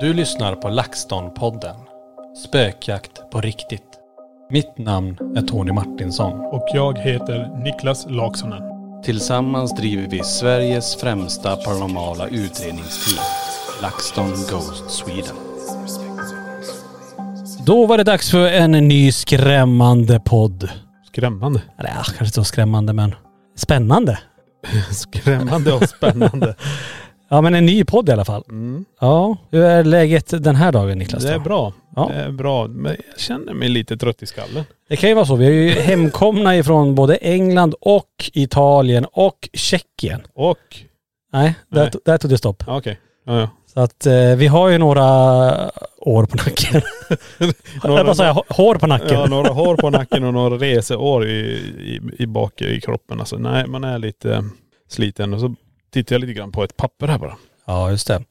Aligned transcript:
Du 0.00 0.14
lyssnar 0.14 0.54
på 0.54 0.68
LaxTon-podden. 0.68 1.76
Spökjakt 2.46 3.30
på 3.30 3.40
riktigt. 3.40 3.82
Mitt 4.50 4.78
namn 4.78 5.36
är 5.36 5.42
Tony 5.42 5.72
Martinsson. 5.72 6.40
Och 6.40 6.68
jag 6.74 6.98
heter 6.98 7.62
Niklas 7.64 8.06
Laksonen. 8.08 8.62
Tillsammans 9.02 9.74
driver 9.74 10.08
vi 10.10 10.22
Sveriges 10.24 10.96
främsta 10.96 11.56
paranormala 11.56 12.28
utredningsteam. 12.28 13.24
LaxTon 13.82 14.30
Ghost 14.30 14.90
Sweden. 14.90 15.36
Då 17.66 17.86
var 17.86 17.98
det 17.98 18.04
dags 18.04 18.30
för 18.30 18.46
en 18.46 18.72
ny 18.72 19.12
skrämmande 19.12 20.20
podd. 20.20 20.70
Skrämmande. 21.06 21.62
Ja, 21.76 21.84
kanske 21.84 22.24
inte 22.24 22.34
så 22.34 22.44
skrämmande 22.44 22.92
men 22.92 23.14
spännande. 23.56 24.18
Skrämmande 24.90 25.72
och 25.72 25.88
spännande. 25.88 26.54
Ja 27.30 27.40
men 27.40 27.54
en 27.54 27.66
ny 27.66 27.84
podd 27.84 28.08
i 28.08 28.12
alla 28.12 28.24
fall. 28.24 28.44
Mm. 28.48 28.84
Ja, 29.00 29.36
hur 29.50 29.62
är 29.64 29.84
läget 29.84 30.44
den 30.44 30.56
här 30.56 30.72
dagen 30.72 30.98
Niklas? 30.98 31.22
Det 31.22 31.28
är 31.30 31.38
då? 31.38 31.44
bra. 31.44 31.72
Ja. 31.96 32.10
Det 32.14 32.14
är 32.14 32.30
bra. 32.30 32.66
Men 32.68 32.96
jag 33.10 33.20
känner 33.20 33.54
mig 33.54 33.68
lite 33.68 33.96
trött 33.96 34.22
i 34.22 34.26
skallen. 34.26 34.64
Det 34.88 34.96
kan 34.96 35.08
ju 35.08 35.14
vara 35.14 35.26
så. 35.26 35.36
Vi 35.36 35.46
är 35.46 35.50
ju 35.50 35.70
hemkomna 35.70 36.56
ifrån 36.56 36.94
både 36.94 37.16
England 37.16 37.74
och 37.80 38.30
Italien 38.32 39.06
och 39.12 39.48
Tjeckien. 39.52 40.20
Och... 40.34 40.58
Nej, 41.32 41.54
där, 41.68 41.82
Nej. 41.82 41.90
där 42.04 42.18
tog 42.18 42.30
det 42.30 42.38
stopp. 42.38 42.64
Okej. 42.66 43.00
Ja, 43.26 43.40
ja. 43.40 43.48
Så 43.74 43.80
att 43.80 44.06
eh, 44.06 44.36
vi 44.36 44.46
har 44.46 44.68
ju 44.68 44.78
några 44.78 45.04
år 45.98 46.26
på 46.26 46.36
nacken. 46.36 46.82
Jag 47.82 48.06
bara 48.06 48.14
säga 48.14 48.42
hår 48.48 48.74
på 48.74 48.86
nacken. 48.86 49.08
ja, 49.10 49.26
några 49.26 49.48
hår 49.52 49.76
på 49.76 49.90
nacken 49.90 50.24
och 50.24 50.34
några 50.34 50.56
reseår 50.56 51.26
i, 51.26 51.40
i, 51.78 52.00
i 52.22 52.26
bak 52.26 52.62
i 52.62 52.80
kroppen. 52.80 53.20
Alltså, 53.20 53.36
nej, 53.36 53.66
man 53.66 53.84
är 53.84 53.98
lite 53.98 54.44
sliten. 54.88 55.34
Och 55.34 55.40
så 55.40 55.54
tittar 55.90 56.14
jag 56.14 56.20
lite 56.20 56.32
grann 56.32 56.52
på 56.52 56.64
ett 56.64 56.76
papper 56.76 57.08
här 57.08 57.18
bara. 57.18 57.36
Ja, 57.66 57.90
just 57.90 58.06
det. 58.06 58.24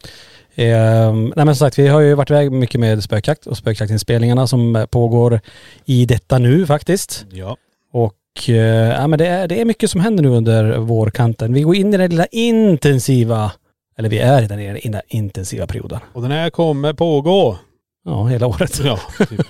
Ehm, 0.55 1.33
nej 1.35 1.45
men 1.45 1.55
som 1.55 1.67
sagt, 1.67 1.79
vi 1.79 1.87
har 1.87 1.99
ju 1.99 2.13
varit 2.13 2.29
iväg 2.29 2.51
mycket 2.51 2.79
med 2.79 3.03
spökjakt 3.03 3.47
och 3.47 3.57
spökjaktinspelningarna 3.57 4.47
som 4.47 4.75
eh, 4.75 4.85
pågår 4.85 5.39
i 5.85 6.05
detta 6.05 6.37
nu 6.37 6.65
faktiskt. 6.65 7.25
Ja. 7.31 7.57
Och 7.93 8.49
eh, 8.49 8.55
ja, 8.89 9.07
men 9.07 9.19
det, 9.19 9.27
är, 9.27 9.47
det 9.47 9.61
är 9.61 9.65
mycket 9.65 9.91
som 9.91 10.01
händer 10.01 10.23
nu 10.23 10.29
under 10.29 10.77
vårkanten. 10.77 11.53
Vi 11.53 11.61
går 11.61 11.75
in 11.75 11.93
i 11.93 11.97
den 11.97 12.09
lilla 12.09 12.25
intensiva, 12.25 13.51
eller 13.97 14.09
vi 14.09 14.19
är 14.19 14.43
i 14.43 14.47
den 14.47 14.91
den 14.91 15.01
intensiva 15.07 15.67
perioden. 15.67 15.99
Och 16.13 16.21
den 16.21 16.31
här 16.31 16.49
kommer 16.49 16.93
pågå. 16.93 17.57
Ja, 18.05 18.25
hela 18.25 18.47
året. 18.47 18.79
Ja, 18.83 18.99
typ. 19.29 19.41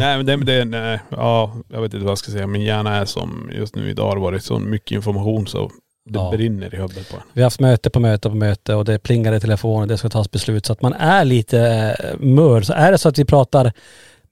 nej 0.00 0.16
men 0.16 0.26
det, 0.26 0.36
det 0.36 0.64
nej, 0.64 1.00
ja, 1.08 1.56
jag 1.68 1.82
vet 1.82 1.94
inte 1.94 2.04
vad 2.04 2.10
jag 2.10 2.18
ska 2.18 2.32
säga. 2.32 2.46
Min 2.46 2.62
hjärna 2.62 2.96
är 2.96 3.04
som 3.04 3.50
just 3.54 3.76
nu 3.76 3.90
idag 3.90 4.08
har 4.08 4.16
det 4.16 4.22
varit 4.22 4.44
så 4.44 4.58
mycket 4.58 4.92
information 4.92 5.46
så 5.46 5.70
det 6.04 6.18
Ja. 6.18 6.30
brinner 6.30 6.74
i 6.74 6.76
huvudet 6.76 7.10
på 7.10 7.16
en. 7.16 7.22
Vi 7.32 7.40
har 7.40 7.46
haft 7.46 7.60
möte 7.60 7.90
på 7.90 8.00
möte 8.00 8.28
på 8.28 8.34
möte 8.34 8.74
och 8.74 8.84
det 8.84 8.98
plingar 8.98 9.32
i 9.32 9.40
telefonen, 9.40 9.88
det 9.88 9.98
ska 9.98 10.08
tas 10.08 10.30
beslut. 10.30 10.66
Så 10.66 10.72
att 10.72 10.82
man 10.82 10.92
är 10.92 11.24
lite 11.24 11.60
eh, 12.04 12.18
mör. 12.20 12.62
Så 12.62 12.72
är 12.72 12.92
det 12.92 12.98
så 12.98 13.08
att 13.08 13.18
vi 13.18 13.24
pratar 13.24 13.72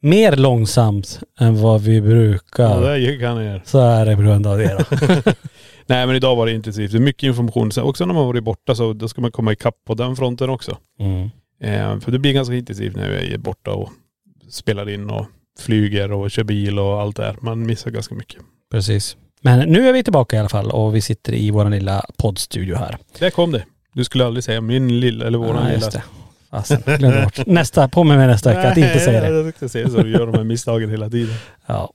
mer 0.01 0.37
långsamt 0.37 1.21
än 1.41 1.63
vad 1.63 1.81
vi 1.81 2.01
brukar. 2.01 2.83
Ja, 2.83 2.91
det 2.91 2.99
gick 2.99 3.23
han 3.23 3.39
ner. 3.39 3.63
Så 3.65 3.79
är 3.81 4.07
det 4.07 4.17
på 4.17 4.23
grund 4.23 4.47
av 4.47 4.59
det 4.59 4.85
då. 4.89 5.33
Nej 5.87 6.07
men 6.07 6.17
idag 6.17 6.37
var 6.37 6.47
det 6.47 6.53
intensivt. 6.53 6.93
Det 6.93 6.99
är 6.99 7.01
mycket 7.01 7.23
information. 7.23 7.73
Sen 7.73 7.85
också 7.85 8.07
när 8.07 8.15
man 8.15 8.27
varit 8.27 8.45
borta 8.45 8.75
så 8.75 8.93
då 8.93 9.09
ska 9.09 9.21
man 9.21 9.33
komma 9.33 9.53
ikapp 9.53 9.75
på 9.87 9.95
den 9.95 10.17
fronten 10.17 10.51
också. 10.51 10.77
Mm. 11.01 11.23
Eh, 11.63 12.01
för 12.01 12.13
det 12.13 12.19
blir 12.19 12.33
ganska 12.33 12.55
intensivt 12.55 12.97
när 12.97 13.09
vi 13.11 13.35
är 13.35 13.39
borta 13.39 13.71
och 13.71 13.91
spelar 14.51 14.89
in 14.89 15.11
och 15.11 15.27
flyger 15.61 16.13
och 16.13 16.31
kör 16.31 16.45
bil 16.45 16.79
och 16.79 17.01
allt 17.01 17.17
det 17.17 17.25
här. 17.25 17.37
Man 17.41 17.67
missar 17.67 17.91
ganska 17.91 18.15
mycket. 18.15 18.41
Precis. 18.71 19.17
Men 19.41 19.69
nu 19.69 19.89
är 19.89 19.93
vi 19.93 20.03
tillbaka 20.03 20.37
i 20.37 20.39
alla 20.39 20.49
fall 20.49 20.71
och 20.71 20.95
vi 20.97 21.01
sitter 21.01 21.33
i 21.33 21.51
vår 21.51 21.71
lilla 21.71 22.05
poddstudio 22.17 22.77
här. 22.77 22.97
Där 23.19 23.31
kom 23.31 23.53
det. 23.53 23.65
Du 23.93 24.05
skulle 24.05 24.27
aldrig 24.27 24.45
säga 24.45 24.61
min 24.61 25.01
lilla 25.01 25.27
eller 25.27 25.39
våran 25.39 25.67
Ja, 25.69 25.75
lilla. 25.75 25.91
det. 25.91 26.03
Fasen, 26.51 26.83
glömde 26.99 27.23
bort. 27.23 27.39
Nästa, 27.47 27.89
på 27.89 28.05
med 28.05 28.19
mig 28.19 28.27
nästa 28.27 28.55
vecka 28.55 28.71
att 28.71 28.77
inte 28.77 28.99
säga 28.99 29.21
det. 29.21 29.29
Jag 29.29 29.45
tänkte 29.45 29.69
säga 29.69 29.89
så. 29.89 30.03
Du 30.03 30.11
gör 30.13 30.27
de 30.27 30.35
här 30.35 30.45
misstagen 30.45 30.91
hela 30.91 31.11
tiden. 31.11 31.35
Ja. 31.67 31.91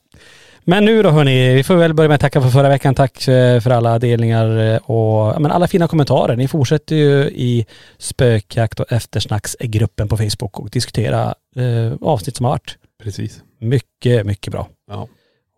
Men 0.68 0.86
nu 0.86 1.04
då 1.04 1.10
hörni, 1.10 1.54
vi 1.54 1.64
får 1.64 1.76
väl 1.76 1.94
börja 1.94 2.08
med 2.08 2.16
att 2.16 2.22
tacka 2.22 2.42
för 2.42 2.50
förra 2.50 2.70
veckan. 2.70 2.96
Tack 2.96 3.28
eh, 3.28 3.60
för 3.60 3.70
alla 3.72 4.00
delningar 4.00 4.58
eh, 4.58 4.78
och 4.78 5.42
men 5.42 5.52
alla 5.52 5.68
fina 5.68 5.88
kommentarer. 5.88 6.36
Ni 6.36 6.48
fortsätter 6.48 6.96
ju 6.96 7.24
i 7.24 7.66
spökjakt 7.98 8.80
och 8.80 8.92
eftersnacksgruppen 8.92 10.08
på 10.08 10.18
Facebook 10.18 10.60
och 10.60 10.70
diskutera 10.70 11.34
eh, 11.56 11.94
avsnitt 12.02 12.36
som 12.36 12.44
har 12.46 12.52
varit. 12.52 12.78
Precis. 13.04 13.42
Mycket, 13.60 14.26
mycket 14.26 14.52
bra. 14.54 14.68
Ja. 14.92 15.08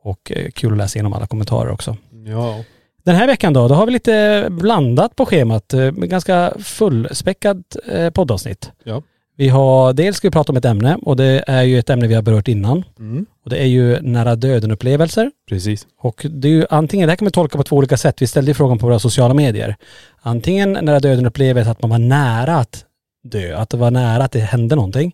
Och 0.07 0.31
eh, 0.31 0.51
kul 0.51 0.71
att 0.71 0.77
läsa 0.77 0.97
igenom 0.97 1.13
alla 1.13 1.27
kommentarer 1.27 1.71
också. 1.71 1.97
Ja. 2.25 2.63
Den 3.05 3.15
här 3.15 3.27
veckan 3.27 3.53
då, 3.53 3.67
då 3.67 3.75
har 3.75 3.85
vi 3.85 3.91
lite 3.91 4.47
blandat 4.49 5.15
på 5.15 5.25
schemat. 5.25 5.73
eh, 5.73 5.91
ganska 5.91 6.53
fullspäckat 6.59 7.77
eh, 7.91 8.09
poddavsnitt. 8.09 8.71
Ja. 8.83 9.01
Vi 9.37 9.49
har, 9.49 9.93
dels 9.93 10.17
ska 10.17 10.27
vi 10.27 10.31
prata 10.31 10.51
om 10.51 10.57
ett 10.57 10.65
ämne 10.65 10.97
och 11.01 11.15
det 11.15 11.43
är 11.47 11.63
ju 11.63 11.79
ett 11.79 11.89
ämne 11.89 12.07
vi 12.07 12.13
har 12.13 12.21
berört 12.21 12.47
innan. 12.47 12.83
Mm. 12.99 13.25
Och 13.43 13.49
det 13.49 13.57
är 13.57 13.65
ju 13.65 14.01
nära 14.01 14.35
döden 14.35 14.71
upplevelser. 14.71 15.31
Precis. 15.49 15.87
Och 15.99 16.25
det 16.29 16.47
är 16.47 16.51
ju 16.51 16.65
antingen, 16.69 17.07
det 17.07 17.11
här 17.11 17.17
kan 17.17 17.25
man 17.25 17.31
tolka 17.31 17.57
på 17.57 17.63
två 17.63 17.75
olika 17.75 17.97
sätt. 17.97 18.21
Vi 18.21 18.27
ställde 18.27 18.51
ju 18.51 18.55
frågan 18.55 18.79
på 18.79 18.85
våra 18.85 18.99
sociala 18.99 19.33
medier. 19.33 19.75
Antingen 20.21 20.73
nära 20.81 20.99
döden 20.99 21.25
upplevelse 21.25 21.71
att 21.71 21.81
man 21.81 21.89
var 21.89 21.99
nära 21.99 22.55
att 22.55 22.85
dö, 23.23 23.57
att 23.57 23.69
det 23.69 23.77
var 23.77 23.91
nära 23.91 24.23
att 24.23 24.31
det 24.31 24.39
hände 24.39 24.75
någonting. 24.75 25.13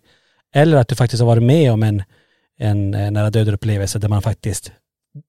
Eller 0.54 0.76
att 0.76 0.88
du 0.88 0.94
faktiskt 0.94 1.20
har 1.20 1.26
varit 1.26 1.42
med 1.42 1.72
om 1.72 1.82
en, 1.82 2.02
en 2.58 2.90
nära 2.90 3.30
döden 3.30 3.54
upplevelse 3.54 3.98
där 3.98 4.08
man 4.08 4.22
faktiskt 4.22 4.72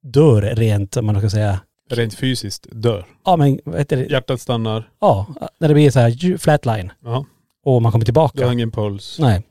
dör 0.04 0.42
rent, 0.42 0.98
om 0.98 1.06
man 1.06 1.20
ska 1.20 1.30
säga, 1.30 1.60
Rent 1.90 2.14
fysiskt 2.14 2.68
dör. 2.72 3.06
ja 3.26 3.38
men 3.38 3.60
vad 3.66 3.78
heter 3.80 3.98
det? 3.98 4.06
Hjärtat 4.06 4.42
stannar. 4.42 4.90
Ja, 5.02 5.26
när 5.60 5.68
det 5.68 5.74
blir 5.74 5.92
så 5.92 6.00
här 6.00 6.38
flatline 6.38 6.92
Ja. 7.04 7.26
och 7.66 7.82
man 7.82 7.92
kommer 7.92 8.06
Du 8.06 8.20
har 8.20 8.28
tillbaka. 8.30 8.54
ingen 8.54 8.72
puls. 8.72 9.18
Nej. 9.20 9.42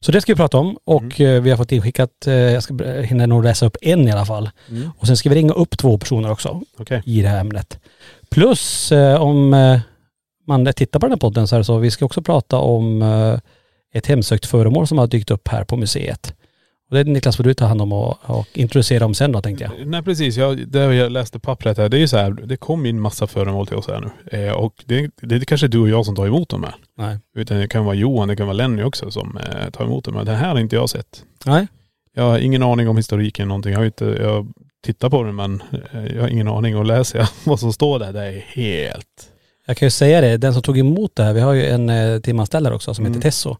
Så 0.00 0.12
det 0.12 0.20
ska 0.20 0.32
vi 0.32 0.36
prata 0.36 0.58
om 0.58 0.78
och 0.84 1.20
eh, 1.20 1.42
vi 1.42 1.50
har 1.50 1.56
fått 1.56 1.72
inskickat, 1.72 2.26
eh, 2.26 2.34
jag 2.34 2.62
ska 2.62 2.74
hinna 3.02 3.26
nog 3.26 3.44
läsa 3.44 3.66
upp 3.66 3.76
en 3.80 4.08
i 4.08 4.12
alla 4.12 4.26
fall. 4.26 4.50
Mm. 4.70 4.90
Och 4.98 5.06
sen 5.06 5.16
ska 5.16 5.28
vi 5.28 5.34
ringa 5.34 5.52
upp 5.52 5.78
två 5.78 5.98
personer 5.98 6.30
också 6.30 6.62
Okej. 6.78 7.02
i 7.06 7.22
det 7.22 7.28
här 7.28 7.40
ämnet. 7.40 7.78
Plus 8.30 8.92
eh, 8.92 9.22
om 9.22 9.50
man 10.46 10.72
tittar 10.76 11.00
på 11.00 11.06
den 11.06 11.12
här 11.12 11.18
podden 11.18 11.48
så 11.48 11.54
är 11.56 11.58
det 11.60 11.64
så, 11.64 11.78
vi 11.78 11.90
ska 11.90 12.04
också 12.04 12.22
prata 12.22 12.58
om 12.58 13.02
ett 13.94 14.06
hemsökt 14.06 14.46
föremål 14.46 14.86
som 14.86 14.98
har 14.98 15.06
dykt 15.06 15.30
upp 15.30 15.48
här 15.48 15.64
på 15.64 15.76
museet. 15.76 16.34
Och 16.90 16.94
det 16.94 17.00
är 17.00 17.04
Niklas 17.04 17.36
får 17.36 17.44
du 17.44 17.54
ta 17.54 17.64
hand 17.66 17.82
om 17.82 17.92
och, 17.92 18.18
och 18.22 18.46
introducera 18.54 18.98
dem 18.98 19.14
sen 19.14 19.32
då 19.32 19.42
tänkte 19.42 19.64
jag. 19.64 19.86
Nej 19.86 20.02
precis, 20.02 20.36
jag, 20.36 20.68
det 20.68 20.94
jag 20.94 21.12
läste 21.12 21.38
pappret 21.38 21.78
här, 21.78 21.88
det 21.88 21.96
är 21.96 21.98
ju 21.98 22.08
så 22.08 22.16
här, 22.16 22.30
det 22.30 22.56
kom 22.56 22.86
in 22.86 23.00
massa 23.00 23.26
föremål 23.26 23.66
till 23.66 23.76
oss 23.76 23.88
här 23.88 24.12
nu. 24.32 24.38
Eh, 24.38 24.52
och 24.52 24.74
det, 24.86 25.10
det 25.22 25.34
är 25.34 25.40
kanske 25.40 25.68
du 25.68 25.78
och 25.78 25.88
jag 25.88 26.06
som 26.06 26.16
tar 26.16 26.26
emot 26.26 26.48
dem 26.48 26.62
här. 26.62 26.74
Nej. 26.98 27.18
Utan 27.36 27.58
det 27.58 27.68
kan 27.68 27.84
vara 27.84 27.94
Johan, 27.94 28.28
det 28.28 28.36
kan 28.36 28.46
vara 28.46 28.56
Lenny 28.56 28.82
också 28.82 29.10
som 29.10 29.36
eh, 29.38 29.70
tar 29.70 29.84
emot 29.84 30.04
dem. 30.04 30.14
Men 30.14 30.26
det 30.26 30.32
här 30.32 30.48
har 30.48 30.58
inte 30.60 30.76
jag 30.76 30.90
sett. 30.90 31.22
Nej. 31.44 31.66
Jag 32.14 32.22
har 32.22 32.38
ingen 32.38 32.62
aning 32.62 32.88
om 32.88 32.96
historiken 32.96 33.48
någonting. 33.48 33.72
Jag 33.72 33.78
har 33.78 33.86
inte, 33.86 34.04
jag 34.04 34.46
tittar 34.84 35.10
på 35.10 35.22
det 35.22 35.32
men 35.32 35.62
eh, 35.92 36.06
jag 36.14 36.22
har 36.22 36.28
ingen 36.28 36.48
aning. 36.48 36.76
Och 36.76 36.84
läser 36.84 37.18
jag 37.18 37.28
vad 37.44 37.60
som 37.60 37.72
står 37.72 37.98
där, 37.98 38.12
det 38.12 38.24
är 38.24 38.40
helt.. 38.48 39.30
Jag 39.66 39.76
kan 39.76 39.86
ju 39.86 39.90
säga 39.90 40.20
det, 40.20 40.36
den 40.36 40.52
som 40.52 40.62
tog 40.62 40.78
emot 40.78 41.16
det 41.16 41.22
här, 41.22 41.32
vi 41.32 41.40
har 41.40 41.52
ju 41.52 41.66
en 41.66 41.88
eh, 41.90 42.20
timanställare 42.20 42.74
också 42.74 42.94
som 42.94 43.04
Mm. 43.06 43.12
heter 43.18 43.28
Tesso. 43.30 43.56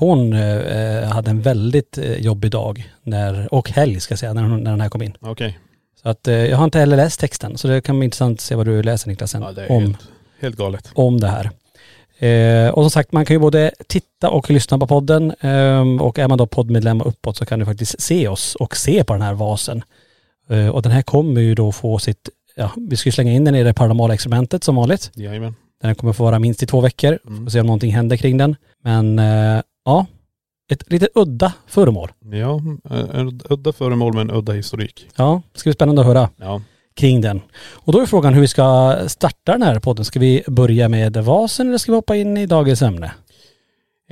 Hon 0.00 0.32
eh, 0.32 1.04
hade 1.04 1.30
en 1.30 1.40
väldigt 1.40 1.98
eh, 1.98 2.18
jobbig 2.18 2.50
dag 2.50 2.90
när, 3.02 3.54
och 3.54 3.70
helg 3.70 4.00
ska 4.00 4.12
jag 4.12 4.18
säga, 4.18 4.32
när, 4.32 4.42
hon, 4.42 4.60
när 4.60 4.70
den 4.70 4.80
här 4.80 4.88
kom 4.88 5.02
in. 5.02 5.16
Okej. 5.20 5.58
Så 6.02 6.08
att 6.08 6.28
eh, 6.28 6.34
jag 6.34 6.56
har 6.56 6.64
inte 6.64 6.78
heller 6.78 6.96
läst 6.96 7.20
texten, 7.20 7.58
så 7.58 7.68
det 7.68 7.80
kan 7.80 7.98
bli 7.98 8.04
intressant 8.04 8.36
att 8.36 8.40
se 8.40 8.54
vad 8.54 8.66
du 8.66 8.82
läser 8.82 9.08
Niklas 9.08 9.30
sen 9.30 9.42
Ja 9.42 9.52
det 9.52 9.62
är 9.62 9.72
om, 9.72 9.82
helt, 9.82 9.98
helt 10.40 10.56
galet. 10.56 10.90
om 10.94 11.20
det 11.20 11.28
här. 11.28 11.50
Eh, 12.18 12.70
och 12.70 12.82
som 12.82 12.90
sagt, 12.90 13.12
man 13.12 13.24
kan 13.24 13.34
ju 13.34 13.40
både 13.40 13.70
titta 13.86 14.30
och 14.30 14.50
lyssna 14.50 14.78
på 14.78 14.86
podden. 14.86 15.34
ehm, 15.40 16.00
och 16.00 16.18
är 16.18 16.28
man 16.28 16.38
då 16.38 16.46
poddmedlem 16.46 17.00
och 17.00 17.08
uppåt 17.08 17.36
så 17.36 17.46
kan 17.46 17.58
du 17.58 17.64
faktiskt 17.64 18.00
se 18.00 18.28
oss 18.28 18.54
och 18.54 18.76
se 18.76 19.04
på 19.04 19.12
den 19.12 19.22
här 19.22 19.34
vasen. 19.34 19.82
Eh, 20.48 20.68
och 20.68 20.82
den 20.82 20.92
här 20.92 21.02
kommer 21.02 21.40
ju 21.40 21.54
då 21.54 21.72
få 21.72 21.98
sitt, 21.98 22.28
ja, 22.56 22.70
vi 22.76 22.96
ska 22.96 23.08
ju 23.08 23.12
slänga 23.12 23.32
in 23.32 23.44
den 23.44 23.54
i 23.54 23.62
det 23.62 23.74
paranormala 23.74 24.14
experimentet 24.14 24.64
som 24.64 24.76
vanligt. 24.76 25.10
Jajamän. 25.14 25.54
Den 25.82 25.94
kommer 25.94 26.12
få 26.12 26.24
vara 26.24 26.38
minst 26.38 26.62
i 26.62 26.66
två 26.66 26.80
veckor. 26.80 27.18
Mm. 27.26 27.44
Får 27.44 27.50
se 27.50 27.60
om 27.60 27.66
någonting 27.66 27.92
händer 27.92 28.16
kring 28.16 28.38
den. 28.38 28.56
Men 28.82 29.18
eh, 29.18 29.60
ja, 29.84 30.06
ett 30.72 30.92
lite 30.92 31.08
udda 31.14 31.52
föremål. 31.66 32.10
Ja, 32.32 32.60
en 33.14 33.40
udda 33.50 33.72
föremål 33.72 34.14
med 34.14 34.20
en 34.20 34.30
udda 34.30 34.52
historik. 34.52 35.08
Ja, 35.16 35.42
det 35.52 35.58
ska 35.58 35.68
bli 35.68 35.74
spännande 35.74 36.00
att 36.00 36.06
höra 36.06 36.28
Ja. 36.36 36.62
kring 36.96 37.20
den. 37.20 37.40
Och 37.72 37.92
då 37.92 38.00
är 38.00 38.06
frågan 38.06 38.34
hur 38.34 38.40
vi 38.40 38.48
ska 38.48 38.96
starta 39.06 39.52
den 39.52 39.62
här 39.62 39.78
podden. 39.80 40.04
Ska 40.04 40.18
vi 40.20 40.42
börja 40.46 40.88
med 40.88 41.16
vasen 41.16 41.68
eller 41.68 41.78
ska 41.78 41.92
vi 41.92 41.96
hoppa 41.96 42.16
in 42.16 42.36
i 42.36 42.46
dagens 42.46 42.82
ämne? 42.82 43.12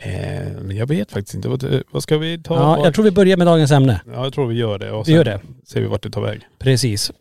Eh, 0.03 0.77
jag 0.77 0.87
vet 0.87 1.13
faktiskt 1.13 1.35
inte. 1.35 1.49
Vad, 1.49 1.83
vad 1.91 2.03
ska 2.03 2.19
vi 2.19 2.43
ta? 2.43 2.55
Ja, 2.55 2.85
jag 2.85 2.95
tror 2.95 3.05
vi 3.05 3.11
börjar 3.11 3.37
med 3.37 3.47
dagens 3.47 3.71
ämne. 3.71 4.01
ja, 4.15 4.25
jag 4.25 4.33
tror 4.33 4.47
vi 4.47 4.55
gör 4.55 4.79
det. 4.79 4.93
Och 4.93 5.09
Vi 5.09 5.13
gör 5.13 5.25
det. 5.25 5.41
ser 5.67 5.81
vi 5.81 5.87
vart 5.87 6.03
det 6.03 6.11
tar 6.11 6.21
väg. 6.21 6.41
Precis. 6.59 7.13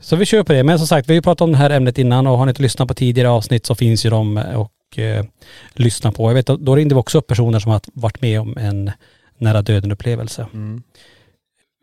Så 0.00 0.16
vi 0.16 0.24
kör 0.26 0.42
på 0.42 0.52
det. 0.52 0.62
Men 0.64 0.78
som 0.78 0.86
sagt, 0.86 1.08
vi 1.08 1.12
har 1.12 1.16
ju 1.16 1.22
pratat 1.22 1.40
om 1.40 1.52
det 1.52 1.58
här 1.58 1.70
ämnet 1.70 1.98
innan 1.98 2.26
och 2.26 2.38
har 2.38 2.46
ni 2.46 2.50
inte 2.50 2.62
lyssnat 2.62 2.88
på 2.88 2.94
tidigare 2.94 3.28
avsnitt 3.30 3.66
så 3.66 3.74
finns 3.74 4.06
ju 4.06 4.10
de 4.10 4.36
och 4.36 4.70
eh, 4.98 5.24
lyssna 5.72 6.12
på. 6.12 6.30
Jag 6.30 6.34
vet 6.34 6.50
att 6.50 6.60
då 6.60 6.76
ringde 6.76 6.94
vi 6.94 7.00
också 7.00 7.18
upp 7.18 7.26
personer 7.26 7.58
som 7.58 7.72
har 7.72 7.80
varit 7.92 8.22
med 8.22 8.40
om 8.40 8.56
en 8.56 8.90
nära 9.38 9.62
döden 9.62 9.92
upplevelse. 9.92 10.46
Mm. 10.52 10.82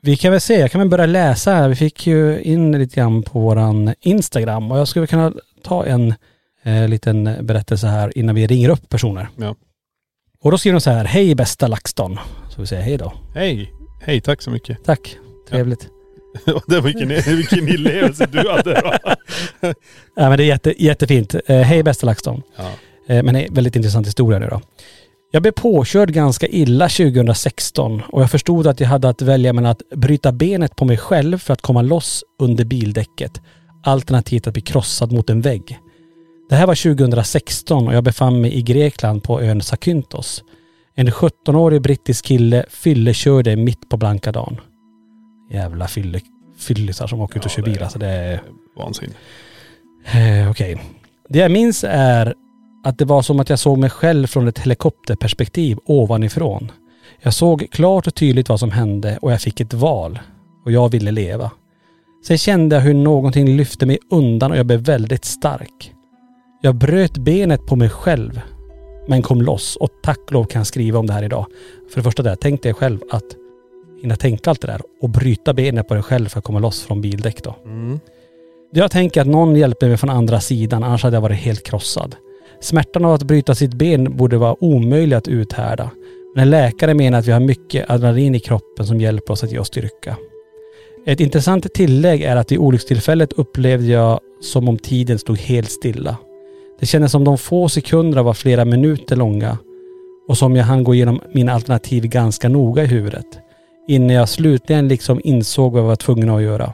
Vi 0.02 0.18
kan 0.18 0.32
väl 0.32 0.42
se, 0.42 0.60
jag 0.60 0.72
kan 0.72 0.80
väl 0.80 0.90
börja 0.90 1.06
läsa 1.06 1.54
här. 1.54 1.70
Vi 1.70 1.76
fick 1.76 2.08
ju 2.08 2.42
in 2.42 2.72
lite 2.72 2.96
grann 2.96 3.24
på 3.24 3.40
våran 3.40 3.94
Instagram 4.00 4.72
och 4.72 4.80
jag 4.80 4.88
skulle 4.88 5.08
kunna 5.08 5.34
ta 5.64 5.86
en 5.86 6.14
eh, 6.64 6.88
liten 6.88 7.46
berättelse 7.46 7.88
här 7.88 8.18
innan 8.18 8.36
vi 8.36 8.48
ringer 8.48 8.70
upp 8.70 8.90
personer. 8.90 9.28
Ja. 9.36 9.56
Och 10.42 10.52
då 10.52 10.58
skriver 10.58 10.74
de 10.74 10.82
så 10.82 10.90
här, 10.90 11.06
hej 11.06 11.36
bästa 11.36 11.68
LaxTon. 11.68 12.20
Så 12.50 12.62
vi 12.62 12.68
säger 12.68 12.84
hej 12.84 12.98
då. 12.98 13.14
Hej. 13.36 13.74
Hej, 14.02 14.22
tack 14.22 14.42
så 14.42 14.52
mycket. 14.52 14.84
Tack, 14.84 15.18
trevligt. 15.50 15.88
det 16.68 16.76
var 16.76 16.82
vilken, 16.82 17.38
vilken 17.38 17.68
inlevelse 17.68 18.28
du 18.32 18.50
hade 18.50 18.82
då. 18.82 18.94
Ja 20.16 20.30
men 20.30 20.38
det 20.38 20.44
är 20.44 20.48
jätte, 20.48 20.84
jättefint. 20.84 21.36
Eh, 21.46 21.62
hej 21.62 21.84
bästa 21.84 22.06
LaxTon. 22.06 22.42
Ja. 22.56 22.72
Eh, 23.10 23.24
men 23.24 23.34
det 23.34 23.42
är 23.42 23.48
en 23.48 23.54
väldigt 23.54 23.76
intressant 23.76 24.08
historia 24.08 24.40
nu 24.40 24.48
då. 24.48 24.62
Jag 25.32 25.42
blev 25.42 25.52
påkörd 25.52 26.12
ganska 26.12 26.48
illa 26.48 26.90
2016 26.90 28.02
och 28.10 28.22
jag 28.22 28.32
förstod 28.32 28.68
att 28.68 28.80
jag 28.80 28.88
hade 28.88 29.10
att 29.10 29.22
välja 29.22 29.54
mellan 29.54 29.72
att 29.72 29.82
bryta 29.96 30.32
benet 30.32 30.76
på 30.76 30.86
mig 30.86 30.98
själv 30.98 31.38
för 31.38 31.54
att 31.54 31.62
komma 31.62 31.82
loss 31.82 32.24
under 32.40 32.66
bildäcket 32.66 33.42
alternativt 33.84 34.48
att 34.48 34.54
bli 34.54 34.62
krossad 34.62 35.12
mot 35.12 35.30
en 35.30 35.42
vägg. 35.42 35.80
Det 36.50 36.56
här 36.56 36.68
var 36.68 36.96
2016 36.96 37.88
och 37.88 37.94
jag 37.94 38.04
befann 38.04 38.42
mig 38.42 38.54
i 38.54 38.62
Grekland 38.62 39.24
på 39.24 39.42
ön 39.42 39.62
Zakynthos. 39.62 40.44
En 40.96 41.10
17-årig 41.10 41.82
brittisk 41.82 42.26
kille 42.26 42.66
fyllekörde 42.70 43.56
mitt 43.56 43.90
på 43.90 43.98
blanka 43.98 44.32
dagen. 44.32 44.58
Jävla 45.52 45.88
fylle, 45.88 46.20
fyllisar 46.60 47.08
som 47.08 47.22
åker 47.22 47.40
ut 47.40 47.46
och 47.46 47.52
Ja, 47.52 47.56
kör 47.56 47.64
bil 47.64 47.84
alltså 47.84 48.00
det 48.00 48.08
är... 48.08 48.42
Vansinne. 48.78 49.14
Eh, 50.06 50.52
Okej. 50.52 50.82
Det 51.30 51.40
jag 51.40 51.52
minns 51.52 51.86
är 51.88 52.34
att 52.84 52.98
det 52.98 53.06
var 53.06 53.22
som 53.22 53.40
att 53.40 53.50
jag 53.50 53.60
såg 53.60 53.78
mig 53.78 53.90
själv 53.90 54.28
från 54.28 54.48
ett 54.48 54.60
helikopterperspektiv 54.60 55.78
ovanifrån. 55.86 56.72
Jag 57.22 57.34
såg 57.34 57.68
klart 57.72 58.08
och 58.08 58.16
tydligt 58.16 58.50
vad 58.50 58.60
som 58.60 58.72
hände 58.72 59.18
och 59.22 59.32
jag 59.32 59.42
fick 59.42 59.60
ett 59.60 59.74
val. 59.74 60.20
Och 60.66 60.72
jag 60.72 60.90
ville 60.90 61.12
leva. 61.12 61.52
Sen 62.28 62.38
kände 62.38 62.76
jag 62.76 62.84
hur 62.84 62.94
någonting 62.94 63.58
lyfte 63.58 63.86
mig 63.86 63.98
undan 64.12 64.52
och 64.52 64.58
jag 64.58 64.66
blev 64.66 64.80
väldigt 64.80 65.26
stark. 65.26 65.94
Jag 66.62 66.76
bröt 66.76 67.18
benet 67.18 67.66
på 67.66 67.76
mig 67.76 67.90
själv. 67.90 68.42
Men 69.08 69.22
kom 69.22 69.42
loss 69.42 69.76
och 69.76 69.90
tack 70.04 70.32
lov 70.32 70.44
kan 70.44 70.60
jag 70.60 70.68
skriva 70.68 71.00
om 71.00 71.08
det 71.08 71.14
här 71.14 71.24
idag. 71.24 71.46
För 71.90 72.00
det 72.00 72.04
första 72.04 72.24
där, 72.24 72.36
tänk 72.36 72.64
dig 72.64 72.74
själv 72.74 73.00
att 73.12 73.24
hinna 74.02 74.16
tänka 74.16 74.50
allt 74.50 74.62
det 74.62 74.68
där 74.68 74.82
och 75.02 75.10
bryta 75.10 75.54
benet 75.54 75.88
på 75.88 75.94
dig 75.94 76.04
själv 76.04 76.28
för 76.28 76.40
att 76.40 76.46
komma 76.46 76.60
loss 76.60 76.84
från 76.84 77.02
bildäck 77.02 77.44
då. 77.44 77.56
Mm. 77.66 78.00
Jag 78.72 78.92
tänker 78.92 79.22
att 79.22 79.28
någon 79.28 79.56
hjälper 79.56 79.88
mig 79.88 79.98
från 79.98 80.10
andra 80.10 80.40
sidan, 80.40 80.84
annars 80.84 81.04
hade 81.04 81.16
jag 81.16 81.22
varit 81.22 81.40
helt 81.40 81.66
krossad. 81.66 82.16
Smärtan 82.62 83.06
av 83.06 83.14
att 83.14 83.24
bryta 83.24 83.56
sitt 83.56 83.74
ben 83.74 84.18
borde 84.18 84.38
vara 84.38 84.64
omöjlig 84.64 85.16
att 85.16 85.28
uthärda. 85.28 85.92
Men 86.36 86.44
en 86.44 86.50
läkare 86.50 86.94
menar 86.94 87.20
att 87.20 87.28
vi 87.28 87.32
har 87.32 87.40
mycket 87.40 87.90
adrenalin 87.90 88.36
i 88.36 88.40
kroppen 88.40 88.86
som 88.86 89.02
hjälper 89.02 89.34
oss 89.34 89.44
att 89.44 89.52
ge 89.52 89.60
oss 89.60 89.68
styrka. 89.68 90.16
Ett 91.06 91.20
intressant 91.20 91.74
tillägg 91.74 92.22
är 92.22 92.36
att 92.36 92.52
vid 92.52 92.60
olyckstillfället 92.60 93.34
upplevde 93.34 93.88
jag 93.88 94.20
som 94.42 94.70
om 94.70 94.78
tiden 94.78 95.20
stod 95.20 95.38
helt 95.38 95.72
stilla. 95.72 96.18
Det 96.80 96.86
kändes 96.86 97.12
som 97.12 97.24
de 97.24 97.38
få 97.38 97.70
sekunderna 97.70 98.24
var 98.24 98.34
flera 98.34 98.66
minuter 98.66 99.16
långa 99.16 99.58
och 100.28 100.38
som 100.38 100.56
jag 100.56 100.64
hann 100.64 100.84
gå 100.84 100.94
igenom 100.94 101.22
mina 101.34 101.54
alternativ 101.54 102.04
ganska 102.04 102.50
noga 102.50 102.84
i 102.84 102.88
huvudet. 102.88 103.26
Innan 103.88 104.10
jag 104.10 104.30
slutligen 104.30 104.88
liksom 104.88 105.22
insåg 105.24 105.74
vad 105.74 105.82
jag 105.82 105.88
var 105.88 105.96
tvungen 105.96 106.30
att 106.30 106.42
göra. 106.42 106.74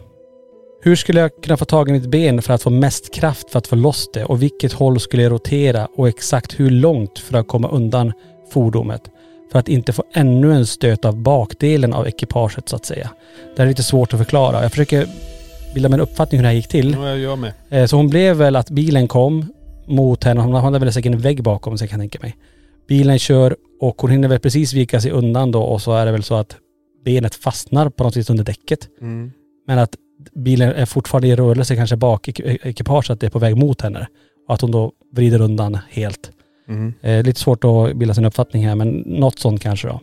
Hur 0.85 0.95
skulle 0.95 1.19
jag 1.19 1.31
kunna 1.43 1.57
få 1.57 1.65
tag 1.65 1.89
i 1.89 1.91
mitt 1.91 2.05
ben 2.05 2.41
för 2.41 2.53
att 2.53 2.61
få 2.61 2.69
mest 2.69 3.13
kraft 3.13 3.49
för 3.49 3.59
att 3.59 3.67
få 3.67 3.75
loss 3.75 4.09
det 4.13 4.25
och 4.25 4.41
vilket 4.41 4.73
håll 4.73 4.99
skulle 4.99 5.23
jag 5.23 5.31
rotera 5.31 5.87
och 5.95 6.07
exakt 6.07 6.59
hur 6.59 6.69
långt 6.69 7.19
för 7.19 7.37
att 7.37 7.47
komma 7.47 7.69
undan 7.69 8.13
fordonet 8.53 9.01
för 9.51 9.59
att 9.59 9.67
inte 9.69 9.93
få 9.93 10.03
ännu 10.13 10.53
en 10.53 10.65
stöt 10.65 11.05
av 11.05 11.17
bakdelen 11.17 11.93
av 11.93 12.07
ekipaget 12.07 12.69
så 12.69 12.75
att 12.75 12.85
säga. 12.85 13.09
Det 13.55 13.61
är 13.61 13.67
lite 13.67 13.83
svårt 13.83 14.13
att 14.13 14.19
förklara. 14.19 14.61
Jag 14.61 14.71
försöker 14.71 15.07
bilda 15.73 15.89
mig 15.89 15.97
en 15.97 16.01
uppfattning 16.01 16.39
hur 16.39 16.43
det 16.43 16.47
här 16.49 16.55
gick 16.55 16.67
till. 16.67 16.93
Ja, 16.93 17.15
jag 17.15 17.39
med. 17.39 17.53
Eh, 17.69 17.85
Så 17.85 17.97
hon 17.97 18.09
blev 18.09 18.35
väl 18.35 18.55
att 18.55 18.69
bilen 18.69 19.07
kom 19.07 19.53
mot 19.87 20.23
henne. 20.23 20.41
Hon 20.41 20.53
hade 20.53 20.79
väl 20.79 20.93
säkert 20.93 21.13
en 21.13 21.19
vägg 21.19 21.43
bakom 21.43 21.77
sig 21.77 21.87
kan 21.87 21.99
jag 21.99 22.11
tänka 22.11 22.19
mig. 22.25 22.35
Bilen 22.87 23.19
kör 23.19 23.55
och 23.81 24.01
hon 24.01 24.11
hinner 24.11 24.27
väl 24.27 24.39
precis 24.39 24.73
vika 24.73 25.01
sig 25.01 25.11
undan 25.11 25.51
då 25.51 25.61
och 25.61 25.81
så 25.81 25.93
är 25.93 26.05
det 26.05 26.11
väl 26.11 26.23
så 26.23 26.35
att 26.35 26.55
benet 27.05 27.35
fastnar 27.35 27.89
på 27.89 28.03
något 28.03 28.17
vis 28.17 28.29
under 28.29 28.43
däcket. 28.43 28.87
Mm. 29.01 29.31
Men 29.67 29.79
att 29.79 29.95
bilen 30.35 30.69
är 30.71 30.85
fortfarande 30.85 31.27
i 31.27 31.35
rörelse 31.35 31.75
kanske 31.75 31.95
bak 31.95 32.27
ek- 32.29 32.39
ekipage 32.63 33.11
att 33.11 33.19
det 33.19 33.25
är 33.25 33.29
på 33.29 33.39
väg 33.39 33.57
mot 33.57 33.81
henne. 33.81 34.07
Och 34.47 34.53
att 34.53 34.61
hon 34.61 34.71
då 34.71 34.91
vrider 35.15 35.41
undan 35.41 35.77
helt. 35.89 36.31
Mm. 36.69 36.93
Eh, 37.01 37.23
lite 37.23 37.39
svårt 37.39 37.63
att 37.63 37.95
bilda 37.97 38.13
sin 38.13 38.25
uppfattning 38.25 38.67
här 38.67 38.75
men 38.75 38.89
något 39.05 39.39
sånt 39.39 39.61
kanske 39.61 39.87
då. 39.87 39.99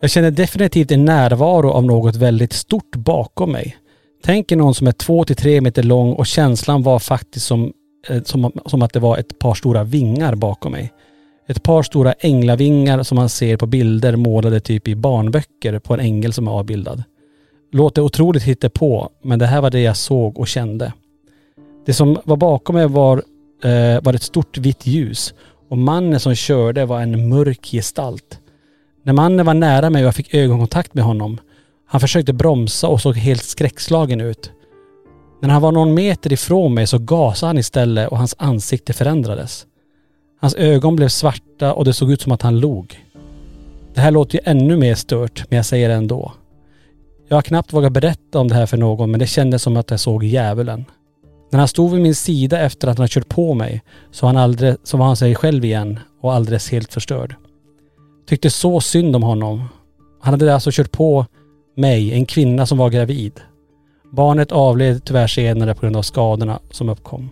Jag 0.00 0.10
känner 0.10 0.30
definitivt 0.30 0.90
en 0.90 1.04
närvaro 1.04 1.70
av 1.70 1.84
något 1.84 2.16
väldigt 2.16 2.52
stort 2.52 2.96
bakom 2.96 3.52
mig. 3.52 3.76
Tänk 4.24 4.52
er 4.52 4.56
någon 4.56 4.74
som 4.74 4.86
är 4.86 4.92
två 4.92 5.24
till 5.24 5.36
tre 5.36 5.60
meter 5.60 5.82
lång 5.82 6.12
och 6.12 6.26
känslan 6.26 6.82
var 6.82 6.98
faktiskt 6.98 7.46
som, 7.46 7.72
eh, 8.08 8.22
som, 8.22 8.52
som 8.66 8.82
att 8.82 8.92
det 8.92 9.00
var 9.00 9.18
ett 9.18 9.38
par 9.38 9.54
stora 9.54 9.84
vingar 9.84 10.34
bakom 10.34 10.72
mig. 10.72 10.92
Ett 11.48 11.62
par 11.62 11.82
stora 11.82 12.12
änglavingar 12.12 13.02
som 13.02 13.16
man 13.16 13.28
ser 13.28 13.56
på 13.56 13.66
bilder 13.66 14.16
målade 14.16 14.60
typ 14.60 14.88
i 14.88 14.94
barnböcker 14.94 15.78
på 15.78 15.94
en 15.94 16.00
ängel 16.00 16.32
som 16.32 16.48
är 16.48 16.52
avbildad. 16.52 17.02
Låter 17.74 18.02
otroligt 18.02 18.42
hittepå, 18.42 19.08
men 19.22 19.38
det 19.38 19.46
här 19.46 19.60
var 19.60 19.70
det 19.70 19.80
jag 19.80 19.96
såg 19.96 20.38
och 20.38 20.48
kände. 20.48 20.92
Det 21.86 21.94
som 21.94 22.18
var 22.24 22.36
bakom 22.36 22.74
mig 22.74 22.88
var, 22.88 23.22
eh, 23.64 24.02
var 24.02 24.14
ett 24.14 24.22
stort 24.22 24.58
vitt 24.58 24.86
ljus 24.86 25.34
och 25.68 25.78
mannen 25.78 26.20
som 26.20 26.34
körde 26.34 26.86
var 26.86 27.00
en 27.00 27.28
mörk 27.28 27.66
gestalt. 27.66 28.38
När 29.02 29.12
mannen 29.12 29.46
var 29.46 29.54
nära 29.54 29.90
mig 29.90 30.02
och 30.02 30.06
jag 30.06 30.14
fick 30.14 30.34
ögonkontakt 30.34 30.94
med 30.94 31.04
honom, 31.04 31.38
han 31.86 32.00
försökte 32.00 32.32
bromsa 32.32 32.88
och 32.88 33.00
såg 33.00 33.16
helt 33.16 33.44
skräckslagen 33.44 34.20
ut. 34.20 34.50
När 35.42 35.48
han 35.48 35.62
var 35.62 35.72
någon 35.72 35.94
meter 35.94 36.32
ifrån 36.32 36.74
mig 36.74 36.86
så 36.86 36.98
gasade 36.98 37.48
han 37.48 37.58
istället 37.58 38.08
och 38.08 38.18
hans 38.18 38.34
ansikte 38.38 38.92
förändrades. 38.92 39.66
Hans 40.40 40.54
ögon 40.54 40.96
blev 40.96 41.08
svarta 41.08 41.72
och 41.72 41.84
det 41.84 41.92
såg 41.92 42.12
ut 42.12 42.20
som 42.20 42.32
att 42.32 42.42
han 42.42 42.60
log. 42.60 43.04
Det 43.94 44.00
här 44.00 44.10
låter 44.10 44.34
ju 44.34 44.40
ännu 44.44 44.76
mer 44.76 44.94
stört, 44.94 45.44
men 45.50 45.56
jag 45.56 45.66
säger 45.66 45.88
det 45.88 45.94
ändå. 45.94 46.32
Jag 47.34 47.36
har 47.36 47.42
knappt 47.42 47.72
vågat 47.72 47.92
berätta 47.92 48.38
om 48.38 48.48
det 48.48 48.54
här 48.54 48.66
för 48.66 48.76
någon, 48.76 49.10
men 49.10 49.20
det 49.20 49.26
kändes 49.26 49.62
som 49.62 49.76
att 49.76 49.90
jag 49.90 50.00
såg 50.00 50.24
djävulen. 50.24 50.84
När 51.52 51.58
han 51.58 51.68
stod 51.68 51.90
vid 51.90 52.00
min 52.00 52.14
sida 52.14 52.60
efter 52.60 52.88
att 52.88 52.98
han 52.98 53.08
kört 53.08 53.28
på 53.28 53.54
mig 53.54 53.82
så, 54.10 54.26
han 54.26 54.36
aldrig, 54.36 54.76
så 54.84 54.96
var 54.96 55.06
han 55.06 55.16
sig 55.16 55.34
själv 55.34 55.64
igen 55.64 55.98
och 56.20 56.34
alldeles 56.34 56.70
helt 56.70 56.92
förstörd. 56.92 57.34
Tyckte 58.28 58.50
så 58.50 58.80
synd 58.80 59.16
om 59.16 59.22
honom. 59.22 59.68
Han 60.20 60.34
hade 60.34 60.54
alltså 60.54 60.70
kört 60.72 60.92
på 60.92 61.26
mig, 61.76 62.12
en 62.12 62.26
kvinna 62.26 62.66
som 62.66 62.78
var 62.78 62.90
gravid. 62.90 63.40
Barnet 64.12 64.52
avled 64.52 65.04
tyvärr 65.04 65.26
senare 65.26 65.74
på 65.74 65.80
grund 65.80 65.96
av 65.96 66.02
skadorna 66.02 66.60
som 66.70 66.88
uppkom. 66.88 67.30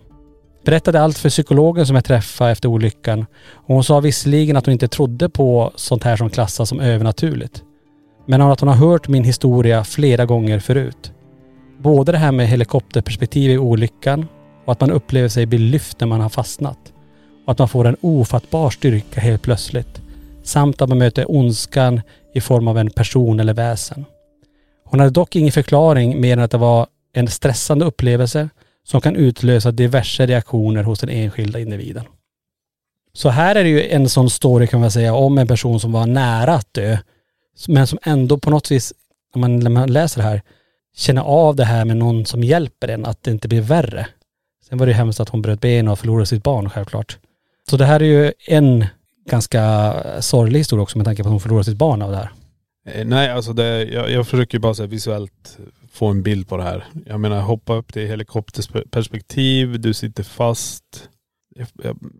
Berättade 0.65 1.01
allt 1.01 1.17
för 1.17 1.29
psykologen 1.29 1.85
som 1.85 1.95
jag 1.95 2.05
träffade 2.05 2.51
efter 2.51 2.69
olyckan 2.69 3.25
och 3.53 3.75
hon 3.75 3.83
sa 3.83 3.99
visserligen 3.99 4.57
att 4.57 4.65
hon 4.65 4.73
inte 4.73 4.87
trodde 4.87 5.29
på 5.29 5.71
sånt 5.75 6.03
här 6.03 6.17
som 6.17 6.29
klassas 6.29 6.69
som 6.69 6.79
övernaturligt. 6.79 7.63
Men 8.25 8.41
att 8.41 8.59
hon 8.59 8.69
har 8.69 8.75
hört 8.75 9.07
min 9.07 9.23
historia 9.23 9.83
flera 9.83 10.25
gånger 10.25 10.59
förut. 10.59 11.11
Både 11.79 12.11
det 12.11 12.17
här 12.17 12.31
med 12.31 12.47
helikopterperspektiv 12.47 13.51
i 13.51 13.57
olyckan 13.57 14.27
och 14.65 14.71
att 14.71 14.81
man 14.81 14.91
upplever 14.91 15.29
sig 15.29 15.45
bli 15.45 15.57
lyft 15.57 15.99
när 15.99 16.07
man 16.07 16.21
har 16.21 16.29
fastnat. 16.29 16.93
Och 17.45 17.51
att 17.51 17.59
man 17.59 17.69
får 17.69 17.87
en 17.87 17.97
ofattbar 18.01 18.69
styrka 18.69 19.21
helt 19.21 19.41
plötsligt. 19.41 20.01
Samt 20.43 20.81
att 20.81 20.89
man 20.89 20.97
möter 20.97 21.31
ondskan 21.31 22.01
i 22.33 22.41
form 22.41 22.67
av 22.67 22.77
en 22.77 22.89
person 22.89 23.39
eller 23.39 23.53
väsen. 23.53 24.05
Hon 24.85 24.99
hade 24.99 25.11
dock 25.11 25.35
ingen 25.35 25.51
förklaring 25.51 26.21
mer 26.21 26.33
än 26.37 26.43
att 26.43 26.51
det 26.51 26.57
var 26.57 26.87
en 27.13 27.27
stressande 27.27 27.85
upplevelse 27.85 28.49
som 28.83 29.01
kan 29.01 29.15
utlösa 29.15 29.71
diverse 29.71 30.25
reaktioner 30.25 30.83
hos 30.83 30.99
den 30.99 31.09
enskilda 31.09 31.59
individen. 31.59 32.03
Så 33.13 33.29
här 33.29 33.55
är 33.55 33.63
det 33.63 33.69
ju 33.69 33.89
en 33.89 34.09
sån 34.09 34.29
story 34.29 34.67
kan 34.67 34.79
man 34.79 34.91
säga 34.91 35.13
om 35.13 35.37
en 35.37 35.47
person 35.47 35.79
som 35.79 35.91
var 35.91 36.05
nära 36.05 36.53
att 36.53 36.73
dö. 36.73 36.97
Men 37.67 37.87
som 37.87 37.99
ändå 38.03 38.37
på 38.37 38.49
något 38.49 38.71
vis, 38.71 38.93
när 39.35 39.39
man, 39.39 39.59
när 39.59 39.69
man 39.69 39.93
läser 39.93 40.21
det 40.21 40.27
här, 40.27 40.41
känner 40.95 41.21
av 41.21 41.55
det 41.55 41.65
här 41.65 41.85
med 41.85 41.97
någon 41.97 42.25
som 42.25 42.43
hjälper 42.43 42.87
en, 42.87 43.05
att 43.05 43.23
det 43.23 43.31
inte 43.31 43.47
blir 43.47 43.61
värre. 43.61 44.07
Sen 44.69 44.77
var 44.77 44.85
det 44.85 44.91
ju 44.91 44.97
hemskt 44.97 45.19
att 45.19 45.29
hon 45.29 45.41
bröt 45.41 45.61
ben 45.61 45.87
och 45.87 45.99
förlorade 45.99 46.25
sitt 46.25 46.43
barn 46.43 46.69
självklart. 46.69 47.17
Så 47.69 47.77
det 47.77 47.85
här 47.85 47.99
är 47.99 48.05
ju 48.05 48.33
en 48.47 48.85
ganska 49.29 49.93
sorglig 50.21 50.59
historia 50.59 50.83
också 50.83 50.97
med 50.97 51.05
tanke 51.05 51.23
på 51.23 51.29
att 51.29 51.31
hon 51.31 51.39
förlorade 51.39 51.65
sitt 51.65 51.77
barn 51.77 52.01
av 52.01 52.11
det 52.11 52.17
här. 52.17 52.31
Eh, 52.85 53.05
nej, 53.05 53.29
alltså 53.29 53.53
det, 53.53 53.83
jag, 53.83 54.11
jag 54.11 54.27
försöker 54.27 54.59
bara 54.59 54.73
så 54.73 54.83
här 54.83 54.87
visuellt 54.87 55.57
få 55.91 56.07
en 56.07 56.23
bild 56.23 56.47
på 56.47 56.57
det 56.57 56.63
här. 56.63 56.87
Jag 57.05 57.19
menar 57.19 57.41
hoppa 57.41 57.75
upp 57.75 57.93
till 57.93 58.07
helikopterperspektiv, 58.07 59.79
du 59.79 59.93
sitter 59.93 60.23
fast. 60.23 61.09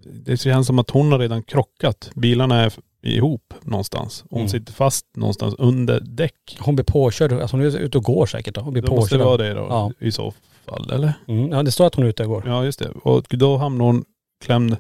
Det 0.06 0.38
känns 0.38 0.68
som 0.68 0.80
att 0.80 0.90
hon 0.90 1.12
har 1.12 1.20
redan 1.20 1.44
krockat. 1.44 2.12
Bilarna 2.16 2.62
är 2.62 2.74
ihop 3.04 3.54
någonstans. 3.62 4.24
Hon 4.30 4.40
Mm. 4.40 4.50
sitter 4.50 4.74
fast 4.74 5.06
någonstans 5.16 5.56
under 5.58 6.00
däck. 6.00 6.58
Hon 6.60 6.76
blir 6.76 6.86
påkörd, 6.86 7.34
alltså 7.34 7.58
hon 7.58 7.66
är 7.66 7.78
ute 7.78 7.98
och 7.98 8.04
går 8.04 8.26
säkert 8.26 8.56
då. 8.56 8.62
Hon 8.62 8.74
blir 8.74 8.84
Det 8.84 8.90
måste 8.92 9.16
påkörd. 9.16 9.26
vara 9.28 9.38
det 9.38 9.54
då 9.54 9.68
Ja. 9.70 9.92
i 10.00 10.12
så 10.12 10.34
fall, 10.66 10.92
eller? 10.92 11.14
Mm, 11.28 11.50
ja 11.52 11.64
det 11.64 11.72
står 11.72 11.88
att 11.88 11.96
hon 11.96 12.06
är 12.06 12.10
ute 12.10 12.24
och 12.24 12.30
går. 12.30 12.44
Ja 12.48 12.66
just 12.66 12.80
det. 12.80 12.90
Och 12.90 13.26
då 13.30 13.58
hamnar 13.58 13.86
hon 13.86 14.06
klämd 14.46 14.78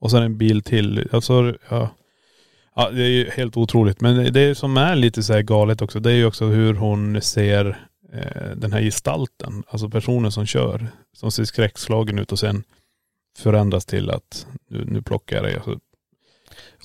och 0.00 0.10
sen 0.10 0.22
en 0.22 0.38
bil 0.38 0.62
till. 0.62 1.08
Alltså, 1.12 1.54
ja. 1.68 1.88
ja 2.76 2.90
det 2.90 3.02
är 3.02 3.08
ju 3.08 3.30
helt 3.30 3.56
otroligt. 3.56 4.00
Men 4.00 4.32
det 4.32 4.54
som 4.54 4.76
är 4.76 4.96
lite 4.96 5.22
så 5.22 5.32
här 5.32 5.42
galet 5.42 5.82
också, 5.82 6.00
det 6.00 6.10
är 6.10 6.14
ju 6.16 6.26
också 6.26 6.46
hur 6.46 6.74
hon 6.74 7.20
ser 7.22 7.88
eh, 8.12 8.56
den 8.56 8.72
här 8.72 8.80
gestalten. 8.82 9.62
Alltså 9.68 9.88
personen 9.90 10.32
som 10.32 10.46
kör. 10.46 10.86
Som 11.16 11.30
ser 11.30 11.44
skräckslagen 11.44 12.18
ut 12.18 12.32
och 12.32 12.38
sen 12.38 12.62
förändras 13.38 13.86
till 13.86 14.10
att 14.10 14.46
nu, 14.70 14.84
nu 14.88 15.02
plockar 15.02 15.36
jag 15.36 15.44
dig. 15.44 15.54
Alltså, 15.54 15.78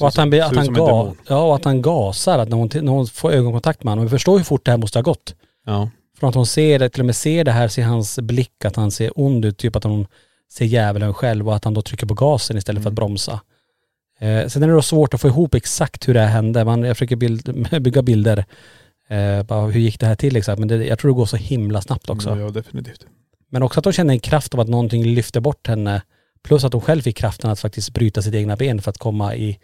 Och 0.02 0.08
att 0.08 0.18
han, 0.18 0.42
att 0.42 0.56
han, 0.56 0.74
ga, 0.74 1.14
ja, 1.28 1.42
och 1.42 1.56
att 1.56 1.66
han 1.66 1.82
gasar, 1.82 2.40
att 2.40 2.50
när 2.50 2.58
hon, 2.58 2.70
när 2.74 2.92
hon 2.92 3.08
får 3.08 3.32
ögonkontakt 3.32 3.84
med 3.84 3.92
honom. 3.92 4.06
Vi 4.06 4.10
förstår 4.10 4.38
hur 4.38 4.44
fort 4.44 4.66
det 4.66 4.72
här 4.72 4.78
måste 4.78 4.98
ha 4.98 5.04
gått. 5.04 5.36
Ja. 5.66 5.90
Från 6.20 6.30
att 6.30 6.36
hon 6.36 6.46
ser 6.46 6.80
det, 6.80 6.90
till 6.90 7.02
och 7.02 7.06
med 7.06 7.16
ser 7.16 7.44
det 7.44 7.52
här, 7.52 7.68
ser 7.68 7.84
hans 7.84 8.20
blick 8.20 8.66
att 8.66 8.76
han 8.76 8.92
ser 8.92 9.12
ond 9.16 9.46
ut, 9.46 9.58
typ 9.58 9.76
att 9.76 9.84
hon 9.84 10.08
ser 10.52 10.66
djävulen 10.66 11.14
själv 11.14 11.48
och 11.48 11.56
att 11.56 11.64
han 11.64 11.74
då 11.74 11.82
trycker 11.82 12.06
på 12.06 12.14
gasen 12.14 12.58
istället 12.58 12.84
för 12.84 12.90
att 12.90 12.96
bromsa. 12.96 13.42
Eh, 14.20 14.48
sen 14.48 14.64
är 14.64 14.68
det 14.68 14.74
då 14.74 14.82
svårt 14.82 15.14
att 15.14 15.22
få 15.22 15.28
ihop 15.28 15.56
exakt 15.56 16.08
hur 16.08 16.14
det 16.14 16.20
här 16.20 16.28
hände. 16.28 16.66
Man, 16.66 16.84
jag 16.84 16.98
försöker 16.98 17.16
bild, 17.16 17.68
bygga 17.82 18.02
bilder. 18.02 18.46
Eh, 19.10 19.44
bara, 19.44 19.68
hur 19.68 19.80
gick 19.80 20.00
det 20.00 20.06
här 20.06 20.16
till 20.16 20.36
exakt? 20.36 20.60
Men 20.60 20.68
det, 20.68 20.86
jag 20.86 21.00
tror 21.00 21.12
det 21.12 21.16
går 21.16 21.26
så 21.26 21.38
himla 21.38 21.82
snabbt 21.82 22.10
också. 22.10 22.38
Ja 22.40 22.50
definitivt. 22.50 23.06
Men 23.50 23.64
också 23.64 23.80
att 23.80 23.86
hon 23.86 23.94
känner 23.94 24.14
en 24.14 24.20
kraft 24.20 24.54
av 24.54 24.60
att 24.60 24.70
någonting 24.70 25.06
lyfter 25.06 25.40
bort 25.40 25.68
henne. 25.68 26.02
Plus 26.44 26.64
att 26.64 26.74
hon 26.74 26.82
själv 26.82 27.02
fick 27.02 27.18
kraften 27.18 27.50
att 27.50 27.60
faktiskt 27.60 27.94
bryta 27.94 28.22
sitt 28.22 28.34
egna 28.34 28.56
ben 28.56 28.82
för 28.82 28.90
att 28.90 28.98
komma 28.98 29.36
i 29.36 29.60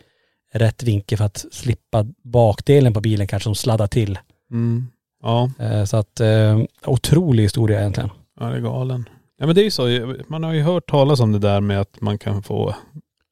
rätt 0.53 0.83
vinkel 0.83 1.17
för 1.17 1.25
att 1.25 1.45
slippa 1.51 2.05
bakdelen 2.23 2.93
på 2.93 3.01
bilen 3.01 3.27
kanske 3.27 3.43
som 3.43 3.55
sladdar 3.55 3.87
till. 3.87 4.19
Mm. 4.51 4.87
Ja. 5.23 5.51
Eh, 5.59 5.83
Så 5.83 5.97
att, 5.97 6.19
eh, 6.19 6.59
otrolig 6.85 7.43
historia 7.43 7.79
egentligen. 7.79 8.09
Ja 8.39 8.45
det 8.45 8.55
är 8.55 8.61
galen. 8.61 9.09
Ja 9.39 9.45
men 9.45 9.55
det 9.55 9.61
är 9.61 9.63
ju 9.63 9.71
så, 9.71 10.15
man 10.27 10.43
har 10.43 10.53
ju 10.53 10.61
hört 10.61 10.89
talas 10.89 11.19
om 11.19 11.31
det 11.31 11.39
där 11.39 11.61
med 11.61 11.81
att 11.81 12.01
man 12.01 12.17
kan 12.17 12.43
få 12.43 12.75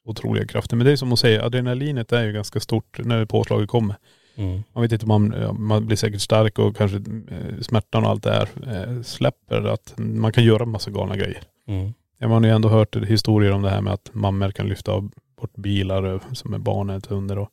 otroliga 0.04 0.46
krafter. 0.46 0.76
Men 0.76 0.86
det 0.86 0.92
är 0.92 0.96
som 0.96 1.12
att 1.12 1.18
säga, 1.18 1.44
adrenalinet 1.44 2.12
är 2.12 2.24
ju 2.24 2.32
ganska 2.32 2.60
stort 2.60 2.98
när 3.04 3.24
påslaget 3.24 3.68
kommer. 3.68 3.96
Mm. 4.36 4.62
Man 4.72 4.82
vet 4.82 4.92
inte 4.92 5.06
om 5.06 5.08
man, 5.30 5.56
man 5.66 5.86
blir 5.86 5.96
säkert 5.96 6.20
stark 6.20 6.58
och 6.58 6.76
kanske 6.76 6.96
eh, 6.96 7.60
smärtan 7.60 8.04
och 8.04 8.10
allt 8.10 8.22
det 8.22 8.32
här 8.32 9.02
släpper. 9.02 9.62
Att 9.62 9.94
man 9.96 10.32
kan 10.32 10.44
göra 10.44 10.64
massa 10.64 10.90
galna 10.90 11.16
grejer. 11.16 11.42
Mm. 11.68 11.92
Ja, 12.18 12.28
man 12.28 12.42
har 12.42 12.50
ju 12.50 12.54
ändå 12.56 12.68
hört 12.68 12.96
historier 12.96 13.52
om 13.52 13.62
det 13.62 13.70
här 13.70 13.80
med 13.80 13.92
att 13.92 14.10
mammor 14.12 14.50
kan 14.50 14.68
lyfta 14.68 14.92
av 14.92 15.10
bort 15.36 15.56
bilar 15.56 16.20
som 16.32 16.54
är 16.54 16.58
barnet 16.58 17.10
under. 17.10 17.38
Och 17.38 17.48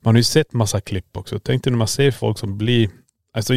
man 0.00 0.14
har 0.14 0.18
ju 0.18 0.24
sett 0.24 0.52
massa 0.52 0.80
klipp 0.80 1.16
också. 1.16 1.38
Tänk 1.38 1.64
dig 1.64 1.70
när 1.70 1.78
man 1.78 1.88
ser 1.88 2.10
folk 2.10 2.38
som 2.38 2.58
blir, 2.58 2.90
alltså 3.32 3.54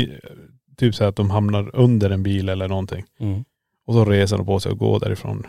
typ 0.77 0.95
så 0.95 1.03
här 1.03 1.09
att 1.09 1.15
de 1.15 1.29
hamnar 1.29 1.75
under 1.75 2.09
en 2.09 2.23
bil 2.23 2.49
eller 2.49 2.67
någonting. 2.67 3.05
Mm. 3.19 3.43
Och 3.87 3.93
så 3.93 4.05
reser 4.05 4.37
de 4.37 4.45
på 4.45 4.59
sig 4.59 4.71
och 4.71 4.77
går 4.77 4.99
därifrån. 4.99 5.45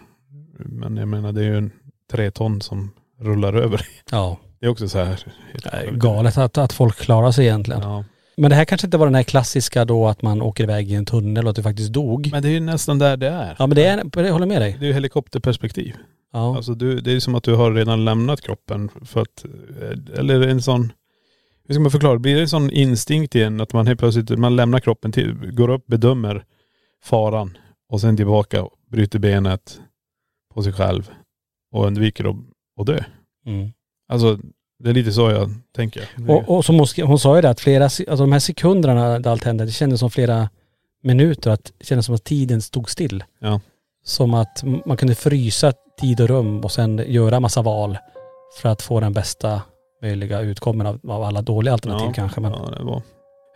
Men 0.58 0.96
jag 0.96 1.08
menar 1.08 1.32
det 1.32 1.40
är 1.40 1.44
ju 1.44 1.56
en 1.58 1.70
tre 2.10 2.30
ton 2.30 2.60
som 2.60 2.90
rullar 3.20 3.54
över. 3.54 3.86
Ja, 4.10 4.38
Det 4.60 4.66
är 4.66 4.70
också 4.70 4.88
så 4.88 4.98
här. 4.98 5.20
är 5.64 5.90
galet 5.90 6.38
att, 6.38 6.58
att 6.58 6.72
folk 6.72 6.96
klarar 6.96 7.32
sig 7.32 7.46
egentligen. 7.46 7.82
Ja. 7.82 8.04
Men 8.36 8.50
det 8.50 8.56
här 8.56 8.64
kanske 8.64 8.86
inte 8.86 8.98
var 8.98 9.06
den 9.06 9.14
här 9.14 9.22
klassiska 9.22 9.84
då 9.84 10.08
att 10.08 10.22
man 10.22 10.42
åker 10.42 10.64
iväg 10.64 10.90
i 10.90 10.94
en 10.94 11.04
tunnel 11.06 11.44
och 11.44 11.50
att 11.50 11.56
du 11.56 11.62
faktiskt 11.62 11.92
dog. 11.92 12.28
Men 12.32 12.42
det 12.42 12.48
är 12.48 12.52
ju 12.52 12.60
nästan 12.60 12.98
där 12.98 13.16
det 13.16 13.28
är. 13.28 13.56
Ja 13.58 13.66
men 13.66 13.76
det 13.76 13.84
är, 13.84 14.24
jag 14.24 14.32
håller 14.32 14.46
med 14.46 14.62
dig. 14.62 14.76
Det 14.80 14.84
är 14.84 14.88
ju 14.88 14.92
helikopterperspektiv. 14.94 15.96
Ja. 16.32 16.56
Alltså 16.56 16.74
du, 16.74 17.00
det 17.00 17.12
är 17.12 17.20
som 17.20 17.34
att 17.34 17.42
du 17.42 17.54
har 17.54 17.72
redan 17.72 18.04
lämnat 18.04 18.40
kroppen 18.40 18.90
för 19.04 19.20
att, 19.20 19.44
eh, 19.80 20.18
eller 20.18 20.40
en 20.40 20.62
sån, 20.62 20.92
hur 21.66 21.74
ska 21.74 21.80
man 21.80 21.90
förklara, 21.90 22.18
blir 22.18 22.34
det 22.34 22.40
en 22.40 22.48
sån 22.48 22.70
instinkt 22.70 23.34
igen 23.34 23.60
att 23.60 23.72
man 23.72 23.86
helt 23.86 24.00
plötsligt, 24.00 24.38
man 24.38 24.56
lämnar 24.56 24.80
kroppen 24.80 25.12
till, 25.12 25.34
går 25.34 25.70
upp, 25.70 25.86
bedömer 25.86 26.44
faran 27.04 27.58
och 27.88 28.00
sen 28.00 28.16
tillbaka, 28.16 28.66
bryter 28.90 29.18
benet 29.18 29.80
på 30.54 30.62
sig 30.62 30.72
själv 30.72 31.10
och 31.72 31.86
undviker 31.86 32.24
att, 32.24 32.36
att 32.80 32.86
dö. 32.86 33.04
Mm. 33.46 33.72
Alltså 34.08 34.38
det 34.78 34.90
är 34.90 34.94
lite 34.94 35.12
så 35.12 35.30
jag 35.30 35.50
tänker. 35.76 36.08
Och, 36.28 36.56
och 36.56 36.64
som 36.64 36.78
hon, 36.78 36.86
hon 37.04 37.18
sa 37.18 37.36
ju 37.36 37.42
det 37.42 37.50
att 37.50 37.60
flera, 37.60 37.84
alltså 37.84 38.16
de 38.16 38.32
här 38.32 38.38
sekunderna 38.38 39.18
där 39.18 39.30
allt 39.30 39.44
hände, 39.44 39.64
det 39.64 39.70
kändes 39.70 40.00
som 40.00 40.10
flera 40.10 40.48
minuter, 41.02 41.50
att 41.50 41.72
det 41.78 41.86
kändes 41.86 42.06
som 42.06 42.14
att 42.14 42.24
tiden 42.24 42.62
stod 42.62 42.90
still. 42.90 43.24
Ja. 43.38 43.60
Som 44.04 44.34
att 44.34 44.62
man 44.86 44.96
kunde 44.96 45.14
frysa 45.14 45.72
tid 46.00 46.20
och 46.20 46.28
rum 46.28 46.60
och 46.60 46.72
sen 46.72 47.04
göra 47.06 47.40
massa 47.40 47.62
val 47.62 47.98
för 48.60 48.68
att 48.68 48.82
få 48.82 49.00
den 49.00 49.12
bästa 49.12 49.62
möjliga 50.02 50.40
utkommen 50.40 50.86
av, 50.86 51.00
av 51.10 51.22
alla 51.22 51.42
dåliga 51.42 51.72
alternativ 51.72 52.06
ja, 52.06 52.12
kanske. 52.12 52.40
Men 52.40 52.52
Ja, 52.52 52.70
det 52.78 52.84
var 52.84 53.02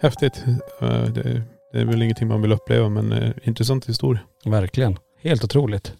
häftigt. 0.00 0.44
Eh, 0.80 1.02
Det, 1.04 1.42
det 1.72 1.80
är 1.80 1.84
väl 1.84 2.02
ingenting 2.02 2.28
man 2.28 2.42
vill 2.42 2.52
uppleva 2.52 2.88
men 2.88 3.12
eh, 3.12 3.30
intressant 3.42 3.88
historia. 3.88 4.20
verkligen. 4.44 4.98
Helt 5.22 5.44
otroligt. 5.44 5.92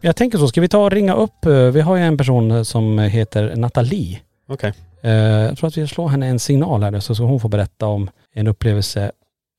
Jag 0.00 0.16
tänker 0.16 0.38
så, 0.38 0.48
ska 0.48 0.60
vi 0.60 0.68
ta 0.68 0.84
och 0.84 0.90
ringa 0.90 1.14
upp, 1.14 1.46
eh, 1.46 1.52
vi 1.70 1.80
har 1.80 1.96
ju 1.96 2.02
en 2.02 2.16
person 2.16 2.64
som 2.64 2.98
heter 2.98 3.56
Nathalie. 3.56 4.20
Okej. 4.48 4.72
Eh, 5.02 5.12
Jag 5.12 5.58
tror 5.58 5.68
att 5.68 5.76
vi 5.78 5.86
slår 5.88 6.08
henne 6.08 6.26
en 6.26 6.38
signal 6.38 6.82
här 6.82 6.90
nu 6.90 7.00
så 7.00 7.14
ska 7.14 7.24
hon 7.24 7.40
få 7.40 7.48
berätta 7.48 7.86
om 7.86 8.10
en 8.34 8.46
upplevelse 8.46 9.12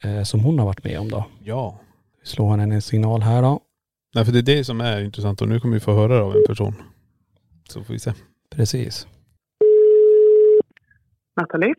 eh, 0.03 0.23
som 0.23 0.39
hon 0.39 0.59
har 0.59 0.65
varit 0.65 0.83
med 0.83 0.99
om 0.99 1.09
då. 1.09 1.25
Ja. 1.43 1.79
Vi 2.23 2.29
slår 2.29 2.57
henne 2.57 2.75
en 2.75 2.81
signal 2.81 3.21
här 3.21 3.41
då. 3.41 3.59
Nej 4.15 4.25
för 4.25 4.31
det 4.31 4.39
är 4.39 4.57
det 4.57 4.63
som 4.63 4.81
är 4.81 5.01
intressant 5.03 5.41
och 5.41 5.47
nu 5.47 5.59
kommer 5.59 5.73
vi 5.73 5.79
få 5.79 5.93
höra 5.93 6.15
det 6.17 6.23
av 6.23 6.35
en 6.35 6.43
person. 6.47 6.75
Så 7.69 7.83
får 7.83 7.93
vi 7.93 7.99
se. 7.99 8.13
Precis. 8.55 9.07
Nathalie. 11.41 11.73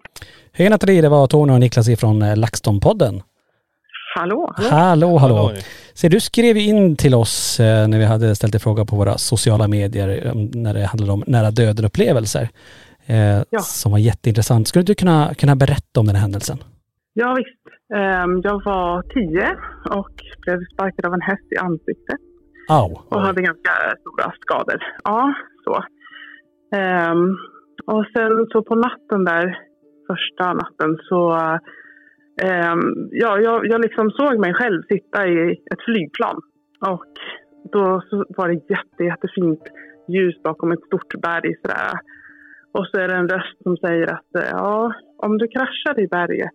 Hej 0.52 0.70
Nathalie, 0.70 1.00
det 1.02 1.08
var 1.08 1.26
Tony 1.26 1.52
och 1.52 1.60
Niklas 1.60 1.88
ifrån 1.88 2.22
eh, 2.22 2.36
LaxTon-podden. 2.36 3.22
Hallå? 4.20 4.52
Hallå, 4.56 5.16
hallå. 5.18 5.34
Halloj. 5.36 5.62
Så 5.94 6.08
du 6.08 6.20
skrev 6.20 6.56
in 6.56 6.96
till 6.96 7.14
oss 7.14 7.60
eh, 7.60 7.88
när 7.88 7.98
vi 7.98 8.04
hade 8.04 8.34
ställt 8.34 8.54
en 8.54 8.60
fråga 8.60 8.84
på 8.84 8.96
våra 8.96 9.18
sociala 9.18 9.68
medier 9.68 10.08
eh, 10.26 10.32
när 10.64 10.74
det 10.74 10.84
handlade 10.86 11.12
om 11.12 11.24
nära 11.26 11.50
döden-upplevelser. 11.50 12.48
Eh, 13.06 13.42
Ja. 13.50 13.58
Som 13.60 13.92
var 13.92 13.98
jätteintressant. 13.98 14.68
Skulle 14.68 14.84
du 14.84 14.94
kunna, 14.94 15.34
kunna 15.34 15.56
berätta 15.56 16.00
om 16.00 16.06
den 16.06 16.14
här 16.16 16.22
händelsen? 16.22 16.58
Ja, 17.12 17.34
visst. 17.38 17.64
Ehm, 18.00 18.40
Jag 18.44 18.64
var 18.64 19.02
tio 19.02 19.46
och 20.00 20.14
blev 20.42 20.58
sparkad 20.74 21.06
av 21.06 21.14
en 21.14 21.20
häst 21.20 21.48
i 21.54 21.56
ansiktet 21.56 22.20
Au. 22.68 22.88
och 23.10 23.20
hade 23.20 23.42
ganska 23.42 23.70
stora 24.00 24.32
skador. 24.40 24.78
Ja, 25.04 25.34
så. 25.64 25.74
Ehm, 26.76 27.24
och 27.94 28.04
sen 28.16 28.32
så 28.52 28.62
på 28.62 28.74
natten 28.74 29.24
där, 29.24 29.46
första 30.10 30.52
natten, 30.52 30.90
så 31.08 31.20
Ehm, 32.42 33.08
ja, 33.10 33.38
jag, 33.38 33.66
jag 33.66 33.80
liksom 33.80 34.10
såg 34.10 34.38
mig 34.38 34.54
själv 34.54 34.82
sitta 34.82 35.26
i 35.26 35.52
ett 35.52 35.84
flygplan. 35.84 36.40
Och 36.80 37.12
då 37.72 38.02
var 38.36 38.48
det 38.48 38.54
jätte, 38.54 39.04
jättefint 39.04 39.62
ljus 40.08 40.42
bakom 40.42 40.72
ett 40.72 40.84
stort 40.86 41.20
berg. 41.22 41.54
Sådär. 41.62 42.00
Och 42.72 42.86
så 42.86 43.00
är 43.00 43.08
det 43.08 43.14
en 43.14 43.28
röst 43.28 43.62
som 43.62 43.76
säger 43.76 44.12
att 44.12 44.34
eh, 44.34 44.50
ja, 44.50 44.92
om 45.16 45.38
du 45.38 45.48
kraschar 45.48 46.00
i 46.00 46.06
berget 46.06 46.50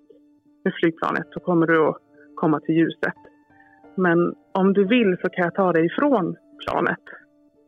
med 0.64 0.74
flygplanet 0.74 1.28
så 1.32 1.40
kommer 1.40 1.68
du 1.68 1.88
att 1.88 1.98
komma 2.36 2.60
till 2.60 2.76
ljuset. 2.76 3.20
Men 3.98 4.34
om 4.54 4.74
du 4.74 4.86
vill 4.86 5.18
så 5.22 5.30
kan 5.30 5.44
jag 5.44 5.54
ta 5.54 5.74
dig 5.74 5.86
ifrån 5.86 6.36
planet. 6.66 7.04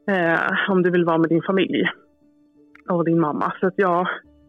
Eh, 0.09 0.71
om 0.71 0.83
du 0.83 0.91
vill 0.91 1.05
vara 1.05 1.17
med 1.17 1.29
din 1.29 1.41
familj 1.41 1.89
och 2.89 3.05
din 3.05 3.19
mamma. 3.19 3.53
Så 3.59 3.67
att 3.67 3.73
jag, 3.77 4.07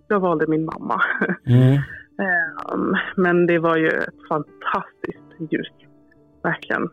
jag 0.09 0.21
valde 0.21 0.47
min 0.47 0.65
mamma. 0.65 1.03
Mm. 1.47 1.79
Ehm, 2.23 2.95
men 3.17 3.47
det 3.47 3.59
var 3.59 3.77
ju 3.77 3.89
ett 3.89 4.29
fantastiskt 4.29 5.53
ljus, 5.53 5.69
verkligen. 6.43 6.89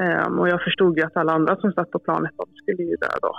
Ehm, 0.00 0.38
och 0.38 0.48
jag 0.48 0.62
förstod 0.62 0.98
ju 0.98 1.04
att 1.04 1.16
alla 1.16 1.32
andra 1.32 1.56
som 1.56 1.72
satt 1.72 1.90
på 1.90 1.98
planet, 1.98 2.30
de 2.36 2.46
skulle 2.62 2.82
ju 2.82 2.96
dö 2.96 3.06
då. 3.22 3.34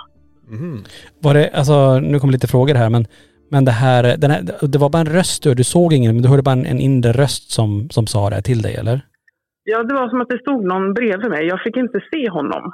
Mhm. 0.56 0.84
Var 1.22 1.34
det, 1.34 1.50
alltså 1.50 1.98
nu 2.00 2.18
kommer 2.18 2.32
lite 2.32 2.46
frågor 2.46 2.74
här 2.74 2.90
men, 2.90 3.04
men 3.50 3.64
det 3.64 3.70
här, 3.70 4.16
den 4.16 4.30
här, 4.30 4.42
det 4.62 4.78
var 4.78 4.90
bara 4.90 5.00
en 5.00 5.14
röst 5.18 5.42
du, 5.42 5.54
du 5.54 5.64
såg 5.64 5.92
ingen 5.92 6.14
men 6.14 6.22
du 6.22 6.28
hörde 6.28 6.42
bara 6.42 6.52
en, 6.52 6.66
en 6.66 6.78
inre 6.78 7.12
röst 7.12 7.50
som, 7.50 7.90
som 7.90 8.06
sa 8.06 8.30
det 8.30 8.42
till 8.42 8.62
dig 8.62 8.74
eller? 8.74 9.00
Ja, 9.64 9.82
det 9.82 9.94
var 9.94 10.08
som 10.08 10.20
att 10.20 10.28
det 10.28 10.38
stod 10.38 10.64
någon 10.64 10.94
bredvid 10.94 11.30
mig. 11.30 11.46
Jag 11.46 11.62
fick 11.62 11.76
inte 11.76 12.00
se 12.12 12.30
honom, 12.30 12.72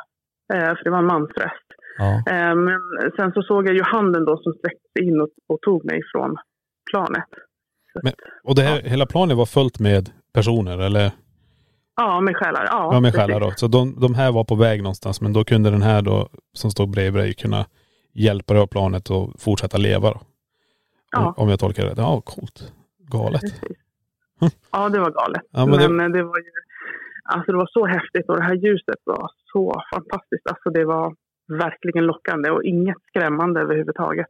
eh, 0.55 0.73
för 0.77 0.85
det 0.85 0.91
var 0.91 0.99
en 0.99 1.07
mans 1.07 1.31
röst. 1.37 1.69
Ja. 1.99 2.33
Ehm, 2.33 2.65
men 2.65 2.79
sen 3.17 3.33
så 3.33 3.43
såg 3.43 3.69
jag 3.69 3.75
ju 3.75 3.83
handen 3.83 4.25
då 4.25 4.37
som 4.37 4.53
sträckte 4.53 5.01
in 5.03 5.21
och, 5.21 5.29
och 5.49 5.61
tog 5.61 5.85
mig 5.85 6.01
från 6.13 6.37
planet. 6.91 7.31
Men- 8.03 8.13
Och 8.45 8.55
det 8.55 8.63
här, 8.63 8.83
hela 8.83 9.07
planen 9.07 9.37
var 9.37 9.47
fullt 9.47 9.79
med 9.81 10.11
personer 10.33 10.79
eller? 10.79 11.11
ja, 11.97 12.21
med 12.21 12.37
själar. 12.37 12.65
Ja, 12.71 12.91
Ja 12.95 13.01
med 13.01 13.15
själar 13.15 13.41
då. 13.41 13.51
Så 13.57 13.67
de, 13.69 14.01
de 14.01 14.15
här 14.15 14.33
var 14.33 14.45
på 14.45 14.55
väg 14.55 14.83
någonstans 14.83 15.21
men 15.21 15.33
då 15.33 15.45
kunde 15.45 15.71
den 15.71 15.83
här 15.83 16.03
då 16.03 16.29
som 16.53 16.71
stod 16.71 16.91
bredvid 16.91 17.23
dig 17.23 17.35
kunna 17.35 17.67
hjälpa 18.15 18.55
dig 18.55 18.63
av 18.63 18.67
planet 18.67 19.11
och 19.11 19.41
fortsätta 19.41 19.79
leva 19.79 20.11
då. 20.11 20.21
Ja. 21.11 21.35
Om 21.37 21.49
jag 21.49 21.61
tolkar 21.61 21.83
det 21.85 21.91
rätt. 21.91 21.99
Ja, 21.99 22.21
coolt. 22.25 22.73
Galet. 22.99 23.43
Hm. 24.41 24.51
Ja, 24.73 24.89
det 24.89 24.99
var 25.01 25.11
galet. 25.11 25.43
Ja, 25.51 25.67
men 25.67 25.97
men 25.97 26.13
det... 26.13 26.19
det- 26.19 26.25
var 26.25 26.39
ju, 26.39 26.45
alltså 27.35 27.53
det 27.53 27.59
var 27.59 27.69
så 27.73 27.87
häftigt 27.87 28.29
och 28.29 28.37
det 28.37 28.43
här 28.43 28.55
ljuset 28.55 29.01
var 29.05 29.31
så 29.53 29.83
fantastiskt. 29.95 30.47
Alltså 30.51 30.71
det 30.71 30.85
var 30.85 31.15
verkligen 31.49 32.05
lockande 32.07 32.51
och 32.51 32.65
inget 32.65 32.97
skrämmande 33.09 33.61
överhuvudtaget. 33.61 34.27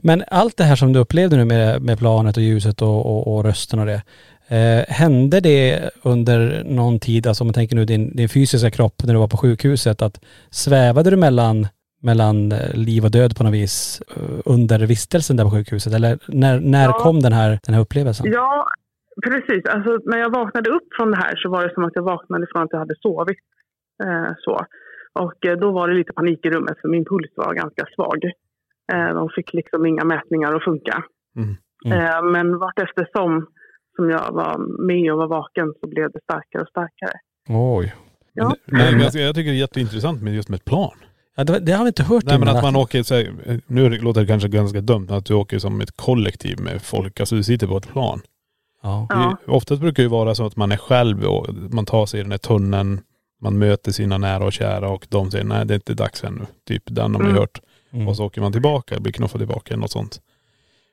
Men 0.00 0.24
allt 0.28 0.56
det 0.56 0.64
här 0.64 0.76
som 0.76 0.92
du 0.92 0.98
upplevde 1.00 1.36
nu 1.36 1.44
med, 1.44 1.82
med 1.82 1.98
planet 1.98 2.36
och 2.36 2.42
ljuset 2.42 2.82
och, 2.82 3.06
och, 3.06 3.34
och 3.36 3.44
rösten 3.44 3.78
och 3.78 3.86
det. 3.86 4.02
Eh, 4.50 4.84
hände 4.88 5.40
det 5.40 5.90
under 6.02 6.64
någon 6.64 7.00
tid, 7.00 7.26
alltså 7.26 7.44
om 7.44 7.46
man 7.48 7.54
tänker 7.54 7.76
nu 7.76 7.84
din, 7.84 8.16
din 8.16 8.28
fysiska 8.28 8.70
kropp 8.70 8.94
när 9.04 9.12
du 9.14 9.18
var 9.20 9.28
på 9.28 9.36
sjukhuset, 9.36 10.02
att 10.02 10.20
svävade 10.50 11.10
du 11.10 11.16
mellan, 11.16 11.66
mellan 12.02 12.52
eh, 12.52 12.74
liv 12.74 13.04
och 13.04 13.10
död 13.10 13.36
på 13.36 13.44
något 13.44 13.52
vis 13.52 14.02
eh, 14.16 14.22
under 14.44 14.78
vistelsen 14.86 15.36
där 15.36 15.44
på 15.44 15.50
sjukhuset? 15.50 15.94
Eller 15.94 16.18
när, 16.28 16.60
när 16.60 16.84
Ja. 16.84 16.92
kom 16.92 17.20
den 17.20 17.32
här, 17.32 17.58
den 17.66 17.74
här 17.74 17.82
upplevelsen? 17.82 18.26
Ja, 18.32 18.66
precis. 19.24 19.64
Alltså, 19.66 19.98
när 20.04 20.18
jag 20.18 20.30
vaknade 20.30 20.70
upp 20.70 20.88
från 20.96 21.10
det 21.10 21.16
här 21.16 21.36
så 21.36 21.48
var 21.50 21.62
det 21.68 21.74
som 21.74 21.84
att 21.84 21.92
jag 21.94 22.02
vaknade 22.02 22.46
från 22.52 22.62
att 22.62 22.72
jag 22.72 22.78
hade 22.78 22.94
sovit. 23.02 23.38
Eh, 24.04 24.32
så. 24.38 24.66
Och 25.12 25.46
eh, 25.46 25.56
då 25.58 25.70
var 25.72 25.88
det 25.88 25.94
lite 25.94 26.12
panik 26.12 26.46
i 26.46 26.50
rummet 26.50 26.76
för 26.80 26.88
min 26.88 27.04
puls 27.04 27.30
var 27.34 27.54
ganska 27.54 27.84
svag. 27.94 28.20
Eh, 28.92 29.14
de 29.14 29.28
fick 29.36 29.52
liksom 29.52 29.86
inga 29.86 30.04
mätningar 30.04 30.54
att 30.54 30.64
funka. 30.64 31.02
Mm. 31.36 31.56
Mm. 31.84 31.98
Eh, 31.98 32.22
men 32.22 32.58
vartefter 32.58 33.08
som, 33.16 33.46
som 33.96 34.10
jag 34.10 34.32
var 34.32 34.58
med 34.86 35.12
och 35.12 35.18
var 35.18 35.26
vaken 35.28 35.74
så 35.80 35.88
blev 35.88 36.10
det 36.12 36.20
starkare 36.22 36.62
och 36.62 36.68
starkare. 36.68 37.12
Oj. 37.48 37.94
Ja. 38.32 38.54
Men, 38.64 38.80
men 38.96 39.00
jag, 39.00 39.14
jag 39.14 39.34
tycker 39.34 39.50
det 39.50 39.56
är 39.56 39.60
jätteintressant 39.60 40.22
med 40.22 40.34
just 40.34 40.48
med 40.48 40.56
ett 40.56 40.64
plan. 40.64 40.96
Ja, 41.36 41.44
det, 41.44 41.58
det 41.58 41.72
har 41.72 41.84
vi 41.84 41.88
inte 41.88 42.02
hört 42.02 42.24
Nej 42.26 42.38
men 42.38 42.48
att 42.48 42.62
man 42.62 42.76
åker, 42.76 43.02
så 43.02 43.14
här, 43.14 43.60
nu 43.66 43.90
låter 43.98 44.20
det 44.20 44.26
kanske 44.26 44.48
ganska 44.48 44.80
dumt, 44.80 45.06
att 45.10 45.24
du 45.24 45.34
åker 45.34 45.58
som 45.58 45.80
ett 45.80 45.96
kollektiv 45.96 46.60
med 46.60 46.82
folk. 46.82 47.20
Alltså 47.20 47.34
du 47.36 47.42
sitter 47.42 47.66
på 47.66 47.76
ett 47.76 47.88
plan. 47.92 48.20
Ja. 48.82 49.06
Ja. 49.08 49.36
Det, 49.46 49.52
oftast 49.52 49.80
brukar 49.80 50.02
det 50.02 50.08
vara 50.08 50.34
så 50.34 50.46
att 50.46 50.56
man 50.56 50.72
är 50.72 50.76
själv 50.76 51.24
och 51.24 51.46
man 51.70 51.86
tar 51.86 52.06
sig 52.06 52.20
i 52.20 52.22
den 52.22 52.32
här 52.32 52.38
tunneln, 52.38 53.00
man 53.42 53.58
möter 53.58 53.92
sina 53.92 54.18
nära 54.18 54.44
och 54.44 54.52
kära 54.52 54.88
och 54.88 55.06
de 55.08 55.30
säger 55.30 55.44
nej 55.44 55.66
det 55.66 55.74
är 55.74 55.76
inte 55.76 55.94
dags 55.94 56.24
ännu. 56.24 56.46
Typ 56.66 56.82
den 56.86 57.14
har 57.14 57.22
man 57.22 57.30
Mm. 57.30 57.36
hört. 57.36 57.60
Mm. 57.92 58.08
Och 58.08 58.16
så 58.16 58.24
åker 58.24 58.40
man 58.40 58.52
tillbaka, 58.52 59.00
blir 59.00 59.12
knuffad 59.12 59.40
tillbaka 59.40 59.74
eller 59.74 59.80
något 59.80 59.90
sånt. 59.90 60.20